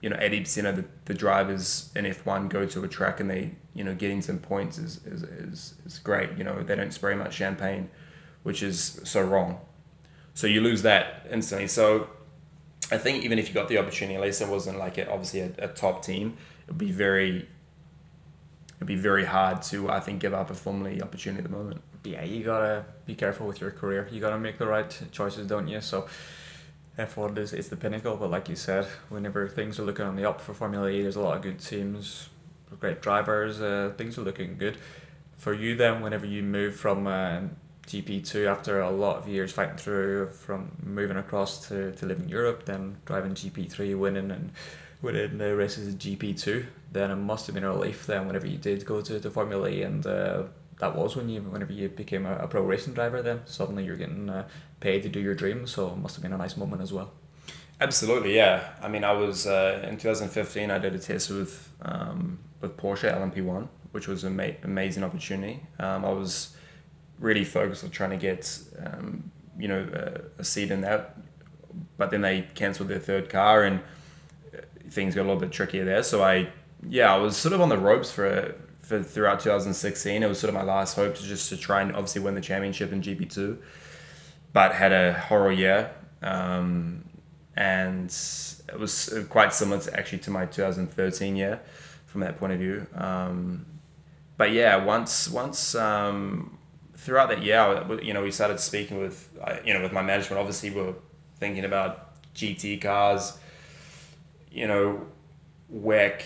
you 0.00 0.10
know, 0.10 0.16
80% 0.16 0.68
of 0.68 0.76
the, 0.76 0.84
the 1.06 1.14
drivers 1.14 1.90
in 1.96 2.04
F1 2.04 2.48
go 2.48 2.66
to 2.66 2.84
a 2.84 2.88
track 2.88 3.20
and 3.20 3.30
they, 3.30 3.52
you 3.74 3.82
know, 3.82 3.94
getting 3.94 4.22
some 4.22 4.38
points 4.38 4.78
is, 4.78 5.04
is, 5.06 5.22
is, 5.22 5.74
is 5.86 5.98
great. 5.98 6.36
You 6.36 6.44
know, 6.44 6.62
they 6.62 6.76
don't 6.76 6.92
spray 6.92 7.14
much 7.14 7.34
champagne, 7.34 7.88
which 8.42 8.62
is 8.62 9.00
so 9.04 9.22
wrong. 9.22 9.58
So 10.34 10.46
you 10.46 10.60
lose 10.60 10.82
that 10.82 11.26
instantly. 11.30 11.66
So 11.66 12.10
I 12.92 12.98
think 12.98 13.24
even 13.24 13.38
if 13.38 13.48
you 13.48 13.54
got 13.54 13.68
the 13.68 13.78
opportunity, 13.78 14.16
at 14.16 14.22
least 14.22 14.40
it 14.42 14.48
wasn't 14.48 14.78
like 14.78 14.98
a, 14.98 15.10
obviously 15.10 15.40
a, 15.40 15.50
a 15.58 15.68
top 15.68 16.04
team, 16.04 16.36
it'd 16.66 16.78
be 16.78 16.92
very, 16.92 17.48
it'd 18.76 18.86
be 18.86 18.96
very 18.96 19.24
hard 19.24 19.62
to, 19.62 19.90
I 19.90 20.00
think, 20.00 20.20
give 20.20 20.34
up 20.34 20.50
a 20.50 20.54
Formula 20.54 20.90
E 20.90 21.00
opportunity 21.00 21.42
at 21.42 21.50
the 21.50 21.56
moment. 21.56 21.80
Yeah, 22.04 22.22
you 22.22 22.44
gotta 22.44 22.84
be 23.06 23.14
careful 23.14 23.46
with 23.46 23.60
your 23.60 23.72
career. 23.72 24.08
You 24.12 24.20
gotta 24.20 24.38
make 24.38 24.58
the 24.58 24.66
right 24.66 25.02
choices, 25.10 25.46
don't 25.48 25.66
you? 25.66 25.80
So 25.80 26.06
F1 26.98 27.36
is, 27.36 27.52
is 27.52 27.68
the 27.68 27.76
pinnacle, 27.76 28.16
but 28.16 28.30
like 28.30 28.48
you 28.48 28.56
said, 28.56 28.86
whenever 29.10 29.48
things 29.48 29.78
are 29.78 29.82
looking 29.82 30.06
on 30.06 30.16
the 30.16 30.28
up 30.28 30.40
for 30.40 30.54
Formula 30.54 30.88
E, 30.88 31.02
there's 31.02 31.16
a 31.16 31.20
lot 31.20 31.36
of 31.36 31.42
good 31.42 31.58
teams, 31.58 32.30
great 32.80 33.02
drivers, 33.02 33.60
uh, 33.60 33.92
things 33.96 34.16
are 34.16 34.22
looking 34.22 34.56
good. 34.56 34.78
For 35.36 35.52
you 35.52 35.76
then, 35.76 36.00
whenever 36.00 36.24
you 36.24 36.42
move 36.42 36.74
from 36.76 37.06
uh, 37.06 37.40
GP2 37.86 38.46
after 38.46 38.80
a 38.80 38.90
lot 38.90 39.18
of 39.18 39.28
years 39.28 39.52
fighting 39.52 39.76
through, 39.76 40.30
from 40.30 40.72
moving 40.82 41.18
across 41.18 41.68
to, 41.68 41.92
to 41.92 42.06
live 42.06 42.18
in 42.18 42.28
Europe, 42.28 42.64
then 42.64 42.96
driving 43.04 43.32
GP3, 43.32 43.98
winning 43.98 44.30
and 44.30 44.52
winning 45.02 45.36
the 45.36 45.54
races 45.54 45.88
in 45.88 45.98
GP2, 45.98 46.64
then 46.92 47.10
it 47.10 47.16
must 47.16 47.46
have 47.46 47.54
been 47.54 47.64
a 47.64 47.68
relief 47.70 48.06
then 48.06 48.26
whenever 48.26 48.46
you 48.46 48.56
did 48.56 48.86
go 48.86 49.02
to, 49.02 49.20
to 49.20 49.30
Formula 49.30 49.68
E 49.68 49.82
and 49.82 50.06
uh, 50.06 50.44
that 50.78 50.94
was 50.94 51.16
when 51.16 51.28
you 51.28 51.40
whenever 51.40 51.72
you 51.72 51.88
became 51.88 52.26
a, 52.26 52.36
a 52.36 52.48
pro 52.48 52.62
racing 52.62 52.92
driver 52.94 53.22
then 53.22 53.40
suddenly 53.46 53.84
you're 53.84 53.96
getting 53.96 54.28
uh, 54.28 54.46
paid 54.80 55.02
to 55.02 55.08
do 55.08 55.20
your 55.20 55.34
dream 55.34 55.66
so 55.66 55.88
it 55.88 55.96
must 55.96 56.14
have 56.16 56.22
been 56.22 56.32
a 56.32 56.38
nice 56.38 56.56
moment 56.56 56.82
as 56.82 56.92
well. 56.92 57.12
Absolutely 57.80 58.34
yeah. 58.36 58.74
I 58.82 58.88
mean 58.88 59.04
i 59.04 59.12
was 59.12 59.46
uh, 59.46 59.84
in 59.88 59.96
2015 59.96 60.70
i 60.70 60.78
did 60.78 60.94
a 60.94 60.98
test 60.98 61.30
with 61.30 61.70
um, 61.82 62.38
with 62.60 62.76
porsche 62.76 63.12
lmp1 63.12 63.68
which 63.92 64.08
was 64.08 64.24
an 64.24 64.38
ama- 64.38 64.56
amazing 64.64 65.02
opportunity. 65.04 65.62
Um, 65.78 66.04
i 66.04 66.10
was 66.10 66.54
really 67.18 67.44
focused 67.44 67.82
on 67.84 67.90
trying 67.90 68.10
to 68.10 68.16
get 68.16 68.58
um, 68.84 69.30
you 69.58 69.68
know 69.68 69.88
a, 69.92 70.40
a 70.40 70.44
seat 70.44 70.70
in 70.70 70.82
that 70.82 71.16
but 71.96 72.10
then 72.10 72.20
they 72.22 72.42
cancelled 72.54 72.88
their 72.88 72.98
third 72.98 73.28
car 73.30 73.64
and 73.64 73.80
uh, 74.54 74.60
things 74.90 75.14
got 75.14 75.22
a 75.22 75.28
little 75.28 75.40
bit 75.40 75.52
trickier 75.52 75.84
there. 75.84 76.02
So 76.02 76.22
i 76.22 76.48
yeah 76.88 77.12
i 77.12 77.16
was 77.16 77.36
sort 77.36 77.54
of 77.54 77.60
on 77.62 77.70
the 77.70 77.78
ropes 77.78 78.12
for 78.12 78.26
a, 78.26 78.54
for 78.86 79.02
throughout 79.02 79.40
2016. 79.40 80.22
It 80.22 80.26
was 80.26 80.38
sort 80.38 80.48
of 80.48 80.54
my 80.54 80.62
last 80.62 80.94
hope 80.94 81.16
to 81.16 81.22
just 81.24 81.48
to 81.48 81.56
try 81.56 81.82
and 81.82 81.90
obviously 81.90 82.22
win 82.22 82.36
the 82.36 82.40
championship 82.40 82.92
in 82.92 83.02
GP2, 83.02 83.58
but 84.52 84.72
had 84.72 84.92
a 84.92 85.12
horror 85.12 85.50
year, 85.50 85.90
um, 86.22 87.04
and 87.56 88.06
it 88.68 88.78
was 88.78 89.12
quite 89.28 89.52
similar 89.52 89.80
to 89.80 89.98
actually 89.98 90.18
to 90.18 90.30
my 90.30 90.46
2013 90.46 91.34
year 91.34 91.60
from 92.06 92.20
that 92.20 92.38
point 92.38 92.52
of 92.52 92.60
view. 92.60 92.86
Um, 92.94 93.66
but 94.36 94.52
yeah, 94.52 94.76
once 94.76 95.28
once 95.28 95.74
um, 95.74 96.56
throughout 96.96 97.28
that 97.30 97.42
year, 97.42 97.84
you 98.02 98.14
know, 98.14 98.22
we 98.22 98.30
started 98.30 98.60
speaking 98.60 99.00
with 99.00 99.28
you 99.64 99.74
know 99.74 99.82
with 99.82 99.92
my 99.92 100.02
management. 100.02 100.38
Obviously, 100.38 100.70
we 100.70 100.80
are 100.80 100.94
thinking 101.38 101.64
about 101.64 102.22
GT 102.36 102.80
cars, 102.80 103.36
you 104.48 104.68
know, 104.68 105.06
WEC 105.74 106.22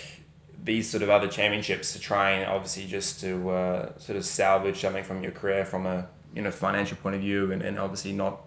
these 0.62 0.90
sort 0.90 1.02
of 1.02 1.10
other 1.10 1.28
championships 1.28 1.92
to 1.92 1.98
try 1.98 2.32
and 2.32 2.50
obviously 2.50 2.86
just 2.86 3.20
to 3.20 3.50
uh, 3.50 3.98
sort 3.98 4.16
of 4.16 4.24
salvage 4.24 4.80
something 4.80 5.04
from 5.04 5.22
your 5.22 5.32
career 5.32 5.64
from 5.64 5.86
a 5.86 6.06
you 6.34 6.42
know 6.42 6.50
financial 6.50 6.96
point 6.98 7.14
of 7.16 7.22
view 7.22 7.50
and, 7.50 7.62
and 7.62 7.78
obviously 7.78 8.12
not 8.12 8.42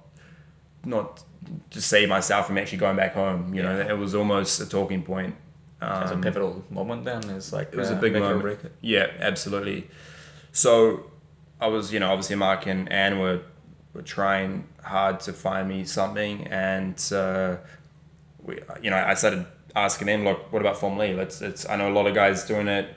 not 0.85 1.23
to 1.71 1.81
save 1.81 2.09
myself 2.09 2.47
from 2.47 2.57
actually 2.57 2.77
going 2.77 2.95
back 2.95 3.13
home 3.13 3.53
you 3.53 3.61
yeah. 3.61 3.73
know 3.73 3.79
it 3.81 3.97
was 3.97 4.15
almost 4.15 4.59
a 4.59 4.67
talking 4.67 5.03
point. 5.03 5.35
Um, 5.81 6.19
a 6.19 6.21
pivotal 6.21 6.63
moment 6.69 7.03
then 7.03 7.29
it's 7.31 7.51
like 7.51 7.73
it 7.73 7.75
was 7.75 7.91
uh, 7.91 7.95
a 7.95 7.97
big 7.97 8.13
moment. 8.13 8.71
yeah 8.79 9.07
absolutely. 9.19 9.89
So 10.53 11.11
I 11.59 11.67
was 11.67 11.91
you 11.91 11.99
know 11.99 12.09
obviously 12.09 12.37
Mark 12.37 12.67
and 12.67 12.89
Anne 12.91 13.19
were 13.19 13.41
were 13.93 14.01
trying 14.01 14.67
hard 14.81 15.19
to 15.21 15.33
find 15.33 15.67
me 15.67 15.83
something 15.83 16.47
and 16.47 16.97
uh, 17.11 17.57
we 18.41 18.59
you 18.81 18.89
know 18.89 18.97
I 18.97 19.13
started 19.15 19.45
asking 19.75 20.07
them, 20.07 20.23
like, 20.23 20.51
what 20.51 20.61
about 20.61 20.77
Formula 20.77 21.05
E? 21.05 21.13
Let's, 21.13 21.41
it's, 21.41 21.67
I 21.67 21.75
know 21.75 21.89
a 21.89 21.93
lot 21.93 22.07
of 22.07 22.13
guys 22.13 22.45
doing 22.45 22.67
it, 22.67 22.95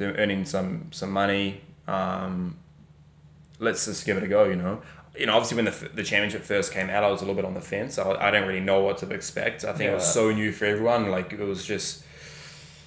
they're 0.00 0.14
earning 0.14 0.44
some 0.44 0.88
some 0.90 1.10
money. 1.12 1.60
Um, 1.86 2.56
let's 3.58 3.84
just 3.84 4.06
give 4.06 4.16
it 4.16 4.22
a 4.22 4.28
go, 4.28 4.44
you 4.44 4.56
know. 4.56 4.82
You 5.16 5.26
know, 5.26 5.34
obviously 5.34 5.56
when 5.56 5.66
the, 5.66 5.90
the 5.94 6.02
championship 6.02 6.42
first 6.42 6.72
came 6.72 6.88
out, 6.88 7.04
I 7.04 7.10
was 7.10 7.20
a 7.20 7.24
little 7.24 7.34
bit 7.34 7.44
on 7.44 7.54
the 7.54 7.60
fence. 7.60 7.98
I, 7.98 8.10
I 8.12 8.30
didn't 8.30 8.48
really 8.48 8.60
know 8.60 8.80
what 8.80 8.98
to 8.98 9.10
expect. 9.10 9.64
I 9.64 9.72
think 9.72 9.82
yeah. 9.82 9.92
it 9.92 9.94
was 9.96 10.12
so 10.12 10.32
new 10.32 10.52
for 10.52 10.64
everyone. 10.64 11.10
Like 11.10 11.32
it 11.32 11.40
was 11.40 11.64
just 11.66 12.04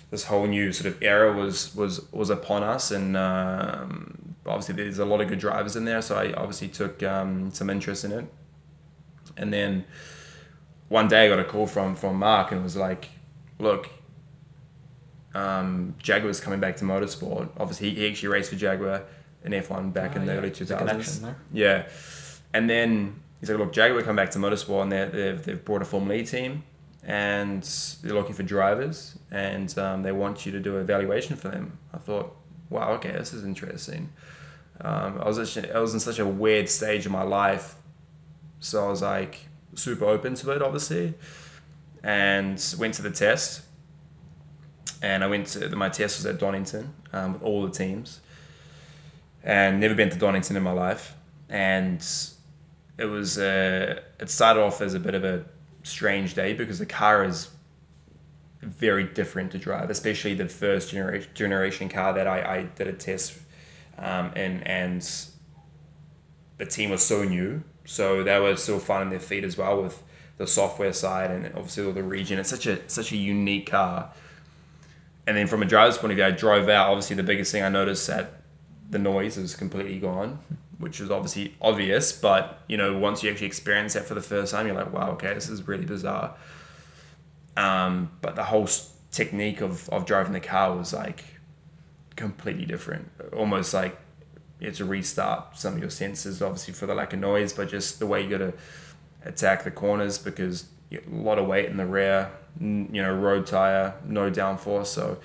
this 0.10 0.26
whole 0.26 0.48
new 0.48 0.72
sort 0.72 0.94
of 0.94 1.04
era 1.04 1.32
was 1.34 1.76
was 1.76 2.12
was 2.12 2.30
upon 2.30 2.64
us, 2.64 2.92
and 2.92 3.16
um, 3.16 4.36
obviously 4.46 4.74
there's 4.76 5.00
a 5.00 5.06
lot 5.06 5.22
of 5.22 5.28
good 5.28 5.40
drivers 5.40 5.76
in 5.76 5.86
there. 5.86 6.02
So 6.02 6.18
I 6.18 6.34
obviously 6.34 6.70
took 6.70 7.04
um, 7.04 7.52
some 7.52 7.70
interest 7.70 8.06
in 8.06 8.12
it, 8.12 8.26
and 9.38 9.54
then 9.54 9.86
one 10.94 11.08
day 11.08 11.26
I 11.26 11.28
got 11.28 11.40
a 11.40 11.44
call 11.44 11.66
from 11.66 11.96
from 11.96 12.18
Mark 12.18 12.52
and 12.52 12.64
was 12.64 12.78
like, 12.78 13.10
look, 13.58 13.90
um, 15.34 15.96
Jaguar's 15.98 16.40
coming 16.40 16.60
back 16.60 16.76
to 16.78 16.86
motorsport. 16.86 17.50
Obviously, 17.58 17.90
he, 17.90 17.96
he 17.96 18.10
actually 18.10 18.30
raced 18.30 18.52
for 18.52 18.58
Jaguar 18.58 19.02
in 19.44 19.54
F1 19.54 19.92
back 19.92 20.12
oh, 20.14 20.20
in 20.20 20.28
the 20.28 20.34
yeah. 20.34 20.38
early 20.38 20.52
2000s. 20.52 21.36
Yeah. 21.52 21.88
And 22.54 22.70
then 22.70 23.20
he's 23.40 23.50
like, 23.50 23.58
look, 23.58 23.74
Jaguar 23.74 24.04
come 24.04 24.16
back 24.16 24.30
to 24.32 24.40
motorsport 24.40 24.84
and 24.84 24.92
they've, 24.92 25.44
they've 25.44 25.66
brought 25.66 25.82
a 25.82 25.86
Formula 25.86 26.14
E 26.22 26.26
team 26.28 26.64
and 27.04 27.64
they're 28.04 28.14
looking 28.14 28.36
for 28.36 28.44
drivers 28.44 29.18
and 29.32 29.76
um, 29.80 30.04
they 30.04 30.12
want 30.12 30.46
you 30.46 30.52
to 30.52 30.60
do 30.60 30.76
an 30.76 30.82
evaluation 30.82 31.36
for 31.36 31.50
them. 31.50 31.80
I 31.92 31.98
thought, 31.98 32.36
wow, 32.70 32.92
okay, 32.92 33.14
this 33.14 33.34
is 33.34 33.44
interesting. 33.44 34.14
Um, 34.80 35.20
I 35.20 35.26
was 35.26 35.40
actually, 35.40 35.72
I 35.72 35.80
was 35.80 35.96
in 35.96 36.00
such 36.00 36.20
a 36.20 36.28
weird 36.28 36.70
stage 36.70 37.08
of 37.08 37.12
my 37.12 37.24
life, 37.24 37.78
so 38.60 38.86
I 38.86 38.90
was 38.90 39.02
like, 39.02 39.48
super 39.76 40.06
open 40.06 40.36
to 40.36 40.52
it, 40.52 40.62
obviously, 40.62 41.14
and 42.04 42.76
went 42.78 42.94
to 42.96 43.02
the 43.02 43.12
test. 43.12 43.62
And 45.02 45.24
I 45.24 45.28
went 45.28 45.48
to 45.48 45.76
my 45.76 45.90
test 45.90 46.18
was 46.18 46.26
at 46.26 46.40
Donington 46.40 46.94
um, 47.12 47.34
with 47.34 47.44
all 47.44 47.64
the 47.64 47.72
teams, 47.72 48.22
and 49.44 49.80
never 49.80 49.96
been 49.96 50.10
to 50.10 50.18
Donington 50.18 50.56
in 50.56 50.64
my 50.64 50.72
life. 50.72 51.16
And 51.50 52.06
it 52.98 53.06
was 53.06 53.38
uh, 53.38 54.00
it 54.20 54.30
started 54.30 54.62
off 54.62 54.82
as 54.82 54.94
a 54.94 55.00
bit 55.00 55.14
of 55.14 55.24
a 55.24 55.46
strange 55.84 56.34
day 56.34 56.54
because 56.54 56.80
the 56.80 56.86
car 56.86 57.26
is 57.26 57.50
very 58.62 59.04
different 59.04 59.52
to 59.52 59.58
drive, 59.58 59.90
especially 59.90 60.34
the 60.34 60.48
first 60.48 60.92
generation 60.92 61.30
generation 61.34 61.90
car 61.90 62.14
that 62.14 62.28
I, 62.28 62.58
I 62.58 62.64
did 62.64 62.88
a 62.88 62.94
test 62.94 63.38
um, 63.98 64.32
in, 64.36 64.62
and 64.64 65.06
the 66.58 66.66
team 66.66 66.90
was 66.90 67.06
so 67.06 67.24
new 67.24 67.64
so 67.86 68.24
they 68.24 68.40
were 68.40 68.56
still 68.56 68.80
finding 68.80 69.10
their 69.10 69.20
feet 69.20 69.44
as 69.44 69.58
well 69.58 69.82
with 69.82 70.02
the 70.38 70.48
software 70.48 70.94
side 70.94 71.32
and 71.32 71.46
obviously 71.56 71.86
all 71.86 71.92
the 71.92 72.04
regen. 72.04 72.40
It's 72.40 72.50
such 72.50 72.66
a 72.66 72.88
such 72.90 73.12
a 73.12 73.18
unique 73.18 73.70
car. 73.72 74.12
and 75.26 75.38
then 75.38 75.48
from 75.48 75.62
a 75.62 75.66
driver's 75.66 75.98
point 75.98 76.12
of 76.12 76.18
view, 76.18 76.26
I 76.26 76.32
drove 76.32 76.68
out. 76.70 76.90
Obviously, 76.90 77.16
the 77.16 77.24
biggest 77.24 77.52
thing 77.52 77.64
I 77.64 77.70
noticed 77.70 78.08
that 78.08 78.42
the 78.90 79.00
noise 79.00 79.38
is 79.38 79.56
completely 79.56 80.00
gone, 80.00 80.40
which 80.80 81.00
was 81.00 81.10
obviously 81.12 81.56
obvious. 81.62 82.12
But 82.12 82.62
you 82.68 82.78
know, 82.78 82.98
once 82.98 83.24
you 83.24 83.32
actually 83.32 83.48
experience 83.48 83.94
that 83.94 84.06
for 84.06 84.16
the 84.16 84.22
first 84.22 84.52
time, 84.54 84.68
you're 84.68 84.76
like, 84.76 84.92
wow, 84.94 85.12
okay, 85.12 85.34
this 85.34 85.50
is 85.50 85.68
really 85.68 85.86
bizarre. 85.86 86.36
Um, 87.56 88.12
but 88.22 88.36
the 88.36 88.44
whole 88.46 88.68
technique 89.12 89.62
of, 89.62 89.88
of 89.90 90.06
driving 90.06 90.34
the 90.34 90.40
car 90.40 90.76
was 90.76 90.94
like 90.94 91.24
completely 92.16 92.66
different. 92.66 93.12
Almost 93.32 93.74
like 93.74 93.98
had 94.68 94.76
to 94.76 94.86
restart 94.86 95.58
some 95.58 95.74
of 95.74 95.80
your 95.80 95.90
senses, 95.90 96.42
obviously 96.42 96.74
for 96.74 96.86
the 96.86 96.96
lack 96.96 97.14
of 97.14 97.20
noise, 97.20 97.54
but 97.54 97.70
just 97.70 98.00
the 98.00 98.06
way 98.06 98.24
you 98.24 98.30
got 98.30 98.38
to 98.38 98.54
attack 99.26 99.64
the 99.64 99.72
corners 99.72 100.18
because 100.18 100.68
a 100.92 101.00
lot 101.10 101.40
of 101.40 101.48
weight 101.48 101.70
in 101.70 101.78
the 101.78 101.86
rear, 101.86 102.32
you 102.60 102.88
know, 102.90 103.14
road 103.14 103.48
tire, 103.48 103.96
no 104.06 104.30
downforce. 104.30 104.88
So 104.88 105.18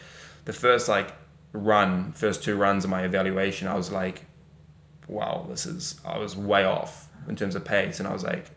the 0.44 0.52
first 0.52 0.88
like 0.88 1.12
run, 1.52 2.12
first 2.12 2.42
two 2.42 2.56
runs 2.56 2.84
of 2.84 2.90
my 2.90 3.04
evaluation, 3.04 3.68
I 3.68 3.74
was 3.74 3.90
like, 3.90 4.24
wow, 5.06 5.46
this 5.48 5.66
is, 5.66 6.00
I 6.04 6.18
was 6.18 6.36
way 6.36 6.64
off 6.64 7.08
in 7.28 7.36
terms 7.36 7.54
of 7.54 7.64
pace. 7.64 7.98
And 7.98 8.08
I 8.08 8.12
was 8.12 8.24
like, 8.24 8.50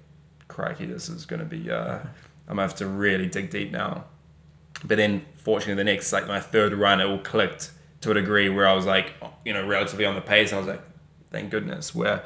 crikey, 0.47 0.85
this 0.85 1.09
is 1.09 1.25
going 1.25 1.39
to 1.39 1.45
be, 1.45 1.69
uh, 1.69 1.99
I'm 2.47 2.57
going 2.57 2.57
to 2.57 2.61
have 2.63 2.75
to 2.75 2.87
really 2.87 3.27
dig 3.27 3.49
deep 3.49 3.71
now. 3.71 4.05
But 4.83 4.97
then, 4.97 5.25
fortunately, 5.35 5.75
the 5.75 5.83
next, 5.83 6.11
like 6.11 6.27
my 6.27 6.39
third 6.39 6.73
run, 6.73 6.99
it 6.99 7.05
all 7.05 7.19
clicked 7.19 7.71
to 8.01 8.11
a 8.11 8.13
degree 8.13 8.49
where 8.49 8.67
I 8.67 8.73
was 8.73 8.85
like, 8.85 9.13
you 9.45 9.53
know, 9.53 9.65
relatively 9.65 10.05
on 10.05 10.15
the 10.15 10.21
pace. 10.21 10.53
I 10.53 10.57
was 10.57 10.67
like, 10.67 10.81
thank 11.31 11.51
goodness. 11.51 11.95
Where, 11.95 12.23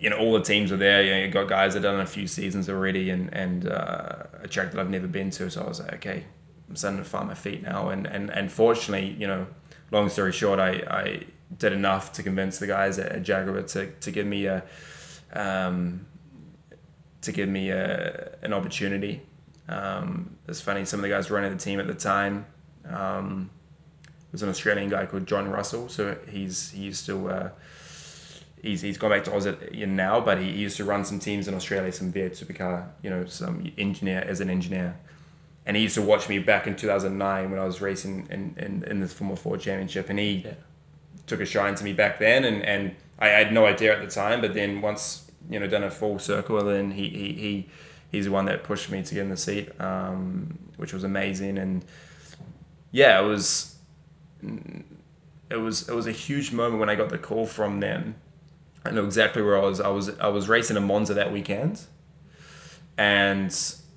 you 0.00 0.10
know, 0.10 0.18
all 0.18 0.32
the 0.32 0.42
teams 0.42 0.70
were 0.70 0.76
there. 0.76 1.02
You, 1.02 1.10
know, 1.10 1.18
you 1.18 1.28
got 1.28 1.48
guys 1.48 1.74
that 1.74 1.80
done 1.80 2.00
a 2.00 2.06
few 2.06 2.26
seasons 2.26 2.68
already 2.68 3.10
and, 3.10 3.32
and 3.34 3.68
uh, 3.68 4.24
a 4.42 4.48
track 4.48 4.70
that 4.72 4.80
I've 4.80 4.90
never 4.90 5.06
been 5.06 5.30
to. 5.30 5.50
So 5.50 5.62
I 5.62 5.68
was 5.68 5.80
like, 5.80 5.94
okay, 5.94 6.24
I'm 6.68 6.76
starting 6.76 6.98
to 6.98 7.04
find 7.04 7.28
my 7.28 7.34
feet 7.34 7.62
now. 7.62 7.88
And, 7.88 8.06
and, 8.06 8.30
and 8.30 8.50
fortunately, 8.50 9.16
you 9.18 9.26
know, 9.26 9.46
long 9.90 10.08
story 10.08 10.32
short, 10.32 10.58
I, 10.58 10.70
I 10.88 11.22
did 11.58 11.72
enough 11.72 12.12
to 12.12 12.22
convince 12.22 12.58
the 12.58 12.66
guys 12.66 12.98
at, 12.98 13.22
Jaguar 13.22 13.62
to, 13.62 13.90
to 13.90 14.10
give 14.10 14.26
me 14.26 14.46
a, 14.46 14.64
um, 15.32 16.06
to 17.22 17.32
give 17.32 17.48
me 17.48 17.70
a, 17.70 18.36
an 18.42 18.52
opportunity. 18.52 19.22
Um, 19.68 20.36
it's 20.46 20.60
funny, 20.60 20.84
some 20.84 21.00
of 21.00 21.02
the 21.02 21.08
guys 21.08 21.30
running 21.30 21.50
the 21.50 21.58
team 21.58 21.80
at 21.80 21.86
the 21.86 21.94
time, 21.94 22.46
um, 22.88 23.50
was 24.34 24.42
an 24.42 24.48
Australian 24.48 24.90
guy 24.90 25.06
called 25.06 25.26
John 25.26 25.48
Russell. 25.48 25.88
So 25.88 26.16
he's, 26.28 26.70
he 26.70 26.82
used 26.82 27.06
to, 27.06 27.30
uh, 27.30 27.48
he's, 28.60 28.80
he's 28.80 28.98
gone 28.98 29.10
back 29.10 29.22
to 29.24 29.34
Oz 29.34 29.46
now, 29.72 30.20
but 30.20 30.38
he, 30.38 30.50
he 30.52 30.58
used 30.58 30.76
to 30.78 30.84
run 30.84 31.04
some 31.04 31.20
teams 31.20 31.46
in 31.46 31.54
Australia, 31.54 31.92
some 31.92 32.12
V8 32.12 32.32
supercar, 32.32 32.88
you 33.00 33.10
know, 33.10 33.24
some 33.26 33.72
engineer 33.78 34.24
as 34.26 34.40
an 34.40 34.50
engineer. 34.50 34.98
And 35.66 35.76
he 35.76 35.84
used 35.84 35.94
to 35.94 36.02
watch 36.02 36.28
me 36.28 36.40
back 36.40 36.66
in 36.66 36.74
2009 36.74 37.50
when 37.50 37.60
I 37.60 37.64
was 37.64 37.80
racing 37.80 38.26
in, 38.28 38.56
in, 38.58 38.82
in 38.84 39.00
the 39.00 39.06
Formula 39.06 39.36
Ford 39.40 39.60
championship. 39.60 40.10
And 40.10 40.18
he 40.18 40.42
yeah. 40.44 40.54
took 41.28 41.40
a 41.40 41.46
shine 41.46 41.76
to 41.76 41.84
me 41.84 41.92
back 41.92 42.18
then. 42.18 42.44
And, 42.44 42.62
and 42.64 42.96
I 43.20 43.28
had 43.28 43.52
no 43.52 43.66
idea 43.66 43.96
at 43.96 44.02
the 44.02 44.10
time, 44.10 44.40
but 44.40 44.52
then 44.52 44.82
once, 44.82 45.30
you 45.48 45.60
know, 45.60 45.68
done 45.68 45.84
a 45.84 45.92
full 45.92 46.18
circle, 46.18 46.62
then 46.64 46.90
he, 46.90 47.08
he, 47.08 47.32
he 47.32 47.68
he's 48.10 48.24
the 48.24 48.30
one 48.30 48.46
that 48.46 48.64
pushed 48.64 48.90
me 48.90 49.02
to 49.02 49.14
get 49.14 49.22
in 49.22 49.30
the 49.30 49.36
seat, 49.36 49.68
um, 49.80 50.58
which 50.76 50.92
was 50.92 51.04
amazing. 51.04 51.58
And 51.58 51.84
yeah, 52.90 53.20
it 53.20 53.24
was, 53.24 53.73
it 55.50 55.56
was, 55.56 55.88
it 55.88 55.94
was 55.94 56.06
a 56.06 56.12
huge 56.12 56.52
moment 56.52 56.80
when 56.80 56.88
I 56.88 56.94
got 56.94 57.08
the 57.08 57.18
call 57.18 57.46
from 57.46 57.80
them 57.80 58.16
I 58.84 58.90
know 58.90 59.04
exactly 59.04 59.42
where 59.42 59.56
I 59.56 59.62
was. 59.62 59.80
I 59.80 59.88
was 59.88 60.18
I 60.18 60.28
was 60.28 60.48
racing 60.48 60.76
in 60.76 60.86
Monza 60.86 61.14
that 61.14 61.32
weekend, 61.32 61.80
and 62.98 63.54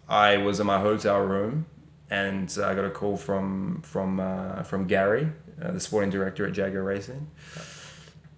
I 0.07 0.37
was 0.37 0.59
in 0.59 0.67
my 0.67 0.79
hotel 0.79 1.19
room, 1.19 1.65
and 2.09 2.49
I 2.63 2.73
got 2.73 2.85
a 2.85 2.89
call 2.89 3.17
from 3.17 3.81
from 3.81 4.19
uh, 4.19 4.63
from 4.63 4.87
Gary, 4.87 5.29
uh, 5.61 5.71
the 5.71 5.79
sporting 5.79 6.09
director 6.09 6.47
at 6.47 6.53
Jaguar 6.53 6.83
Racing, 6.83 7.27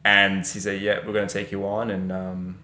and 0.03 0.39
he 0.39 0.59
said, 0.59 0.81
"Yeah, 0.81 1.05
we're 1.05 1.13
going 1.13 1.27
to 1.27 1.33
take 1.33 1.51
you 1.51 1.67
on, 1.67 1.91
and 1.91 2.11
um, 2.11 2.57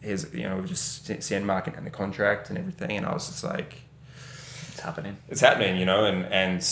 here's 0.00 0.32
you 0.32 0.48
know 0.48 0.62
just 0.62 1.22
seeing 1.22 1.44
market 1.44 1.74
and 1.76 1.86
the 1.86 1.90
contract 1.90 2.48
and 2.48 2.58
everything." 2.58 2.96
And 2.96 3.04
I 3.04 3.12
was 3.12 3.26
just 3.26 3.44
like, 3.44 3.82
"It's 4.68 4.80
happening. 4.80 5.18
It's 5.28 5.42
happening," 5.42 5.76
you 5.76 5.84
know, 5.84 6.06
and 6.06 6.24
and 6.32 6.64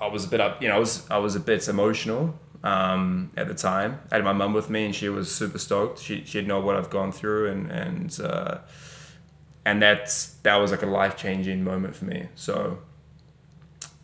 I 0.00 0.06
was 0.06 0.24
a 0.24 0.28
bit 0.28 0.40
up, 0.40 0.62
you 0.62 0.68
know, 0.68 0.76
I 0.76 0.78
was 0.78 1.08
I 1.10 1.18
was 1.18 1.36
a 1.36 1.40
bit 1.40 1.68
emotional 1.68 2.38
um, 2.62 3.30
at 3.36 3.48
the 3.48 3.54
time. 3.54 4.00
I 4.10 4.16
had 4.16 4.24
my 4.24 4.32
mum 4.32 4.52
with 4.52 4.70
me, 4.70 4.84
and 4.86 4.94
she 4.94 5.08
was 5.08 5.34
super 5.34 5.58
stoked. 5.58 6.00
She 6.00 6.24
she'd 6.24 6.46
know 6.46 6.60
what 6.60 6.76
I've 6.76 6.90
gone 6.90 7.12
through, 7.12 7.50
and 7.50 7.70
and 7.70 8.20
uh, 8.20 8.58
and 9.64 9.82
that's 9.82 10.34
that 10.42 10.56
was 10.56 10.70
like 10.70 10.82
a 10.82 10.86
life 10.86 11.16
changing 11.16 11.64
moment 11.64 11.94
for 11.94 12.06
me. 12.06 12.28
So 12.34 12.78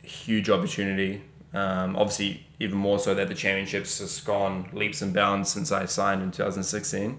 huge 0.02 0.50
opportunity. 0.50 1.22
Um, 1.52 1.96
obviously, 1.96 2.46
even 2.60 2.76
more 2.76 2.98
so 2.98 3.14
that 3.14 3.28
the 3.28 3.34
championships 3.34 3.98
has 3.98 4.20
gone 4.20 4.68
leaps 4.72 5.02
and 5.02 5.12
bounds 5.12 5.50
since 5.50 5.72
I 5.72 5.86
signed 5.86 6.22
in 6.22 6.30
2016. 6.30 7.18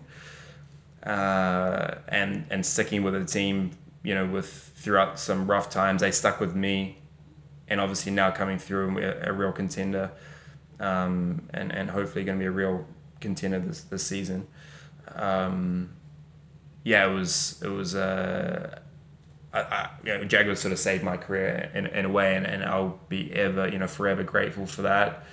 Uh, 1.03 1.95
and 2.07 2.45
and 2.49 2.65
sticking 2.65 3.03
with 3.03 3.13
the 3.13 3.25
team, 3.25 3.71
you 4.03 4.13
know, 4.13 4.25
with 4.25 4.73
throughout 4.75 5.19
some 5.19 5.49
rough 5.49 5.69
times, 5.69 6.01
they 6.01 6.11
stuck 6.11 6.39
with 6.39 6.55
me, 6.55 6.96
and 7.67 7.81
obviously 7.81 8.11
now 8.11 8.31
coming 8.31 8.57
through 8.57 8.97
a, 8.99 9.29
a 9.29 9.33
real 9.33 9.51
contender 9.51 10.11
um, 10.79 11.47
and 11.53 11.71
and 11.71 11.89
hopefully 11.89 12.23
going 12.23 12.37
to 12.37 12.41
be 12.41 12.47
a 12.47 12.51
real 12.51 12.85
contender 13.19 13.59
this 13.59 13.81
this 13.81 14.05
season. 14.05 14.47
Um, 15.15 15.91
yeah, 16.83 17.09
it 17.09 17.13
was 17.13 17.61
it 17.63 17.69
was. 17.69 17.95
Uh, 17.95 18.79
I, 19.53 19.59
I, 19.59 19.89
you 20.03 20.17
know, 20.17 20.23
Jaguar 20.25 20.55
sort 20.55 20.73
of 20.73 20.79
saved 20.79 21.03
my 21.03 21.15
career 21.15 21.71
in, 21.73 21.87
in 21.87 22.05
a 22.05 22.09
way, 22.09 22.35
and, 22.35 22.45
and 22.45 22.63
I'll 22.63 22.99
be 23.07 23.31
ever, 23.33 23.67
you 23.67 23.79
know, 23.79 23.87
forever 23.87 24.21
grateful 24.21 24.65
for 24.65 24.81
that. 24.83 25.23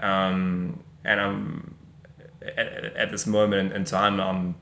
Um, 0.00 0.82
and 1.04 1.20
I'm 1.20 1.74
at, 2.42 2.58
at 2.58 3.10
this 3.12 3.28
moment 3.28 3.70
in, 3.70 3.76
in, 3.76 3.84
time, 3.84 4.20
I'm 4.20 4.56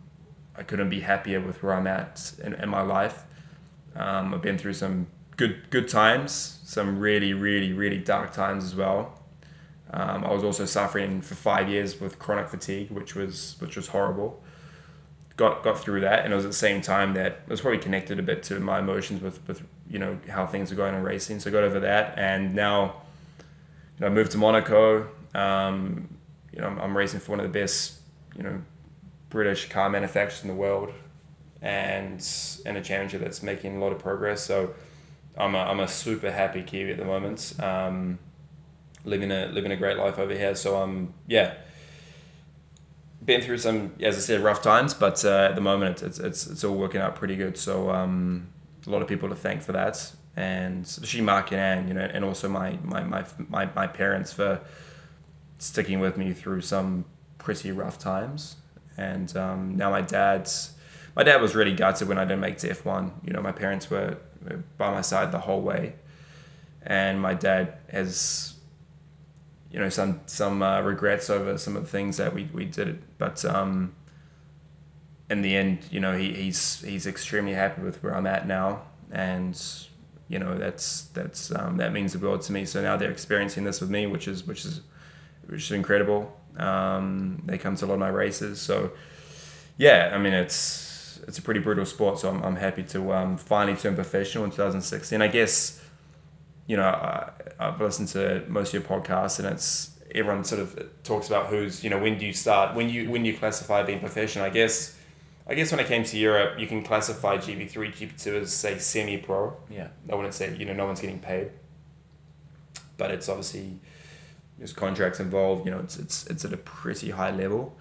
I 0.55 0.63
couldn't 0.63 0.91
be 0.91 1.01
happier 1.01 1.41
with 1.41 1.63
where 1.63 1.73
I'm 1.73 1.87
at 1.87 2.33
in, 2.45 2.53
in 2.55 2.69
my 2.69 2.83
life. 2.83 3.25
Um, 3.97 4.35
I've 4.35 4.43
been 4.43 4.59
through 4.59 4.75
some 4.75 5.07
good 5.37 5.71
good 5.71 5.89
times, 5.89 6.61
some 6.65 6.99
really 6.99 7.33
really 7.33 7.73
really 7.73 7.99
dark 7.99 8.33
times 8.33 8.65
as 8.65 8.75
well. 8.75 9.19
Um, 9.93 10.25
I 10.25 10.33
was 10.33 10.43
also 10.43 10.65
suffering 10.65 11.21
for 11.21 11.35
five 11.35 11.69
years 11.69 12.01
with 12.01 12.19
chronic 12.19 12.49
fatigue, 12.49 12.91
which 12.91 13.15
was 13.15 13.57
which 13.59 13.77
was 13.77 13.89
horrible. 13.89 14.43
Got 15.37 15.63
got 15.63 15.79
through 15.79 16.01
that, 16.01 16.25
and 16.25 16.33
it 16.33 16.37
was 16.37 16.45
at 16.45 16.51
the 16.51 16.57
same 16.57 16.81
time 16.81 17.15
that 17.15 17.33
it 17.33 17.49
was 17.49 17.61
probably 17.61 17.79
connected 17.79 18.19
a 18.19 18.23
bit 18.23 18.43
to 18.45 18.59
my 18.61 18.79
emotions 18.79 19.23
with 19.23 19.47
with 19.47 19.63
you 19.89 19.99
know 19.99 20.19
how 20.29 20.47
things 20.47 20.73
are 20.73 20.77
going 20.77 20.95
in 20.95 21.03
racing. 21.03 21.41
So 21.41 21.51
I 21.51 21.53
got 21.53 21.63
over 21.63 21.81
that, 21.81 22.19
and 22.19 22.55
now 22.55 23.03
you 23.39 24.01
know 24.01 24.07
I 24.07 24.11
moved 24.11 24.33
to 24.33 24.39
Monaco. 24.39 25.09
Um, 25.35 26.09
you 26.53 26.61
know 26.61 26.69
I'm, 26.69 26.79
I'm 26.79 26.97
racing 26.97 27.21
for 27.21 27.33
one 27.33 27.41
of 27.41 27.51
the 27.51 27.59
best 27.59 28.01
you 28.37 28.43
know 28.43 28.63
British 29.29 29.69
car 29.69 29.91
manufacturers 29.91 30.43
in 30.43 30.49
the 30.49 30.55
world, 30.55 30.93
and 31.61 32.27
and 32.65 32.77
a 32.77 32.83
championship 32.83 33.21
that's 33.21 33.43
making 33.43 33.77
a 33.77 33.79
lot 33.79 33.93
of 33.93 33.99
progress. 33.99 34.43
So 34.43 34.75
I'm 35.37 35.55
a, 35.55 35.59
I'm 35.59 35.81
a 35.81 35.89
super 35.89 36.31
happy 36.31 36.63
Kiwi 36.63 36.93
at 36.93 36.99
the 36.99 37.05
moment. 37.05 37.55
Um, 37.61 38.19
living 39.05 39.33
a 39.33 39.47
living 39.47 39.73
a 39.73 39.77
great 39.77 39.97
life 39.97 40.19
over 40.19 40.35
here. 40.35 40.55
So 40.55 40.81
um 40.81 41.13
yeah, 41.27 41.55
been 43.25 43.41
through 43.41 43.59
some 43.59 43.95
as 44.01 44.17
I 44.17 44.21
said 44.21 44.41
rough 44.41 44.63
times, 44.63 44.95
but 44.95 45.25
uh, 45.25 45.49
at 45.51 45.55
the 45.55 45.61
moment 45.61 46.03
it's, 46.03 46.19
it's 46.19 46.47
it's 46.47 46.65
all 46.65 46.77
working 46.77 47.01
out 47.01 47.17
pretty 47.17 47.37
good. 47.37 47.57
So 47.57 47.91
um 47.91 48.49
a 48.87 48.91
lot 48.91 49.03
of 49.03 49.09
people 49.09 49.29
to 49.29 49.35
thank 49.35 49.63
for 49.63 49.73
that, 49.73 50.13
and 50.37 50.85
especially 50.85 51.21
Mark 51.21 51.53
and 51.53 51.61
Anne, 51.61 51.89
you 51.89 51.95
know, 51.95 52.09
and 52.13 52.25
also 52.25 52.49
my 52.49 52.79
my 52.83 53.03
my 53.03 53.25
my, 53.49 53.69
my 53.75 53.87
parents 53.87 54.33
for 54.33 54.61
sticking 55.59 56.01
with 56.01 56.17
me 56.17 56.33
through 56.33 56.61
some 56.61 57.05
pretty 57.39 57.73
rough 57.73 57.99
times. 57.99 58.57
And 58.97 59.35
um, 59.37 59.77
now 59.77 59.91
my 59.91 60.03
dad's 60.03 60.75
my 61.17 61.23
dad 61.23 61.41
was 61.41 61.55
really 61.55 61.75
gutted 61.75 62.09
when 62.09 62.19
I 62.19 62.25
didn't 62.25 62.41
make 62.41 62.59
to 62.59 62.71
F 62.71 62.85
one. 62.85 63.13
You 63.25 63.33
know, 63.33 63.43
my 63.43 63.53
parents 63.53 63.91
were 63.91 64.19
by 64.79 64.91
my 64.91 65.01
side 65.01 65.33
the 65.33 65.41
whole 65.41 65.61
way, 65.61 65.95
and 66.85 67.21
my 67.21 67.35
dad 67.35 67.75
has 67.91 68.55
you 69.73 69.79
know 69.79 69.89
some 69.89 70.21
some 70.27 70.63
uh, 70.63 70.81
regrets 70.83 71.31
over 71.31 71.57
some 71.59 71.77
of 71.77 71.85
the 71.85 71.89
things 71.89 72.19
that 72.19 72.35
we, 72.35 72.49
we 72.53 72.67
did. 72.67 73.03
But 73.19 73.45
um, 73.45 73.95
in 75.31 75.43
the 75.43 75.57
end 75.57 75.87
you 75.91 75.99
know 75.99 76.17
he, 76.17 76.33
he's 76.33 76.83
he's 76.83 77.07
extremely 77.07 77.55
happy 77.55 77.83
with 77.83 78.03
where 78.03 78.15
I'm 78.15 78.27
at 78.27 78.47
now. 78.47 78.83
And 79.11 79.61
you 80.29 80.39
know 80.39 80.57
that's 80.57 81.03
that's 81.15 81.55
um, 81.55 81.79
that 81.79 81.93
means 81.93 82.13
the 82.13 82.19
world 82.19 82.43
to 82.43 82.53
me. 82.53 82.67
So 82.67 82.83
now 82.83 82.97
they're 82.97 83.11
experiencing 83.11 83.65
this 83.65 83.81
with 83.81 83.91
me 83.91 84.07
which 84.07 84.29
is 84.29 84.47
which 84.47 84.65
is 84.65 84.83
which 85.47 85.63
is 85.63 85.73
incredible. 85.73 86.39
Um, 86.59 87.43
they 87.47 87.57
come 87.57 87.75
to 87.77 87.85
a 87.85 87.87
lot 87.87 87.95
of 87.95 88.01
my 88.01 88.09
races. 88.09 88.61
So 88.61 88.93
yeah 89.79 90.11
I 90.15 90.19
mean 90.19 90.35
it's 90.35 90.55
it's 91.27 91.39
a 91.39 91.43
pretty 91.43 91.61
brutal 91.61 91.85
sport 91.87 92.19
so 92.19 92.29
I'm, 92.29 92.43
I'm 92.43 92.57
happy 92.57 92.83
to 92.85 93.13
um, 93.13 93.37
finally 93.37 93.77
turn 93.77 93.95
professional 93.95 94.45
in 94.45 94.51
2016 94.51 95.21
I 95.23 95.29
guess 95.29 95.83
you 96.67 96.77
know, 96.77 96.85
I, 96.85 97.31
I've 97.59 97.81
listened 97.81 98.09
to 98.09 98.45
most 98.49 98.73
of 98.73 98.75
your 98.75 98.83
podcasts, 98.83 99.39
and 99.39 99.49
it's 99.49 99.91
everyone 100.15 100.45
sort 100.45 100.61
of 100.61 101.03
talks 101.03 101.27
about 101.27 101.47
who's, 101.47 101.83
you 101.83 101.91
know, 101.91 101.99
when 101.99 102.19
do 102.19 102.27
you 102.27 102.33
start, 102.33 102.75
when 102.75 102.89
you 102.89 103.11
when 103.11 103.25
you 103.25 103.37
classify 103.37 103.83
being 103.83 104.01
professional. 104.01 104.45
I 104.45 104.51
guess, 104.51 104.97
I 105.47 105.55
guess 105.55 105.71
when 105.71 105.81
I 105.81 105.85
came 105.85 106.05
to 106.05 106.17
Europe, 106.17 106.59
you 106.59 106.67
can 106.67 106.83
classify 106.83 107.37
GP 107.37 107.69
three, 107.71 107.91
GP 107.91 108.23
two 108.23 108.37
as 108.37 108.53
say 108.53 108.79
semi 108.79 109.17
pro. 109.17 109.57
Yeah. 109.71 109.89
I 110.11 110.15
wouldn't 110.15 110.35
say 110.35 110.57
you 110.57 110.65
know 110.65 110.73
no 110.73 110.87
one's 110.87 111.01
getting 111.01 111.19
paid. 111.19 111.51
but 112.97 113.11
it's 113.11 113.29
obviously 113.29 113.81
there's 114.59 114.73
contracts 114.73 115.19
involved. 115.21 115.67
You 115.67 115.73
know, 115.73 115.81
it's 115.81 115.99
it's 115.99 116.27
it's 116.29 116.45
at 116.45 116.53
a 116.53 116.59
pretty 116.59 117.11
high 117.11 117.33
level. 117.33 117.77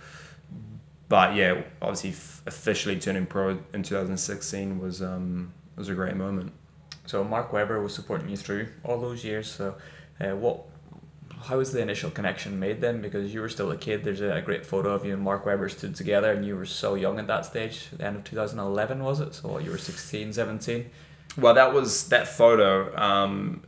But 1.12 1.36
yeah, 1.36 1.64
obviously 1.82 2.12
f- 2.12 2.42
officially 2.48 2.98
turning 2.98 3.26
pro 3.26 3.60
in 3.74 3.84
2016 3.84 4.80
was 4.80 5.02
um 5.02 5.52
was 5.76 5.90
a 5.90 5.94
great 5.94 6.16
moment. 6.16 6.54
So 7.06 7.22
Mark 7.26 7.52
Webber 7.52 7.82
was 7.82 7.94
supporting 7.94 8.30
you 8.30 8.38
through 8.38 8.70
all 8.86 8.98
those 9.08 9.22
years. 9.26 9.52
So, 9.52 9.76
uh, 10.22 10.36
what, 10.44 10.58
how 11.48 11.58
was 11.58 11.74
the 11.74 11.82
initial 11.82 12.12
connection 12.12 12.60
made 12.60 12.80
then? 12.80 13.02
Because 13.02 13.34
you 13.34 13.42
were 13.42 13.50
still 13.50 13.72
a 13.72 13.76
kid. 13.78 14.06
There's 14.06 14.22
a, 14.22 14.32
a 14.36 14.42
great 14.42 14.66
photo 14.66 14.94
of 14.94 15.04
you 15.06 15.14
and 15.14 15.22
Mark 15.22 15.46
Webber 15.46 15.68
stood 15.68 15.96
together, 15.96 16.32
and 16.32 16.46
you 16.46 16.56
were 16.56 16.66
so 16.84 16.96
young 16.96 17.20
at 17.20 17.28
that 17.28 17.46
stage. 17.46 17.90
The 17.98 18.06
end 18.06 18.16
of 18.18 18.24
2011 18.24 19.04
was 19.04 19.20
it? 19.20 19.34
So 19.36 19.50
what, 19.50 19.66
you 19.66 19.72
were 19.72 19.78
16, 19.78 20.32
17. 20.32 20.90
Well, 21.38 21.54
that 21.56 21.74
was 21.74 22.08
that 22.10 22.28
photo. 22.30 22.96
Um, 22.96 23.64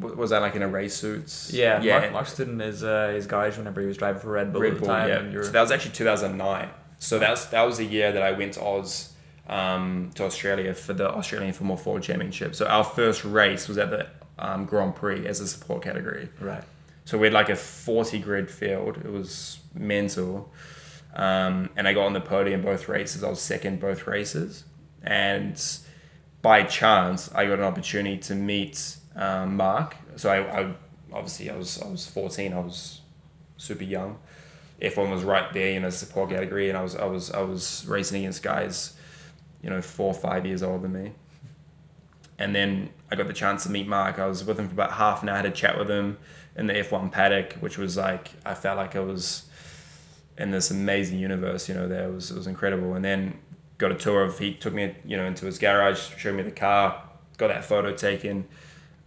was 0.00 0.30
that 0.30 0.42
like 0.42 0.56
in 0.56 0.62
a 0.62 0.68
race 0.68 0.96
suits? 0.96 1.52
Yeah, 1.52 1.78
Mark, 2.00 2.12
Mark 2.12 2.26
stood 2.26 2.48
in 2.48 2.58
his 2.58 2.82
uh, 2.82 3.12
his 3.14 3.26
garage 3.28 3.56
whenever 3.58 3.80
he 3.80 3.86
was 3.86 3.96
driving 3.96 4.20
for 4.22 4.30
Red 4.32 4.52
Bull 4.52 4.62
Red 4.62 4.72
at 4.72 4.74
the 4.76 4.80
Bull, 4.80 4.88
time. 4.88 5.08
yeah. 5.08 5.18
And 5.20 5.32
you 5.32 5.38
were, 5.38 5.44
So 5.44 5.52
that 5.52 5.60
was 5.60 5.70
actually 5.70 5.92
2009. 5.92 6.68
So 6.98 7.18
that's 7.18 7.46
that 7.46 7.62
was 7.62 7.78
the 7.78 7.84
year 7.84 8.12
that 8.12 8.22
I 8.22 8.32
went 8.32 8.54
to 8.54 8.64
Oz, 8.64 9.12
um, 9.48 10.10
to 10.14 10.24
Australia 10.24 10.74
for 10.74 10.92
the 10.92 11.10
Australian 11.10 11.52
Formula 11.52 11.78
Ford 11.80 12.02
Championship. 12.02 12.54
So 12.54 12.66
our 12.66 12.84
first 12.84 13.24
race 13.24 13.68
was 13.68 13.78
at 13.78 13.90
the 13.90 14.08
um, 14.38 14.64
Grand 14.64 14.94
Prix 14.94 15.26
as 15.26 15.40
a 15.40 15.48
support 15.48 15.82
category. 15.82 16.28
right. 16.40 16.64
So 17.04 17.16
we 17.16 17.26
had 17.26 17.32
like 17.32 17.48
a 17.48 17.56
40 17.56 18.18
grid 18.18 18.50
field. 18.50 18.98
It 18.98 19.10
was 19.10 19.60
mental. 19.72 20.52
Um, 21.14 21.70
and 21.74 21.88
I 21.88 21.94
got 21.94 22.04
on 22.04 22.12
the 22.12 22.20
podium 22.20 22.60
both 22.60 22.86
races. 22.86 23.24
I 23.24 23.30
was 23.30 23.40
second 23.40 23.80
both 23.80 24.06
races. 24.06 24.64
And 25.02 25.58
by 26.42 26.64
chance, 26.64 27.32
I 27.34 27.46
got 27.46 27.60
an 27.60 27.64
opportunity 27.64 28.18
to 28.18 28.34
meet 28.34 28.96
um, 29.16 29.56
Mark. 29.56 29.96
So 30.16 30.30
I, 30.30 30.60
I 30.60 30.74
obviously 31.10 31.48
I 31.48 31.56
was 31.56 31.80
I 31.80 31.88
was 31.88 32.06
14. 32.06 32.52
I 32.52 32.60
was 32.60 33.00
super 33.56 33.84
young. 33.84 34.18
F1 34.80 35.10
was 35.10 35.24
right 35.24 35.52
there, 35.52 35.72
you 35.72 35.80
know, 35.80 35.90
support 35.90 36.30
category, 36.30 36.68
and 36.68 36.78
I 36.78 36.82
was 36.82 36.94
I 36.94 37.04
was 37.04 37.30
I 37.30 37.42
was 37.42 37.84
racing 37.86 38.20
against 38.22 38.42
guys, 38.42 38.94
you 39.62 39.70
know, 39.70 39.82
four 39.82 40.08
or 40.08 40.14
five 40.14 40.46
years 40.46 40.62
older 40.62 40.82
than 40.82 40.92
me. 40.92 41.12
And 42.38 42.54
then 42.54 42.90
I 43.10 43.16
got 43.16 43.26
the 43.26 43.32
chance 43.32 43.64
to 43.64 43.70
meet 43.70 43.88
Mark. 43.88 44.20
I 44.20 44.26
was 44.26 44.44
with 44.44 44.58
him 44.60 44.68
for 44.68 44.74
about 44.74 44.92
half 44.92 45.24
an 45.24 45.28
hour. 45.28 45.34
I 45.34 45.38
had 45.38 45.46
a 45.46 45.50
chat 45.50 45.76
with 45.76 45.90
him 45.90 46.18
in 46.56 46.68
the 46.68 46.74
F1 46.74 47.10
paddock, 47.10 47.54
which 47.54 47.76
was 47.76 47.96
like 47.96 48.30
I 48.44 48.54
felt 48.54 48.76
like 48.76 48.94
I 48.94 49.00
was 49.00 49.46
in 50.36 50.52
this 50.52 50.70
amazing 50.70 51.18
universe. 51.18 51.68
You 51.68 51.74
know, 51.74 51.88
there 51.88 52.08
it 52.08 52.14
was 52.14 52.30
it 52.30 52.36
was 52.36 52.46
incredible. 52.46 52.94
And 52.94 53.04
then 53.04 53.38
got 53.78 53.90
a 53.90 53.96
tour 53.96 54.22
of. 54.22 54.38
He 54.38 54.54
took 54.54 54.74
me, 54.74 54.94
you 55.04 55.16
know, 55.16 55.24
into 55.24 55.46
his 55.46 55.58
garage, 55.58 56.16
showed 56.16 56.36
me 56.36 56.42
the 56.42 56.50
car, 56.50 57.02
got 57.36 57.48
that 57.48 57.64
photo 57.64 57.94
taken, 57.94 58.46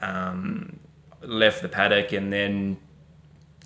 um, 0.01 0.79
left 1.21 1.61
the 1.61 1.69
paddock, 1.69 2.11
and 2.11 2.33
then 2.33 2.77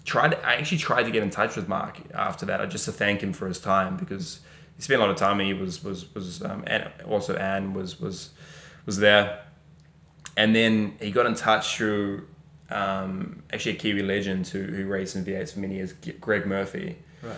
tried. 0.06 0.36
I 0.36 0.56
actually 0.56 0.78
tried 0.78 1.04
to 1.04 1.12
get 1.12 1.24
in 1.24 1.30
touch 1.30 1.56
with 1.56 1.68
Mark 1.68 2.00
after 2.14 2.46
that, 2.46 2.68
just 2.70 2.86
to 2.86 2.92
thank 2.92 3.22
him 3.22 3.34
for 3.34 3.48
his 3.48 3.60
time 3.60 3.98
because 3.98 4.40
he 4.76 4.82
spent 4.82 5.02
a 5.02 5.04
lot 5.04 5.12
of 5.12 5.18
time. 5.18 5.40
He 5.40 5.54
was 5.54 5.84
was 5.84 6.14
was 6.14 6.42
um, 6.42 6.64
and 6.68 6.90
also 7.08 7.36
Anne 7.36 7.74
was 7.74 8.00
was 8.00 8.30
was 8.86 8.98
there, 8.98 9.44
and 10.38 10.56
then 10.56 10.96
he 11.02 11.12
got 11.12 11.26
in 11.26 11.34
touch 11.34 11.76
through 11.76 12.28
um, 12.70 13.44
actually 13.52 13.74
a 13.74 13.80
Kiwi 13.80 14.04
legend 14.04 14.48
who 14.48 14.64
who 14.64 14.86
raced 14.86 15.16
in 15.16 15.26
V8s 15.26 15.54
for 15.54 15.60
many 15.60 15.76
years, 15.76 15.94
Greg 16.22 16.46
Murphy. 16.46 16.98
Right. 17.22 17.38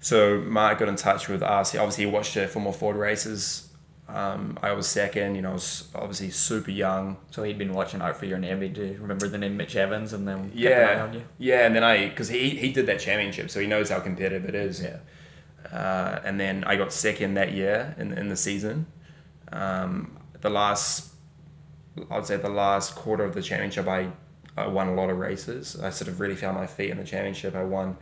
So 0.00 0.40
Mark 0.40 0.80
got 0.80 0.88
in 0.88 0.96
touch 0.96 1.28
with 1.28 1.42
us. 1.42 1.72
He 1.72 1.78
obviously 1.78 2.06
watched 2.06 2.34
the 2.34 2.50
more 2.58 2.72
Ford 2.72 2.96
races. 2.96 3.68
Um, 4.08 4.58
I 4.62 4.72
was 4.72 4.86
second. 4.86 5.36
You 5.36 5.42
know, 5.42 5.50
I 5.50 5.54
was 5.54 5.88
obviously 5.94 6.30
super 6.30 6.70
young. 6.70 7.16
So 7.30 7.42
he'd 7.44 7.56
been 7.58 7.72
watching 7.72 8.02
out 8.02 8.16
for 8.16 8.26
your 8.26 8.38
name. 8.38 8.60
Did 8.60 8.76
you 8.76 8.98
remember 9.00 9.28
the 9.28 9.38
name 9.38 9.56
Mitch 9.56 9.76
Evans 9.76 10.12
and 10.12 10.26
then 10.28 10.50
Yeah, 10.54 11.04
on 11.04 11.14
you? 11.14 11.22
yeah. 11.38 11.66
And 11.66 11.74
then 11.74 11.84
I, 11.84 12.08
because 12.08 12.28
he 12.28 12.50
he 12.50 12.72
did 12.72 12.86
that 12.86 13.00
championship, 13.00 13.50
so 13.50 13.60
he 13.60 13.66
knows 13.66 13.90
how 13.90 14.00
competitive 14.00 14.44
it 14.48 14.54
is. 14.54 14.82
Yeah. 14.82 14.98
Uh, 15.72 16.20
and 16.24 16.38
then 16.38 16.64
I 16.64 16.76
got 16.76 16.92
second 16.92 17.34
that 17.34 17.52
year 17.52 17.94
in 17.98 18.12
in 18.12 18.28
the 18.28 18.36
season. 18.36 18.86
Um, 19.52 20.18
the 20.40 20.50
last, 20.50 21.12
I'd 22.10 22.26
say 22.26 22.36
the 22.36 22.48
last 22.48 22.94
quarter 22.96 23.24
of 23.24 23.34
the 23.34 23.42
championship, 23.42 23.86
I, 23.86 24.08
I 24.56 24.66
won 24.66 24.88
a 24.88 24.94
lot 24.94 25.08
of 25.10 25.18
races. 25.18 25.78
I 25.80 25.90
sort 25.90 26.08
of 26.08 26.20
really 26.20 26.34
found 26.36 26.56
my 26.56 26.66
feet 26.66 26.90
in 26.90 26.96
the 26.98 27.04
championship. 27.04 27.54
I 27.54 27.62
won. 27.64 27.96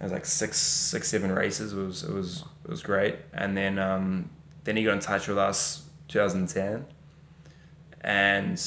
It 0.00 0.02
was 0.02 0.12
like 0.12 0.26
six, 0.26 0.58
six, 0.58 1.08
seven 1.08 1.30
races. 1.32 1.72
It 1.72 1.76
was, 1.76 2.02
it 2.02 2.12
was, 2.12 2.44
it 2.64 2.70
was 2.70 2.82
great. 2.82 3.16
And 3.32 3.56
then, 3.56 3.78
um, 3.78 4.30
then 4.64 4.76
he 4.76 4.84
got 4.84 4.94
in 4.94 5.00
touch 5.00 5.28
with 5.28 5.38
us, 5.38 5.84
2010, 6.08 6.86
and 8.00 8.62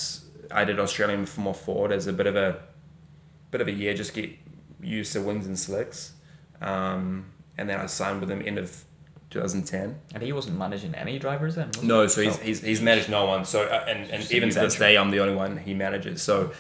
I 0.52 0.64
did 0.64 0.80
Australian 0.80 1.26
Formula 1.26 1.54
Ford 1.54 1.92
as 1.92 2.08
a 2.08 2.14
bit 2.14 2.28
of 2.28 2.36
a, 2.36 2.60
bit 3.52 3.62
of 3.62 3.68
a 3.68 3.72
year, 3.72 3.94
just 3.94 4.14
get 4.14 4.32
used 4.82 5.14
to 5.14 5.22
wings 5.22 5.48
and 5.48 5.58
slicks. 5.58 6.14
Um, 6.62 7.26
and 7.58 7.70
then 7.70 7.80
I 7.80 7.86
signed 7.88 8.22
with 8.22 8.32
him 8.32 8.42
end 8.46 8.58
of 8.58 8.84
2010. 9.30 10.00
And 10.14 10.24
he 10.24 10.32
wasn't 10.32 10.58
managing 10.58 10.96
any 10.96 11.20
drivers 11.20 11.56
then. 11.56 11.72
No, 11.84 12.08
so 12.08 12.22
he's, 12.22 12.38
he's, 12.40 12.62
he's 12.62 12.82
managed 12.82 13.10
no 13.10 13.26
one. 13.26 13.46
So 13.46 13.64
uh, 13.64 13.86
and, 13.88 14.10
and 14.10 14.32
even 14.32 14.50
to 14.50 14.60
this 14.60 14.78
day, 14.78 14.98
I'm 14.98 15.12
the 15.12 15.20
only 15.20 15.36
one 15.36 15.58
he 15.58 15.74
manages. 15.74 16.22
So 16.22 16.52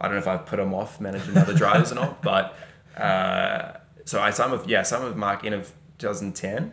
I 0.00 0.06
don't 0.06 0.14
know 0.14 0.20
if 0.20 0.28
I've 0.28 0.46
put 0.46 0.58
him 0.58 0.74
off 0.74 1.00
managing 1.00 1.36
other 1.36 1.54
drivers 1.54 1.92
or 1.92 1.96
not. 1.96 2.22
But 2.22 2.56
uh, 2.96 3.78
so 4.04 4.20
I 4.20 4.30
signed 4.30 4.52
with 4.52 4.66
yeah, 4.66 4.80
I 4.80 4.82
signed 4.82 5.04
with 5.04 5.16
Mark 5.16 5.44
end 5.44 5.54
of 5.54 5.72
2010, 5.98 6.72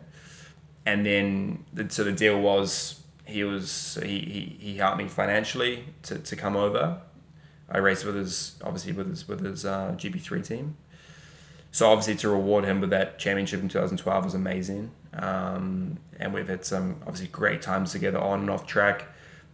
and 0.86 1.06
then 1.06 1.66
the, 1.74 1.90
so 1.90 2.04
the 2.04 2.12
deal 2.12 2.40
was 2.40 3.02
he 3.26 3.44
was 3.44 3.98
he, 4.02 4.20
he, 4.20 4.58
he 4.60 4.78
helped 4.78 4.98
me 4.98 5.08
financially 5.08 5.86
to, 6.04 6.20
to 6.20 6.36
come 6.36 6.56
over. 6.56 7.02
I 7.70 7.78
raced 7.78 8.06
with 8.06 8.16
his 8.16 8.56
obviously 8.64 8.92
with 8.92 9.10
his 9.10 9.28
with 9.28 9.44
his 9.44 9.66
uh, 9.66 9.96
GP3 9.98 10.46
team. 10.46 10.78
So 11.72 11.90
obviously 11.90 12.16
to 12.18 12.30
reward 12.30 12.66
him 12.66 12.82
with 12.82 12.92
that 12.92 13.18
championship 13.18 13.62
in 13.62 13.70
2012 13.70 14.26
was 14.26 14.34
amazing. 14.36 14.92
Um, 15.14 15.98
and 16.20 16.34
we've 16.34 16.48
had 16.48 16.66
some 16.66 16.98
obviously 17.02 17.28
great 17.28 17.62
times 17.62 17.92
together 17.92 18.20
on 18.20 18.42
and 18.42 18.50
off 18.50 18.68
track, 18.68 19.06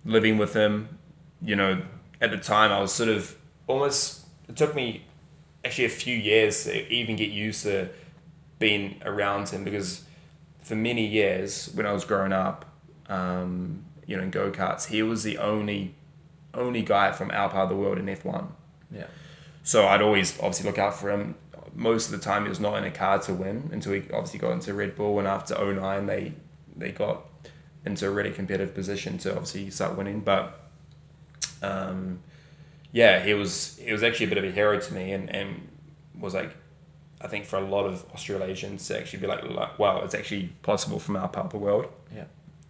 living 0.04 0.38
with 0.38 0.54
him. 0.54 0.98
You 1.42 1.56
know, 1.56 1.82
at 2.20 2.32
the 2.32 2.38
time 2.38 2.72
I 2.72 2.82
was 2.82 2.92
sort 2.92 3.10
of 3.10 3.36
almost. 3.68 4.26
It 4.48 4.58
took 4.58 4.74
me 4.74 5.06
actually 5.64 5.86
a 5.86 5.90
few 5.90 6.18
years 6.18 6.64
to 6.64 6.92
even 6.92 7.16
get 7.16 7.30
used 7.30 7.64
to 7.64 7.90
being 8.58 9.00
around 9.06 9.48
him 9.50 9.64
because 9.64 10.04
for 10.62 10.76
many 10.76 11.06
years 11.06 11.70
when 11.74 11.86
I 11.86 11.94
was 11.94 12.06
growing 12.06 12.34
up, 12.34 12.66
um, 13.08 13.86
you 14.06 14.18
know, 14.18 14.24
in 14.24 14.32
go 14.32 14.52
karts, 14.52 14.88
he 14.88 15.04
was 15.04 15.24
the 15.24 15.38
only 15.38 15.96
only 16.54 16.82
guy 16.82 17.12
from 17.12 17.30
our 17.32 17.50
part 17.50 17.64
of 17.64 17.70
the 17.70 17.76
world 17.76 17.98
in 17.98 18.10
F 18.10 18.26
one. 18.26 18.50
Yeah. 18.92 19.08
So 19.64 19.88
I'd 19.88 20.02
always 20.02 20.38
obviously 20.40 20.68
look 20.68 20.80
out 20.80 20.96
for 20.96 21.12
him. 21.12 21.36
Most 21.76 22.12
of 22.12 22.12
the 22.12 22.24
time, 22.24 22.44
he 22.44 22.50
was 22.50 22.60
not 22.60 22.78
in 22.78 22.84
a 22.84 22.92
car 22.92 23.20
to 23.20 23.34
win 23.34 23.70
until 23.72 23.94
he 23.94 24.00
obviously 24.12 24.40
got 24.40 24.52
into 24.52 24.74
Red 24.74 24.96
Bull, 24.96 25.20
and 25.20 25.28
after 25.28 25.54
09, 25.56 26.06
they 26.08 26.34
they 26.76 26.92
got 26.92 27.26
into 27.86 28.08
a 28.08 28.12
really 28.12 28.32
competitive 28.32 28.74
position 28.74 29.18
to 29.20 29.32
obviously 29.32 29.70
start 29.70 29.96
winning. 29.96 30.22
But 30.22 30.60
um, 31.62 32.20
yeah, 32.92 33.24
he 33.24 33.34
was 33.34 33.78
he 33.78 33.92
was 33.92 34.04
actually 34.04 34.28
a 34.28 34.30
bit 34.30 34.38
of 34.40 34.44
a 34.44 34.52
hero 34.52 34.80
to 34.80 34.94
me, 34.94 35.12
and, 35.14 35.34
and 35.34 35.68
was 36.18 36.34
like, 36.34 36.56
I 37.22 37.28
think 37.28 37.46
for 37.46 37.58
a 37.58 37.62
lot 37.62 37.86
of 37.86 38.06
Australasians 38.14 38.88
to 38.88 38.98
actually 38.98 39.20
be 39.20 39.28
like, 39.28 39.44
like, 39.44 39.78
wow, 39.78 40.02
it's 40.02 40.16
actually 40.16 40.54
possible 40.62 41.00
from 41.00 41.18
our 41.18 41.28
part 41.28 41.48
of 41.48 41.52
the 41.52 41.58
world. 41.58 41.88
Yeah. 42.16 42.26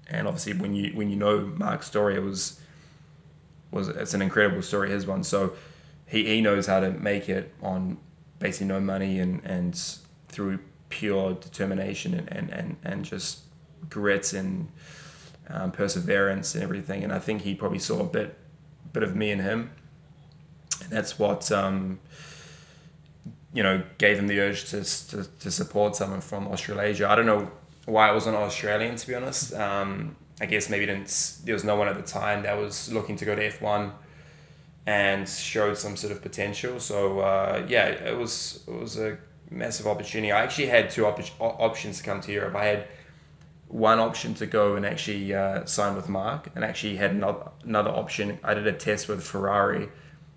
And 0.07 0.27
obviously, 0.27 0.53
when 0.53 0.73
you 0.73 0.91
when 0.93 1.09
you 1.09 1.15
know 1.15 1.41
Mark's 1.41 1.85
story, 1.85 2.15
it 2.15 2.23
was 2.23 2.59
was 3.71 3.89
it's 3.89 4.15
an 4.15 4.23
incredible 4.23 4.63
story. 4.63 4.89
His 4.89 5.05
one, 5.05 5.23
so 5.23 5.53
he, 6.07 6.25
he 6.25 6.41
knows 6.41 6.65
how 6.65 6.79
to 6.79 6.89
make 6.89 7.29
it 7.29 7.53
on 7.61 7.97
basically 8.39 8.67
no 8.67 8.79
money 8.79 9.19
and 9.19 9.41
and 9.45 9.79
through 10.29 10.59
pure 10.89 11.33
determination 11.35 12.15
and 12.15 12.31
and 12.31 12.49
and, 12.49 12.77
and 12.83 13.05
just 13.05 13.41
grit 13.87 14.33
and 14.33 14.69
um, 15.47 15.71
perseverance 15.71 16.55
and 16.55 16.63
everything. 16.63 17.03
And 17.03 17.13
I 17.13 17.19
think 17.19 17.43
he 17.43 17.53
probably 17.53 17.79
saw 17.79 17.99
a 17.99 18.05
bit 18.05 18.35
bit 18.93 19.03
of 19.03 19.15
me 19.15 19.29
in 19.29 19.41
him, 19.41 19.69
and 20.81 20.89
that's 20.89 21.19
what. 21.19 21.51
Um, 21.51 21.99
you 23.53 23.63
know, 23.63 23.83
gave 23.97 24.19
him 24.19 24.27
the 24.27 24.39
urge 24.39 24.69
to, 24.69 24.83
to, 24.83 25.23
to 25.39 25.51
support 25.51 25.95
someone 25.95 26.21
from 26.21 26.47
Australasia. 26.47 27.09
I 27.09 27.15
don't 27.15 27.25
know 27.25 27.51
why 27.85 28.09
it 28.11 28.13
wasn't 28.13 28.35
Australian, 28.35 28.95
to 28.95 29.07
be 29.07 29.15
honest. 29.15 29.53
Um, 29.53 30.15
I 30.41 30.45
guess 30.45 30.69
maybe 30.69 30.85
didn't. 30.85 31.37
There 31.43 31.53
was 31.53 31.63
no 31.63 31.75
one 31.75 31.87
at 31.87 31.95
the 31.95 32.03
time 32.19 32.43
that 32.43 32.57
was 32.57 32.91
looking 32.93 33.15
to 33.17 33.25
go 33.25 33.35
to 33.35 33.45
F 33.45 33.61
one, 33.61 33.91
and 34.85 35.27
showed 35.27 35.77
some 35.77 35.97
sort 35.97 36.13
of 36.13 36.21
potential. 36.21 36.79
So 36.79 37.19
uh, 37.19 37.65
yeah, 37.67 37.87
it 37.87 38.17
was 38.17 38.63
it 38.67 38.73
was 38.73 38.97
a 38.97 39.17
massive 39.49 39.87
opportunity. 39.87 40.31
I 40.31 40.43
actually 40.43 40.67
had 40.67 40.89
two 40.89 41.05
op- 41.05 41.19
options 41.39 41.97
to 41.97 42.03
come 42.03 42.21
to 42.21 42.31
Europe. 42.31 42.55
I 42.55 42.65
had 42.65 42.87
one 43.67 43.99
option 43.99 44.33
to 44.35 44.45
go 44.45 44.75
and 44.75 44.85
actually 44.85 45.33
uh, 45.33 45.65
sign 45.65 45.95
with 45.95 46.07
Mark, 46.07 46.49
and 46.55 46.63
actually 46.63 46.95
had 46.95 47.11
another 47.11 47.51
another 47.63 47.91
option. 47.91 48.39
I 48.43 48.53
did 48.53 48.65
a 48.67 48.73
test 48.73 49.09
with 49.09 49.21
Ferrari 49.23 49.89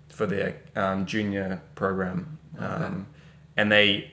for 0.09 0.25
their 0.25 0.61
um, 0.75 1.05
junior 1.05 1.61
program, 1.75 2.39
um, 2.57 3.07
and 3.57 3.71
they 3.71 4.11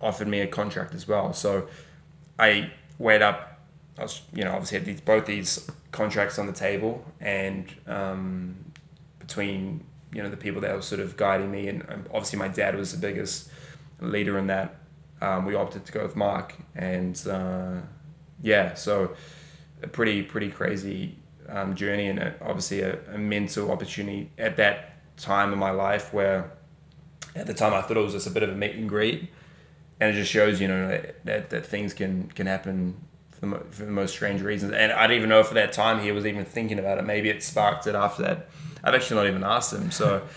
offered 0.00 0.28
me 0.28 0.40
a 0.40 0.46
contract 0.46 0.94
as 0.94 1.08
well. 1.08 1.32
So 1.32 1.68
I 2.38 2.70
weighed 2.98 3.22
up. 3.22 3.60
I 3.98 4.02
was, 4.02 4.20
you 4.34 4.44
know, 4.44 4.52
obviously 4.52 4.78
had 4.78 4.86
these, 4.86 5.00
both 5.00 5.26
these 5.26 5.70
contracts 5.90 6.38
on 6.38 6.46
the 6.46 6.52
table, 6.52 7.04
and 7.20 7.72
um, 7.86 8.56
between 9.18 9.84
you 10.12 10.22
know 10.22 10.28
the 10.28 10.36
people 10.36 10.60
that 10.62 10.74
were 10.74 10.82
sort 10.82 11.00
of 11.00 11.16
guiding 11.16 11.50
me, 11.50 11.68
and 11.68 11.82
um, 11.88 12.04
obviously 12.12 12.38
my 12.38 12.48
dad 12.48 12.76
was 12.76 12.92
the 12.92 12.98
biggest 12.98 13.50
leader 14.00 14.38
in 14.38 14.46
that. 14.48 14.76
Um, 15.20 15.46
we 15.46 15.54
opted 15.54 15.86
to 15.86 15.92
go 15.92 16.02
with 16.02 16.14
Mark, 16.16 16.54
and 16.74 17.20
uh, 17.26 17.80
yeah, 18.42 18.74
so 18.74 19.14
a 19.82 19.88
pretty 19.88 20.22
pretty 20.22 20.50
crazy 20.50 21.16
um, 21.48 21.74
journey, 21.74 22.08
and 22.08 22.18
a, 22.18 22.34
obviously 22.42 22.80
a, 22.82 22.98
a 23.14 23.18
mental 23.18 23.70
opportunity 23.70 24.30
at 24.36 24.56
that 24.56 24.92
time 25.16 25.52
in 25.52 25.58
my 25.58 25.70
life 25.70 26.12
where 26.12 26.50
at 27.36 27.46
the 27.46 27.54
time 27.54 27.74
I 27.74 27.82
thought 27.82 27.96
it 27.96 28.00
was 28.00 28.12
just 28.12 28.26
a 28.26 28.30
bit 28.30 28.42
of 28.42 28.50
a 28.50 28.54
meet 28.54 28.74
and 28.76 28.88
greet, 28.88 29.28
and 30.00 30.10
it 30.10 30.18
just 30.18 30.30
shows 30.30 30.60
you 30.60 30.68
know 30.68 30.88
that, 31.24 31.50
that, 31.50 31.66
things 31.66 31.94
can 31.94 32.28
can 32.28 32.46
happen 32.46 32.96
for 33.30 33.40
the, 33.40 33.46
mo- 33.46 33.66
for 33.70 33.84
the 33.84 33.92
most 33.92 34.12
strange 34.12 34.42
reasons. 34.42 34.72
And 34.72 34.92
I 34.92 35.06
didn't 35.06 35.18
even 35.18 35.28
know 35.28 35.40
if 35.40 35.48
at 35.48 35.54
that 35.54 35.72
time 35.72 36.00
he 36.00 36.12
was 36.12 36.26
even 36.26 36.44
thinking 36.44 36.78
about 36.78 36.98
it. 36.98 37.02
Maybe 37.02 37.28
it 37.28 37.42
sparked 37.42 37.86
it 37.86 37.94
after 37.94 38.22
that. 38.22 38.48
I've 38.82 38.94
actually 38.94 39.16
not 39.16 39.26
even 39.26 39.44
asked 39.44 39.72
him. 39.72 39.90
So 39.90 40.22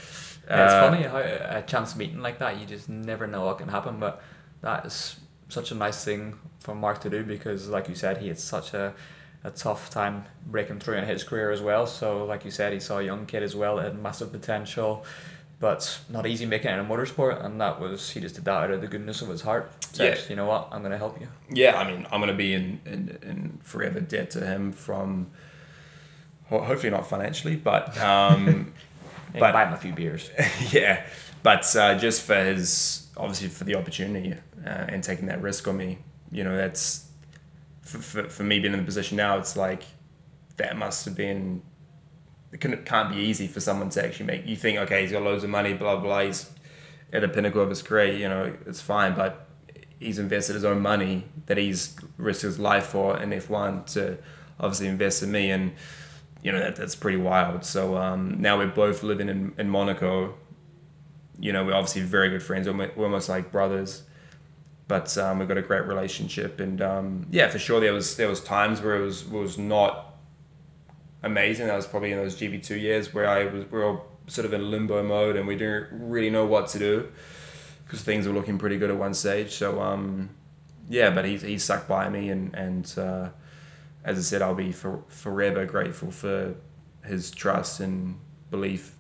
Yeah, 0.49 0.65
it's 0.65 0.73
uh, 0.73 0.89
funny 0.89 1.03
how 1.03 1.17
a 1.17 1.61
chance 1.61 1.95
meeting 1.95 2.21
like 2.21 2.39
that, 2.39 2.59
you 2.59 2.65
just 2.65 2.89
never 2.89 3.27
know 3.27 3.45
what 3.45 3.59
can 3.59 3.67
happen. 3.67 3.99
But 3.99 4.21
that 4.61 4.85
is 4.85 5.17
such 5.47 5.71
a 5.71 5.75
nice 5.75 6.03
thing 6.03 6.39
for 6.59 6.73
Mark 6.73 7.01
to 7.01 7.09
do 7.09 7.23
because, 7.23 7.69
like 7.69 7.87
you 7.87 7.95
said, 7.95 8.17
he 8.17 8.29
had 8.29 8.39
such 8.39 8.73
a, 8.73 8.93
a 9.43 9.51
tough 9.51 9.91
time 9.91 10.25
breaking 10.47 10.79
through 10.79 10.97
in 10.97 11.05
his 11.05 11.23
career 11.23 11.51
as 11.51 11.61
well. 11.61 11.85
So, 11.85 12.25
like 12.25 12.45
you 12.45 12.51
said, 12.51 12.73
he 12.73 12.79
saw 12.79 12.97
a 12.97 13.03
young 13.03 13.27
kid 13.27 13.43
as 13.43 13.55
well, 13.55 13.77
had 13.77 14.01
massive 14.01 14.31
potential, 14.31 15.05
but 15.59 15.99
not 16.09 16.25
easy 16.25 16.45
making 16.45 16.71
it 16.71 16.73
in 16.75 16.79
a 16.79 16.85
motorsport. 16.85 17.43
And 17.43 17.59
that 17.59 17.79
was, 17.81 18.09
he 18.11 18.19
just 18.21 18.35
did 18.35 18.45
that 18.45 18.63
out 18.63 18.71
of 18.71 18.79
the 18.81 18.87
goodness 18.87 19.21
of 19.21 19.27
his 19.27 19.41
heart. 19.41 19.71
Said, 19.93 20.17
Yeah. 20.17 20.29
you 20.29 20.35
know 20.37 20.45
what, 20.45 20.69
I'm 20.71 20.79
going 20.81 20.91
to 20.91 20.97
help 20.97 21.19
you. 21.19 21.27
yeah, 21.51 21.77
I 21.77 21.89
mean, 21.89 22.07
I'm 22.11 22.19
gonna 22.21 22.33
be 22.33 22.53
in, 22.53 22.79
in, 22.85 23.17
in 23.23 23.59
forever 23.63 23.99
debt 23.99 24.29
to 24.31 24.45
him 24.45 24.71
from 24.71 25.27
ho- 26.47 26.61
hopefully 26.61 26.91
not 26.91 27.09
financially, 27.09 27.55
but 27.57 27.97
um, 27.99 28.73
But- 29.33 29.53
buy 29.53 29.65
him 29.65 29.73
a 29.73 29.77
few 29.77 29.93
beers. 29.93 30.29
yeah, 30.71 31.05
but 31.43 31.75
uh, 31.75 31.95
just 31.97 32.21
for 32.23 32.35
his 32.35 33.07
obviously 33.17 33.49
for 33.49 33.63
the 33.65 33.75
opportunity 33.75 34.33
uh, 34.65 34.69
and 34.69 35.03
taking 35.03 35.25
that 35.27 35.41
risk 35.41 35.67
on 35.67 35.75
me, 35.77 35.97
you 36.31 36.43
know, 36.45 36.55
that's 36.55 37.05
for, 37.81 37.97
for, 37.97 38.29
for 38.29 38.43
me 38.43 38.59
being 38.59 38.73
in 38.73 38.79
the 38.79 38.85
position 38.85 39.17
now. 39.17 39.37
It's 39.37 39.57
like 39.57 39.83
that 40.57 40.77
must 40.77 41.05
have 41.05 41.15
been 41.15 41.61
it 42.51 42.59
couldn't, 42.61 42.85
can't 42.85 43.13
be 43.13 43.17
easy 43.17 43.47
for 43.47 43.59
someone 43.59 43.89
to 43.89 44.03
actually 44.03 44.25
make 44.25 44.45
you 44.45 44.55
think 44.55 44.77
okay 44.79 45.01
he's 45.01 45.11
got 45.11 45.21
loads 45.21 45.43
of 45.43 45.49
money 45.49 45.73
blah 45.73 45.95
blah 45.95 46.21
he's 46.21 46.49
at 47.11 47.21
the 47.21 47.27
pinnacle 47.27 47.61
of 47.61 47.69
his 47.69 47.81
career 47.81 48.13
you 48.13 48.27
know 48.27 48.53
it's 48.65 48.81
fine 48.81 49.15
but 49.15 49.49
he's 49.99 50.17
invested 50.17 50.53
his 50.53 50.65
own 50.65 50.81
money 50.81 51.25
that 51.45 51.57
he's 51.57 51.95
risked 52.17 52.43
his 52.43 52.59
life 52.59 52.87
for 52.87 53.19
in 53.19 53.29
F1 53.29 53.85
to 53.93 54.17
obviously 54.59 54.87
invest 54.87 55.21
in 55.21 55.31
me 55.31 55.51
and 55.51 55.73
you 56.41 56.51
know 56.51 56.59
that, 56.59 56.77
that's 56.77 56.95
pretty 56.95 57.17
wild. 57.17 57.65
So 57.65 57.97
um, 57.97 58.39
now 58.39 58.57
we're 58.57 58.67
both 58.67 59.03
living 59.03 59.27
in, 59.27 59.53
in 59.57 59.69
Monaco. 59.69 60.35
You 61.37 61.51
know 61.51 61.65
we're 61.65 61.73
obviously 61.73 62.01
very 62.01 62.29
good 62.29 62.43
friends 62.43 62.67
we're 62.67 62.91
we're 62.95 63.05
almost 63.05 63.29
like 63.29 63.51
brothers 63.51 64.03
but 64.87 65.15
um, 65.17 65.39
we've 65.39 65.47
got 65.47 65.57
a 65.57 65.61
great 65.61 65.85
relationship 65.85 66.59
and 66.59 66.81
um, 66.81 67.27
yeah 67.29 67.47
for 67.47 67.59
sure 67.59 67.79
there 67.79 67.93
was 67.93 68.17
there 68.17 68.27
was 68.27 68.41
times 68.41 68.81
where 68.81 68.97
it 68.97 69.01
was 69.01 69.25
was 69.25 69.57
not 69.57 70.08
amazing. 71.23 71.67
That 71.67 71.75
was 71.75 71.87
probably 71.87 72.11
in 72.11 72.17
those 72.17 72.39
GP2 72.39 72.79
years 72.79 73.13
where 73.13 73.27
I 73.27 73.45
was 73.45 73.65
we 73.65 73.77
were 73.77 73.85
all 73.85 74.05
sort 74.27 74.45
of 74.45 74.53
in 74.53 74.69
limbo 74.69 75.03
mode 75.03 75.35
and 75.35 75.47
we 75.47 75.55
didn't 75.55 75.87
really 75.91 76.29
know 76.29 76.45
what 76.45 76.67
to 76.69 76.79
do 76.79 77.11
because 77.85 78.01
things 78.01 78.27
were 78.27 78.33
looking 78.33 78.57
pretty 78.57 78.77
good 78.77 78.89
at 78.89 78.97
one 78.97 79.13
stage. 79.13 79.51
So 79.51 79.81
um, 79.81 80.29
yeah 80.87 81.09
but 81.09 81.25
he, 81.25 81.37
he 81.37 81.57
stuck 81.57 81.87
by 81.87 82.09
me 82.09 82.29
and 82.29 82.53
and 82.55 82.93
uh, 82.97 83.29
as 84.03 84.17
I 84.17 84.21
said 84.21 84.41
I'll 84.41 84.55
be 84.55 84.71
for, 84.71 85.03
forever 85.07 85.65
grateful 85.65 86.11
for 86.11 86.55
his 87.03 87.31
trust 87.31 87.79
and 87.79 88.19
belief 88.51 88.95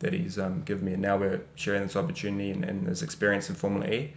that 0.00 0.12
he's 0.12 0.38
um, 0.38 0.62
given 0.62 0.84
me. 0.84 0.92
And 0.92 1.02
now 1.02 1.16
we're 1.16 1.42
sharing 1.54 1.82
this 1.82 1.96
opportunity 1.96 2.50
and, 2.50 2.64
and 2.64 2.86
this 2.86 3.02
experience 3.02 3.48
in 3.48 3.54
Formula 3.54 3.86
E. 3.86 4.12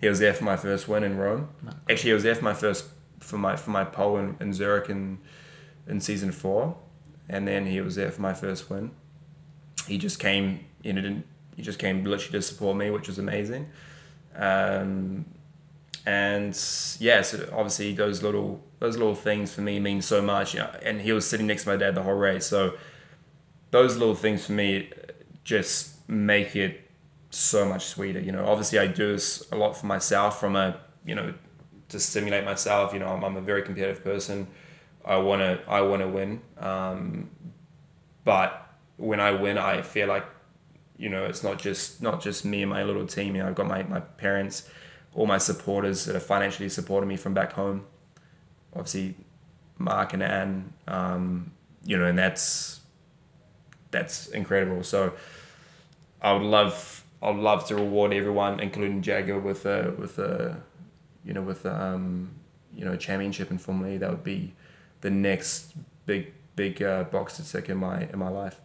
He 0.00 0.08
was 0.08 0.20
there 0.20 0.32
for 0.32 0.44
my 0.44 0.56
first 0.56 0.86
win 0.86 1.02
in 1.02 1.16
Rome. 1.16 1.48
Actually, 1.90 2.10
he 2.10 2.14
was 2.14 2.22
there 2.22 2.36
for 2.36 2.44
my 2.44 2.54
first 2.54 2.86
for 3.18 3.36
my 3.36 3.56
for 3.56 3.70
my 3.70 3.84
pole 3.84 4.16
in, 4.18 4.36
in 4.38 4.52
Zurich 4.52 4.88
in 4.88 5.18
in 5.88 6.00
season 6.00 6.32
four, 6.32 6.76
and 7.28 7.48
then 7.48 7.66
he 7.66 7.80
was 7.80 7.96
there 7.96 8.10
for 8.10 8.20
my 8.20 8.34
first 8.34 8.70
win. 8.70 8.92
He 9.86 9.98
just 9.98 10.18
came, 10.18 10.64
you 10.82 10.92
know, 10.92 11.00
didn't 11.00 11.26
he 11.58 11.62
just 11.62 11.80
came 11.80 12.04
literally 12.04 12.38
to 12.38 12.42
support 12.42 12.76
me, 12.76 12.88
which 12.90 13.08
was 13.08 13.18
amazing. 13.18 13.68
Um, 14.36 15.24
and 16.06 16.56
yeah, 17.00 17.22
so 17.22 17.48
obviously 17.52 17.92
those 17.94 18.22
little 18.22 18.62
those 18.78 18.96
little 18.96 19.16
things 19.16 19.52
for 19.52 19.62
me 19.62 19.80
mean 19.80 20.00
so 20.00 20.22
much. 20.22 20.54
You 20.54 20.60
know, 20.60 20.70
and 20.82 21.00
he 21.00 21.10
was 21.10 21.26
sitting 21.26 21.48
next 21.48 21.64
to 21.64 21.70
my 21.70 21.76
dad 21.76 21.96
the 21.96 22.02
whole 22.04 22.14
race, 22.14 22.46
so 22.46 22.74
those 23.72 23.96
little 23.96 24.14
things 24.14 24.46
for 24.46 24.52
me 24.52 24.90
just 25.42 26.08
make 26.08 26.54
it 26.54 26.88
so 27.30 27.68
much 27.68 27.86
sweeter. 27.86 28.20
You 28.20 28.32
know, 28.32 28.46
obviously 28.46 28.78
I 28.78 28.86
do 28.86 29.12
this 29.12 29.50
a 29.50 29.56
lot 29.56 29.76
for 29.76 29.86
myself 29.86 30.38
from 30.38 30.54
a, 30.54 30.78
you 31.04 31.14
know, 31.14 31.34
to 31.88 31.98
stimulate 31.98 32.44
myself. 32.44 32.92
You 32.92 33.00
know, 33.00 33.08
I'm, 33.08 33.24
I'm 33.24 33.36
a 33.36 33.40
very 33.40 33.62
competitive 33.62 34.04
person. 34.04 34.46
I 35.08 35.16
want 35.16 35.40
to, 35.40 35.60
I 35.66 35.80
want 35.80 36.02
to 36.02 36.08
win. 36.08 36.40
Um, 36.58 37.30
but 38.24 38.70
when 38.96 39.20
I 39.20 39.32
win, 39.32 39.58
I 39.58 39.82
feel 39.82 40.06
like, 40.06 40.26
you 40.96 41.08
know, 41.08 41.24
it's 41.24 41.42
not 41.42 41.58
just, 41.58 42.02
not 42.02 42.20
just 42.20 42.44
me 42.44 42.62
and 42.62 42.70
my 42.70 42.82
little 42.82 43.06
team. 43.06 43.34
You 43.34 43.42
know, 43.42 43.48
I've 43.48 43.54
got 43.54 43.66
my, 43.66 43.82
my 43.84 44.00
parents, 44.00 44.68
all 45.14 45.26
my 45.26 45.38
supporters 45.38 46.04
that 46.04 46.14
are 46.14 46.20
financially 46.20 46.68
supporting 46.68 47.08
me 47.08 47.16
from 47.16 47.34
back 47.34 47.52
home. 47.52 47.86
Obviously, 48.74 49.14
Mark 49.78 50.12
and 50.12 50.22
Anne, 50.22 50.72
um, 50.86 51.52
you 51.84 51.96
know, 51.96 52.04
and 52.04 52.18
that's, 52.18 52.80
that's 53.90 54.28
incredible. 54.28 54.82
So 54.82 55.14
I 56.20 56.32
would 56.32 56.42
love 56.42 57.04
I'd 57.22 57.36
love 57.36 57.66
to 57.68 57.74
reward 57.74 58.12
everyone, 58.12 58.60
including 58.60 59.02
Jaguar, 59.02 59.40
with 59.40 59.66
a 59.66 59.94
with 59.98 60.18
a 60.18 60.60
you 61.24 61.32
know 61.32 61.42
with 61.42 61.64
a, 61.64 61.82
um 61.82 62.30
you 62.74 62.84
know 62.84 62.96
championship 62.96 63.50
in 63.50 63.58
Formula 63.58 63.94
E. 63.94 63.96
That 63.98 64.10
would 64.10 64.24
be 64.24 64.54
the 65.00 65.10
next 65.10 65.74
big 66.06 66.32
big 66.56 66.82
uh, 66.82 67.04
box 67.04 67.36
to 67.36 67.48
tick 67.48 67.68
in 67.68 67.76
my 67.76 68.02
in 68.12 68.18
my 68.18 68.28
life. 68.28 68.60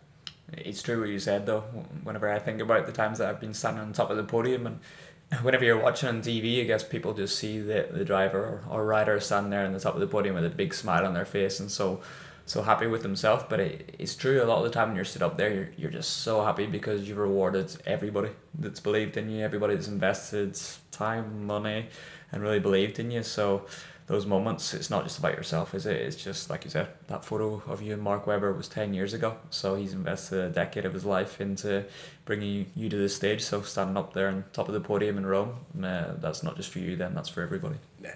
It's 0.51 0.81
true 0.81 0.99
what 0.99 1.09
you 1.09 1.19
said 1.19 1.45
though. 1.45 1.61
Whenever 2.03 2.29
I 2.29 2.39
think 2.39 2.61
about 2.61 2.85
the 2.85 2.91
times 2.91 3.19
that 3.19 3.29
I've 3.29 3.39
been 3.39 3.53
standing 3.53 3.83
on 3.83 3.93
top 3.93 4.09
of 4.09 4.17
the 4.17 4.23
podium 4.23 4.67
and 4.67 4.79
whenever 5.41 5.63
you're 5.63 5.81
watching 5.81 6.09
on 6.09 6.21
TV, 6.21 6.61
I 6.61 6.65
guess 6.65 6.83
people 6.83 7.13
just 7.13 7.37
see 7.37 7.59
the, 7.59 7.87
the 7.91 8.05
driver 8.05 8.39
or, 8.39 8.63
or 8.69 8.85
rider 8.85 9.19
standing 9.19 9.49
there 9.51 9.65
on 9.65 9.73
the 9.73 9.79
top 9.79 9.95
of 9.95 10.01
the 10.01 10.07
podium 10.07 10.35
with 10.35 10.45
a 10.45 10.49
big 10.49 10.73
smile 10.73 11.05
on 11.05 11.13
their 11.13 11.25
face 11.25 11.59
and 11.59 11.71
so 11.71 12.01
so 12.45 12.61
happy 12.61 12.87
with 12.87 13.03
themselves. 13.03 13.45
But 13.49 13.59
it, 13.59 13.95
it's 13.99 14.15
true 14.15 14.43
a 14.43 14.45
lot 14.45 14.57
of 14.57 14.63
the 14.65 14.69
time 14.69 14.89
when 14.89 14.95
you're 14.95 15.05
stood 15.05 15.21
up 15.21 15.37
there, 15.37 15.53
you're, 15.53 15.69
you're 15.77 15.91
just 15.91 16.17
so 16.17 16.43
happy 16.43 16.65
because 16.65 17.07
you've 17.07 17.17
rewarded 17.17 17.75
everybody 17.85 18.29
that's 18.59 18.79
believed 18.79 19.17
in 19.17 19.29
you, 19.29 19.43
everybody 19.43 19.75
that's 19.75 19.87
invested 19.87 20.59
time, 20.91 21.45
money, 21.45 21.87
and 22.31 22.41
really 22.41 22.59
believed 22.59 22.99
in 22.99 23.11
you. 23.11 23.23
So 23.23 23.65
those 24.07 24.25
moments, 24.25 24.73
it's 24.73 24.89
not 24.89 25.03
just 25.03 25.17
about 25.17 25.35
yourself, 25.35 25.73
is 25.73 25.85
it? 25.85 25.95
It's 25.95 26.21
just 26.21 26.49
like 26.49 26.65
you 26.65 26.69
said, 26.69 26.89
that 27.07 27.23
photo 27.23 27.61
of 27.67 27.81
you 27.81 27.93
and 27.93 28.01
Mark 28.01 28.27
Webber 28.27 28.51
was 28.51 28.67
ten 28.67 28.93
years 28.93 29.13
ago. 29.13 29.37
So 29.49 29.75
he's 29.75 29.93
invested 29.93 30.39
a 30.39 30.49
decade 30.49 30.85
of 30.85 30.93
his 30.93 31.05
life 31.05 31.39
into 31.39 31.85
bringing 32.25 32.65
you, 32.75 32.89
to 32.89 32.97
this 32.97 33.15
stage. 33.15 33.41
So 33.41 33.61
standing 33.61 33.95
up 33.95 34.13
there 34.13 34.27
on 34.27 34.43
top 34.51 34.67
of 34.67 34.73
the 34.73 34.81
podium 34.81 35.17
in 35.17 35.25
Rome, 35.25 35.55
uh, 35.81 36.13
that's 36.17 36.43
not 36.43 36.57
just 36.57 36.69
for 36.69 36.79
you. 36.79 36.95
Then 36.97 37.15
that's 37.15 37.29
for 37.29 37.41
everybody. 37.41 37.75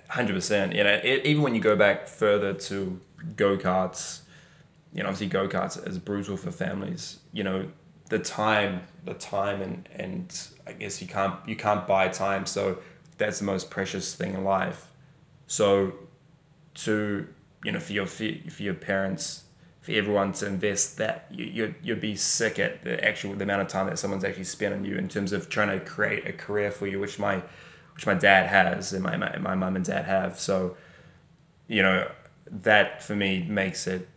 Hundred 0.09 0.33
percent. 0.33 0.75
You 0.75 0.83
know, 0.83 0.99
e- 1.03 1.21
even 1.23 1.41
when 1.41 1.55
you 1.55 1.61
go 1.61 1.75
back 1.75 2.07
further 2.07 2.53
to 2.53 2.99
go 3.35 3.57
karts, 3.57 4.21
you 4.93 5.03
know, 5.03 5.09
obviously 5.09 5.27
go 5.27 5.47
karts 5.47 5.87
is 5.87 5.97
brutal 5.99 6.35
for 6.35 6.51
families. 6.51 7.19
You 7.31 7.43
know, 7.45 7.67
the 8.09 8.19
time, 8.19 8.81
the 9.05 9.13
time, 9.13 9.61
and 9.61 9.87
and 9.95 10.47
I 10.65 10.73
guess 10.73 11.01
you 11.01 11.07
can't 11.07 11.35
you 11.47 11.55
can't 11.55 11.87
buy 11.87 12.09
time. 12.09 12.45
So 12.45 12.79
that's 13.17 13.39
the 13.39 13.45
most 13.45 13.69
precious 13.69 14.13
thing 14.13 14.33
in 14.33 14.43
life. 14.43 14.87
So 15.47 15.93
to 16.75 17.27
you 17.63 17.71
know 17.71 17.79
for 17.79 17.93
your 17.93 18.05
for 18.05 18.23
your 18.23 18.73
parents, 18.73 19.45
for 19.81 19.93
everyone 19.93 20.33
to 20.33 20.45
invest 20.45 20.97
that, 20.97 21.25
you 21.31 21.45
you 21.45 21.75
you'd 21.81 22.01
be 22.01 22.15
sick 22.15 22.59
at 22.59 22.83
the 22.83 23.03
actual 23.03 23.33
the 23.33 23.43
amount 23.43 23.61
of 23.61 23.67
time 23.67 23.87
that 23.87 23.97
someone's 23.97 24.23
actually 24.23 24.43
spent 24.43 24.73
on 24.73 24.85
you 24.85 24.97
in 24.97 25.07
terms 25.07 25.33
of 25.33 25.49
trying 25.49 25.79
to 25.79 25.83
create 25.83 26.27
a 26.27 26.33
career 26.33 26.71
for 26.71 26.87
you, 26.87 26.99
which 26.99 27.17
my 27.17 27.41
which 27.95 28.05
my 28.05 28.13
dad 28.13 28.47
has 28.47 28.93
and 28.93 29.03
my 29.03 29.17
my, 29.17 29.55
mum 29.55 29.75
and 29.75 29.83
dad 29.83 30.05
have. 30.05 30.39
So, 30.39 30.77
you 31.67 31.81
know, 31.81 32.11
that 32.45 33.01
for 33.01 33.15
me 33.15 33.43
makes 33.43 33.87
it 33.87 34.07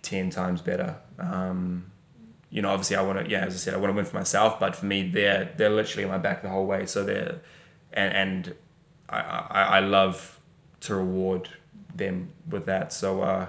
ten 0.00 0.30
times 0.30 0.62
better. 0.62 0.96
Um, 1.18 1.90
you 2.48 2.62
know, 2.62 2.70
obviously 2.70 2.96
I 2.96 3.02
want 3.02 3.24
to, 3.24 3.30
yeah, 3.30 3.44
as 3.44 3.54
I 3.54 3.58
said, 3.58 3.74
I 3.74 3.76
want 3.76 3.90
to 3.90 3.96
win 3.96 4.06
for 4.06 4.16
myself, 4.16 4.58
but 4.58 4.74
for 4.74 4.86
me, 4.86 5.08
they're 5.10 5.52
they're 5.56 5.70
literally 5.70 6.08
my 6.08 6.16
back 6.16 6.42
the 6.42 6.48
whole 6.48 6.66
way. 6.66 6.86
So 6.86 7.04
they're, 7.04 7.40
and 7.92 8.14
and 8.14 8.54
I 9.10 9.20
I, 9.20 9.62
I 9.62 9.80
love 9.80 10.39
to 10.80 10.94
reward 10.94 11.48
them 11.94 12.32
with 12.48 12.66
that. 12.66 12.92
So 12.92 13.22
uh, 13.22 13.46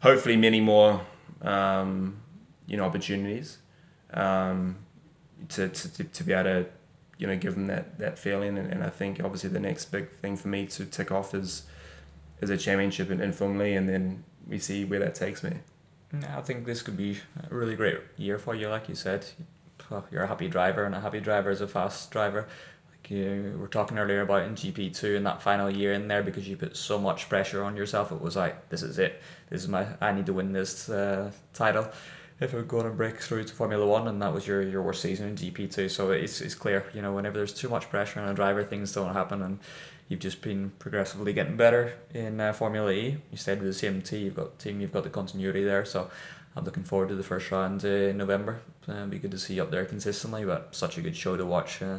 hopefully 0.00 0.36
many 0.36 0.60
more, 0.60 1.00
um, 1.42 2.20
you 2.66 2.76
know, 2.76 2.84
opportunities 2.84 3.58
um, 4.14 4.76
to, 5.48 5.68
to, 5.68 6.04
to, 6.04 6.24
be 6.24 6.32
able 6.32 6.44
to, 6.44 6.66
you 7.18 7.26
know, 7.26 7.36
give 7.36 7.54
them 7.54 7.66
that, 7.66 7.98
that 7.98 8.18
feeling. 8.18 8.58
And, 8.58 8.72
and 8.72 8.82
I 8.82 8.90
think 8.90 9.22
obviously 9.22 9.50
the 9.50 9.60
next 9.60 9.86
big 9.86 10.10
thing 10.10 10.36
for 10.36 10.48
me 10.48 10.66
to 10.66 10.84
tick 10.84 11.10
off 11.10 11.34
is 11.34 11.64
is 12.40 12.50
a 12.50 12.56
championship 12.56 13.10
in, 13.10 13.20
in 13.20 13.32
Formula 13.32 13.66
E, 13.66 13.74
and 13.74 13.88
then 13.88 14.24
we 14.48 14.58
see 14.58 14.84
where 14.84 14.98
that 14.98 15.14
takes 15.14 15.42
me. 15.42 15.58
I 16.34 16.40
think 16.40 16.64
this 16.64 16.82
could 16.82 16.96
be 16.96 17.18
a 17.50 17.54
really 17.54 17.76
great 17.76 17.98
year 18.16 18.38
for 18.38 18.54
you, 18.54 18.68
like 18.68 18.88
you 18.88 18.94
said. 18.94 19.26
you're 20.10 20.24
a 20.24 20.26
happy 20.26 20.48
driver, 20.48 20.84
and 20.84 20.94
a 20.94 21.00
happy 21.00 21.20
driver 21.20 21.50
is 21.50 21.60
a 21.60 21.68
fast 21.68 22.10
driver. 22.10 22.48
You 23.08 23.56
were 23.58 23.68
talking 23.68 23.98
earlier 23.98 24.20
about 24.20 24.44
in 24.44 24.54
GP 24.54 24.94
two 24.94 25.16
in 25.16 25.24
that 25.24 25.42
final 25.42 25.68
year 25.70 25.92
in 25.92 26.08
there 26.08 26.22
because 26.22 26.48
you 26.48 26.56
put 26.56 26.76
so 26.76 26.98
much 26.98 27.28
pressure 27.28 27.64
on 27.64 27.76
yourself. 27.76 28.12
It 28.12 28.20
was 28.20 28.36
like 28.36 28.68
this 28.68 28.82
is 28.82 28.98
it. 28.98 29.20
This 29.48 29.62
is 29.62 29.68
my. 29.68 29.86
I 30.00 30.12
need 30.12 30.26
to 30.26 30.32
win 30.32 30.52
this 30.52 30.88
uh, 30.88 31.32
title 31.52 31.88
if 32.40 32.54
we're 32.54 32.62
going 32.62 32.84
to 32.84 32.90
break 32.90 33.20
through 33.20 33.44
to 33.44 33.52
Formula 33.52 33.86
One, 33.86 34.08
and 34.08 34.20
that 34.22 34.32
was 34.32 34.46
your, 34.46 34.62
your 34.62 34.82
worst 34.82 35.02
season 35.02 35.28
in 35.28 35.36
GP 35.36 35.72
two. 35.72 35.88
So 35.88 36.10
it's, 36.10 36.40
it's 36.40 36.54
clear, 36.54 36.86
you 36.94 37.02
know, 37.02 37.12
whenever 37.12 37.36
there's 37.36 37.52
too 37.52 37.68
much 37.68 37.90
pressure 37.90 38.20
on 38.20 38.28
a 38.28 38.34
driver, 38.34 38.64
things 38.64 38.92
don't 38.92 39.12
happen, 39.12 39.42
and 39.42 39.58
you've 40.08 40.20
just 40.20 40.40
been 40.40 40.72
progressively 40.78 41.34
getting 41.34 41.56
better 41.56 41.92
in 42.14 42.40
uh, 42.40 42.52
Formula 42.54 42.90
E. 42.90 43.18
You 43.30 43.36
stayed 43.36 43.58
with 43.58 43.68
the 43.68 43.74
same 43.74 44.00
team, 44.00 44.24
you've 44.24 44.36
got 44.36 44.58
team, 44.58 44.80
you've 44.80 44.92
got 44.92 45.04
the 45.04 45.10
continuity 45.10 45.64
there. 45.64 45.84
So 45.84 46.10
I'm 46.56 46.64
looking 46.64 46.82
forward 46.82 47.10
to 47.10 47.14
the 47.14 47.22
first 47.22 47.50
round 47.50 47.84
uh, 47.84 47.88
in 47.88 48.16
November. 48.16 48.60
Uh, 48.88 48.92
it'll 48.92 49.08
be 49.08 49.18
good 49.18 49.30
to 49.32 49.38
see 49.38 49.54
you 49.54 49.62
up 49.62 49.70
there 49.70 49.84
consistently, 49.84 50.44
but 50.46 50.74
such 50.74 50.96
a 50.96 51.02
good 51.02 51.16
show 51.16 51.36
to 51.36 51.44
watch. 51.44 51.82
Uh, 51.82 51.98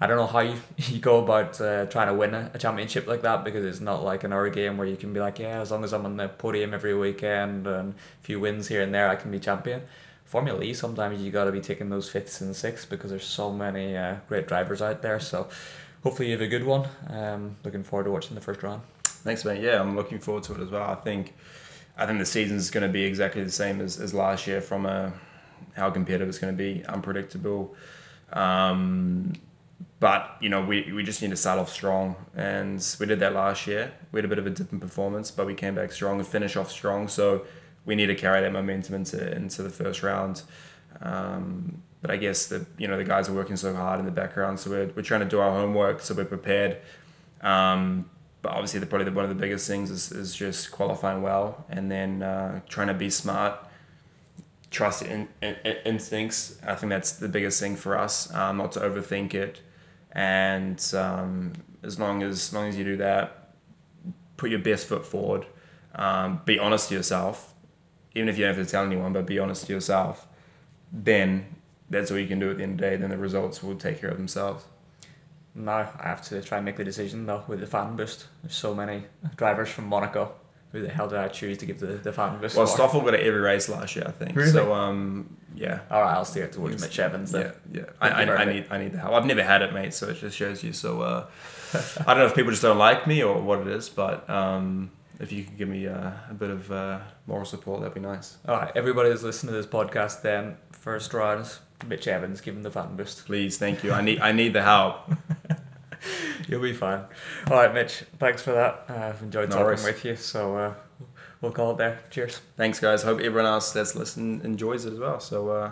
I 0.00 0.06
don't 0.06 0.16
know 0.16 0.26
how 0.26 0.40
you, 0.40 0.56
you 0.76 0.98
go 0.98 1.22
about 1.22 1.60
uh, 1.60 1.86
trying 1.86 2.08
to 2.08 2.14
win 2.14 2.34
a, 2.34 2.50
a, 2.54 2.58
championship 2.58 3.06
like 3.06 3.22
that 3.22 3.44
because 3.44 3.64
it's 3.64 3.80
not 3.80 4.02
like 4.02 4.24
an 4.24 4.32
hour 4.32 4.48
game 4.48 4.78
where 4.78 4.86
you 4.86 4.96
can 4.96 5.12
be 5.12 5.20
like, 5.20 5.38
yeah, 5.38 5.60
as 5.60 5.70
long 5.70 5.84
as 5.84 5.92
I'm 5.92 6.06
on 6.06 6.16
the 6.16 6.28
podium 6.28 6.72
every 6.72 6.94
weekend 6.94 7.66
and 7.66 7.94
a 7.94 8.24
few 8.24 8.40
wins 8.40 8.68
here 8.68 8.82
and 8.82 8.94
there, 8.94 9.08
I 9.08 9.16
can 9.16 9.30
be 9.30 9.38
champion. 9.38 9.82
Formula 10.24 10.62
E, 10.62 10.72
sometimes 10.72 11.20
you 11.20 11.30
got 11.30 11.44
to 11.44 11.52
be 11.52 11.60
taking 11.60 11.90
those 11.90 12.08
fifths 12.08 12.40
and 12.40 12.54
sixths 12.54 12.86
because 12.86 13.10
there's 13.10 13.24
so 13.24 13.52
many 13.52 13.96
uh, 13.96 14.16
great 14.28 14.46
drivers 14.46 14.80
out 14.80 15.02
there. 15.02 15.18
So 15.20 15.48
hopefully 16.02 16.28
you 16.28 16.34
have 16.34 16.40
a 16.40 16.46
good 16.46 16.64
one. 16.64 16.88
Um, 17.08 17.56
looking 17.64 17.82
forward 17.82 18.04
to 18.04 18.10
watching 18.10 18.36
the 18.36 18.40
first 18.40 18.62
round. 18.62 18.82
Thanks, 19.02 19.44
mate. 19.44 19.60
Yeah, 19.60 19.80
I'm 19.80 19.96
looking 19.96 20.18
forward 20.18 20.44
to 20.44 20.54
it 20.54 20.60
as 20.60 20.70
well. 20.70 20.88
I 20.88 20.94
think, 20.94 21.34
I 21.98 22.06
think 22.06 22.20
the 22.20 22.26
season's 22.26 22.70
going 22.70 22.86
to 22.86 22.92
be 22.92 23.02
exactly 23.04 23.42
the 23.42 23.50
same 23.50 23.80
as, 23.80 24.00
as 24.00 24.14
last 24.14 24.46
year 24.46 24.60
from 24.60 24.86
a 24.86 25.12
how 25.74 25.90
competitive 25.90 26.28
it's 26.28 26.38
going 26.38 26.56
to 26.56 26.56
be, 26.56 26.84
unpredictable. 26.86 27.74
Um, 28.32 29.32
but 30.00 30.36
you 30.40 30.48
know 30.48 30.62
we, 30.62 30.90
we 30.92 31.02
just 31.02 31.22
need 31.22 31.30
to 31.30 31.36
start 31.36 31.58
off 31.58 31.70
strong. 31.70 32.16
And 32.34 32.84
we 32.98 33.06
did 33.06 33.20
that 33.20 33.34
last 33.34 33.66
year. 33.66 33.92
We 34.12 34.18
had 34.18 34.24
a 34.24 34.28
bit 34.28 34.38
of 34.38 34.46
a 34.46 34.50
dip 34.50 34.72
in 34.72 34.80
performance 34.80 35.30
but 35.30 35.46
we 35.46 35.54
came 35.54 35.74
back 35.74 35.92
strong 35.92 36.18
and 36.18 36.26
finish 36.26 36.56
off 36.56 36.70
strong. 36.70 37.08
So 37.08 37.44
we 37.84 37.94
need 37.94 38.06
to 38.06 38.14
carry 38.14 38.40
that 38.40 38.52
momentum 38.52 38.94
into 38.94 39.34
into 39.34 39.62
the 39.62 39.70
first 39.70 40.02
round. 40.02 40.42
Um, 41.02 41.82
but 42.00 42.10
I 42.10 42.16
guess 42.16 42.46
the 42.46 42.66
you 42.78 42.88
know 42.88 42.96
the 42.96 43.04
guys 43.04 43.28
are 43.28 43.34
working 43.34 43.56
so 43.56 43.74
hard 43.74 44.00
in 44.00 44.06
the 44.06 44.12
background. 44.12 44.58
So 44.58 44.70
we're, 44.70 44.90
we're 44.96 45.02
trying 45.02 45.20
to 45.20 45.28
do 45.28 45.38
our 45.38 45.50
homework. 45.50 46.00
So 46.00 46.14
we're 46.14 46.24
prepared. 46.24 46.78
Um, 47.42 48.08
but 48.42 48.52
obviously 48.52 48.80
the, 48.80 48.86
probably 48.86 49.04
the, 49.04 49.12
one 49.12 49.24
of 49.24 49.28
the 49.28 49.34
biggest 49.34 49.68
things 49.68 49.90
is, 49.90 50.12
is 50.12 50.34
just 50.34 50.70
qualifying 50.70 51.20
well 51.20 51.66
and 51.68 51.90
then 51.90 52.22
uh, 52.22 52.60
trying 52.68 52.86
to 52.88 52.94
be 52.94 53.10
smart. 53.10 53.58
Trust 54.70 55.02
in, 55.02 55.28
in, 55.42 55.56
in, 55.64 55.76
instincts. 55.84 56.58
I 56.66 56.74
think 56.74 56.88
that's 56.88 57.12
the 57.12 57.28
biggest 57.28 57.60
thing 57.60 57.76
for 57.76 57.98
us 57.98 58.32
um, 58.32 58.56
not 58.56 58.72
to 58.72 58.80
overthink 58.80 59.34
it 59.34 59.60
and 60.12 60.82
um, 60.94 61.52
as 61.82 61.98
long 61.98 62.22
as, 62.22 62.48
as 62.48 62.54
long 62.54 62.68
as 62.68 62.76
you 62.76 62.84
do 62.84 62.96
that, 62.98 63.54
put 64.36 64.50
your 64.50 64.58
best 64.58 64.86
foot 64.86 65.06
forward. 65.06 65.46
Um, 65.94 66.40
be 66.44 66.58
honest 66.58 66.88
to 66.88 66.94
yourself, 66.94 67.54
even 68.14 68.28
if 68.28 68.38
you 68.38 68.44
don't 68.44 68.56
have 68.56 68.64
to 68.64 68.70
tell 68.70 68.84
anyone, 68.84 69.12
but 69.12 69.26
be 69.26 69.38
honest 69.38 69.66
to 69.66 69.72
yourself. 69.72 70.26
Then 70.92 71.56
that's 71.88 72.10
all 72.10 72.18
you 72.18 72.28
can 72.28 72.38
do 72.38 72.50
at 72.50 72.56
the 72.56 72.62
end 72.62 72.72
of 72.72 72.78
the 72.78 72.90
day. 72.90 72.96
Then 72.96 73.10
the 73.10 73.18
results 73.18 73.62
will 73.62 73.76
take 73.76 74.00
care 74.00 74.10
of 74.10 74.16
themselves. 74.16 74.64
Now 75.54 75.90
I 75.98 76.08
have 76.08 76.22
to 76.28 76.40
try 76.42 76.58
and 76.58 76.64
make 76.64 76.76
the 76.76 76.84
decision 76.84 77.26
though 77.26 77.44
with 77.48 77.60
the 77.60 77.66
fan 77.66 77.96
boost. 77.96 78.26
There's 78.42 78.54
so 78.54 78.74
many 78.74 79.04
drivers 79.36 79.68
from 79.68 79.86
Monaco 79.86 80.32
who 80.72 80.82
the 80.82 80.88
hell 80.88 81.08
did 81.08 81.18
I 81.18 81.28
choose 81.28 81.58
to 81.58 81.66
give 81.66 81.80
the, 81.80 81.86
the 81.86 82.12
boost 82.40 82.56
Well? 82.56 82.66
Stoffel 82.66 83.00
got 83.00 83.14
it 83.14 83.26
every 83.26 83.40
race 83.40 83.68
last 83.68 83.96
year, 83.96 84.04
I 84.06 84.12
think. 84.12 84.36
Really? 84.36 84.52
So, 84.52 84.72
um, 84.72 85.36
yeah. 85.54 85.80
All 85.90 86.00
right, 86.00 86.14
I'll 86.14 86.24
steer 86.24 86.44
it 86.44 86.52
towards 86.52 86.80
Mitch 86.80 86.98
Evans 86.98 87.32
then. 87.32 87.52
Yeah, 87.72 87.80
yeah. 87.80 87.90
I, 88.00 88.08
I, 88.08 88.36
I 88.36 88.44
need 88.44 88.66
I 88.70 88.78
need 88.78 88.92
the 88.92 88.98
help. 88.98 89.14
I've 89.14 89.26
never 89.26 89.42
had 89.42 89.62
it, 89.62 89.72
mate. 89.72 89.94
So 89.94 90.08
it 90.08 90.18
just 90.18 90.36
shows 90.36 90.62
you. 90.62 90.72
So 90.72 91.02
uh, 91.02 91.26
I 92.06 92.14
don't 92.14 92.18
know 92.18 92.26
if 92.26 92.34
people 92.34 92.50
just 92.50 92.62
don't 92.62 92.78
like 92.78 93.06
me 93.06 93.22
or 93.22 93.40
what 93.40 93.60
it 93.60 93.66
is, 93.66 93.88
but 93.88 94.28
um, 94.30 94.90
if 95.18 95.32
you 95.32 95.44
could 95.44 95.58
give 95.58 95.68
me 95.68 95.86
uh, 95.86 96.12
a 96.30 96.34
bit 96.34 96.50
of 96.50 96.70
uh, 96.70 97.00
moral 97.26 97.44
support, 97.44 97.80
that'd 97.80 97.94
be 97.94 98.00
nice. 98.00 98.38
All 98.46 98.56
right, 98.56 98.70
everybody 98.76 99.10
who's 99.10 99.24
listening 99.24 99.52
to 99.52 99.56
this 99.56 99.66
podcast 99.66 100.22
then, 100.22 100.56
first 100.72 101.12
round, 101.12 101.52
Mitch 101.86 102.06
Evans, 102.08 102.40
give 102.40 102.54
him 102.54 102.62
the 102.62 102.70
fan 102.70 102.96
boost. 102.96 103.26
Please, 103.26 103.58
thank 103.58 103.82
you. 103.82 103.92
I 103.92 104.02
need 104.02 104.20
I 104.20 104.32
need 104.32 104.52
the 104.52 104.62
help. 104.62 105.10
You'll 106.48 106.62
be 106.62 106.72
fine. 106.72 107.04
All 107.50 107.56
right, 107.56 107.72
Mitch, 107.72 108.04
thanks 108.18 108.42
for 108.42 108.52
that. 108.52 108.84
Uh, 108.88 109.08
I've 109.08 109.22
enjoyed 109.22 109.50
No 109.50 109.56
talking 109.56 109.66
worries. 109.66 109.84
with 109.84 110.04
you, 110.04 110.16
so 110.16 110.56
uh, 110.56 110.74
we'll 111.40 111.52
call 111.52 111.72
it 111.72 111.78
there. 111.78 112.00
Cheers. 112.10 112.40
Thanks, 112.56 112.80
guys. 112.80 113.02
Hope 113.02 113.20
everyone 113.20 113.46
else 113.46 113.72
that's 113.72 113.94
listening 113.94 114.40
enjoys 114.44 114.84
it 114.86 114.92
as 114.92 114.98
well. 114.98 115.20
So 115.20 115.48
uh, 115.50 115.70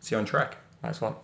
see 0.00 0.14
you 0.14 0.18
on 0.18 0.24
track. 0.24 0.56
Nice 0.82 1.00
one. 1.00 1.14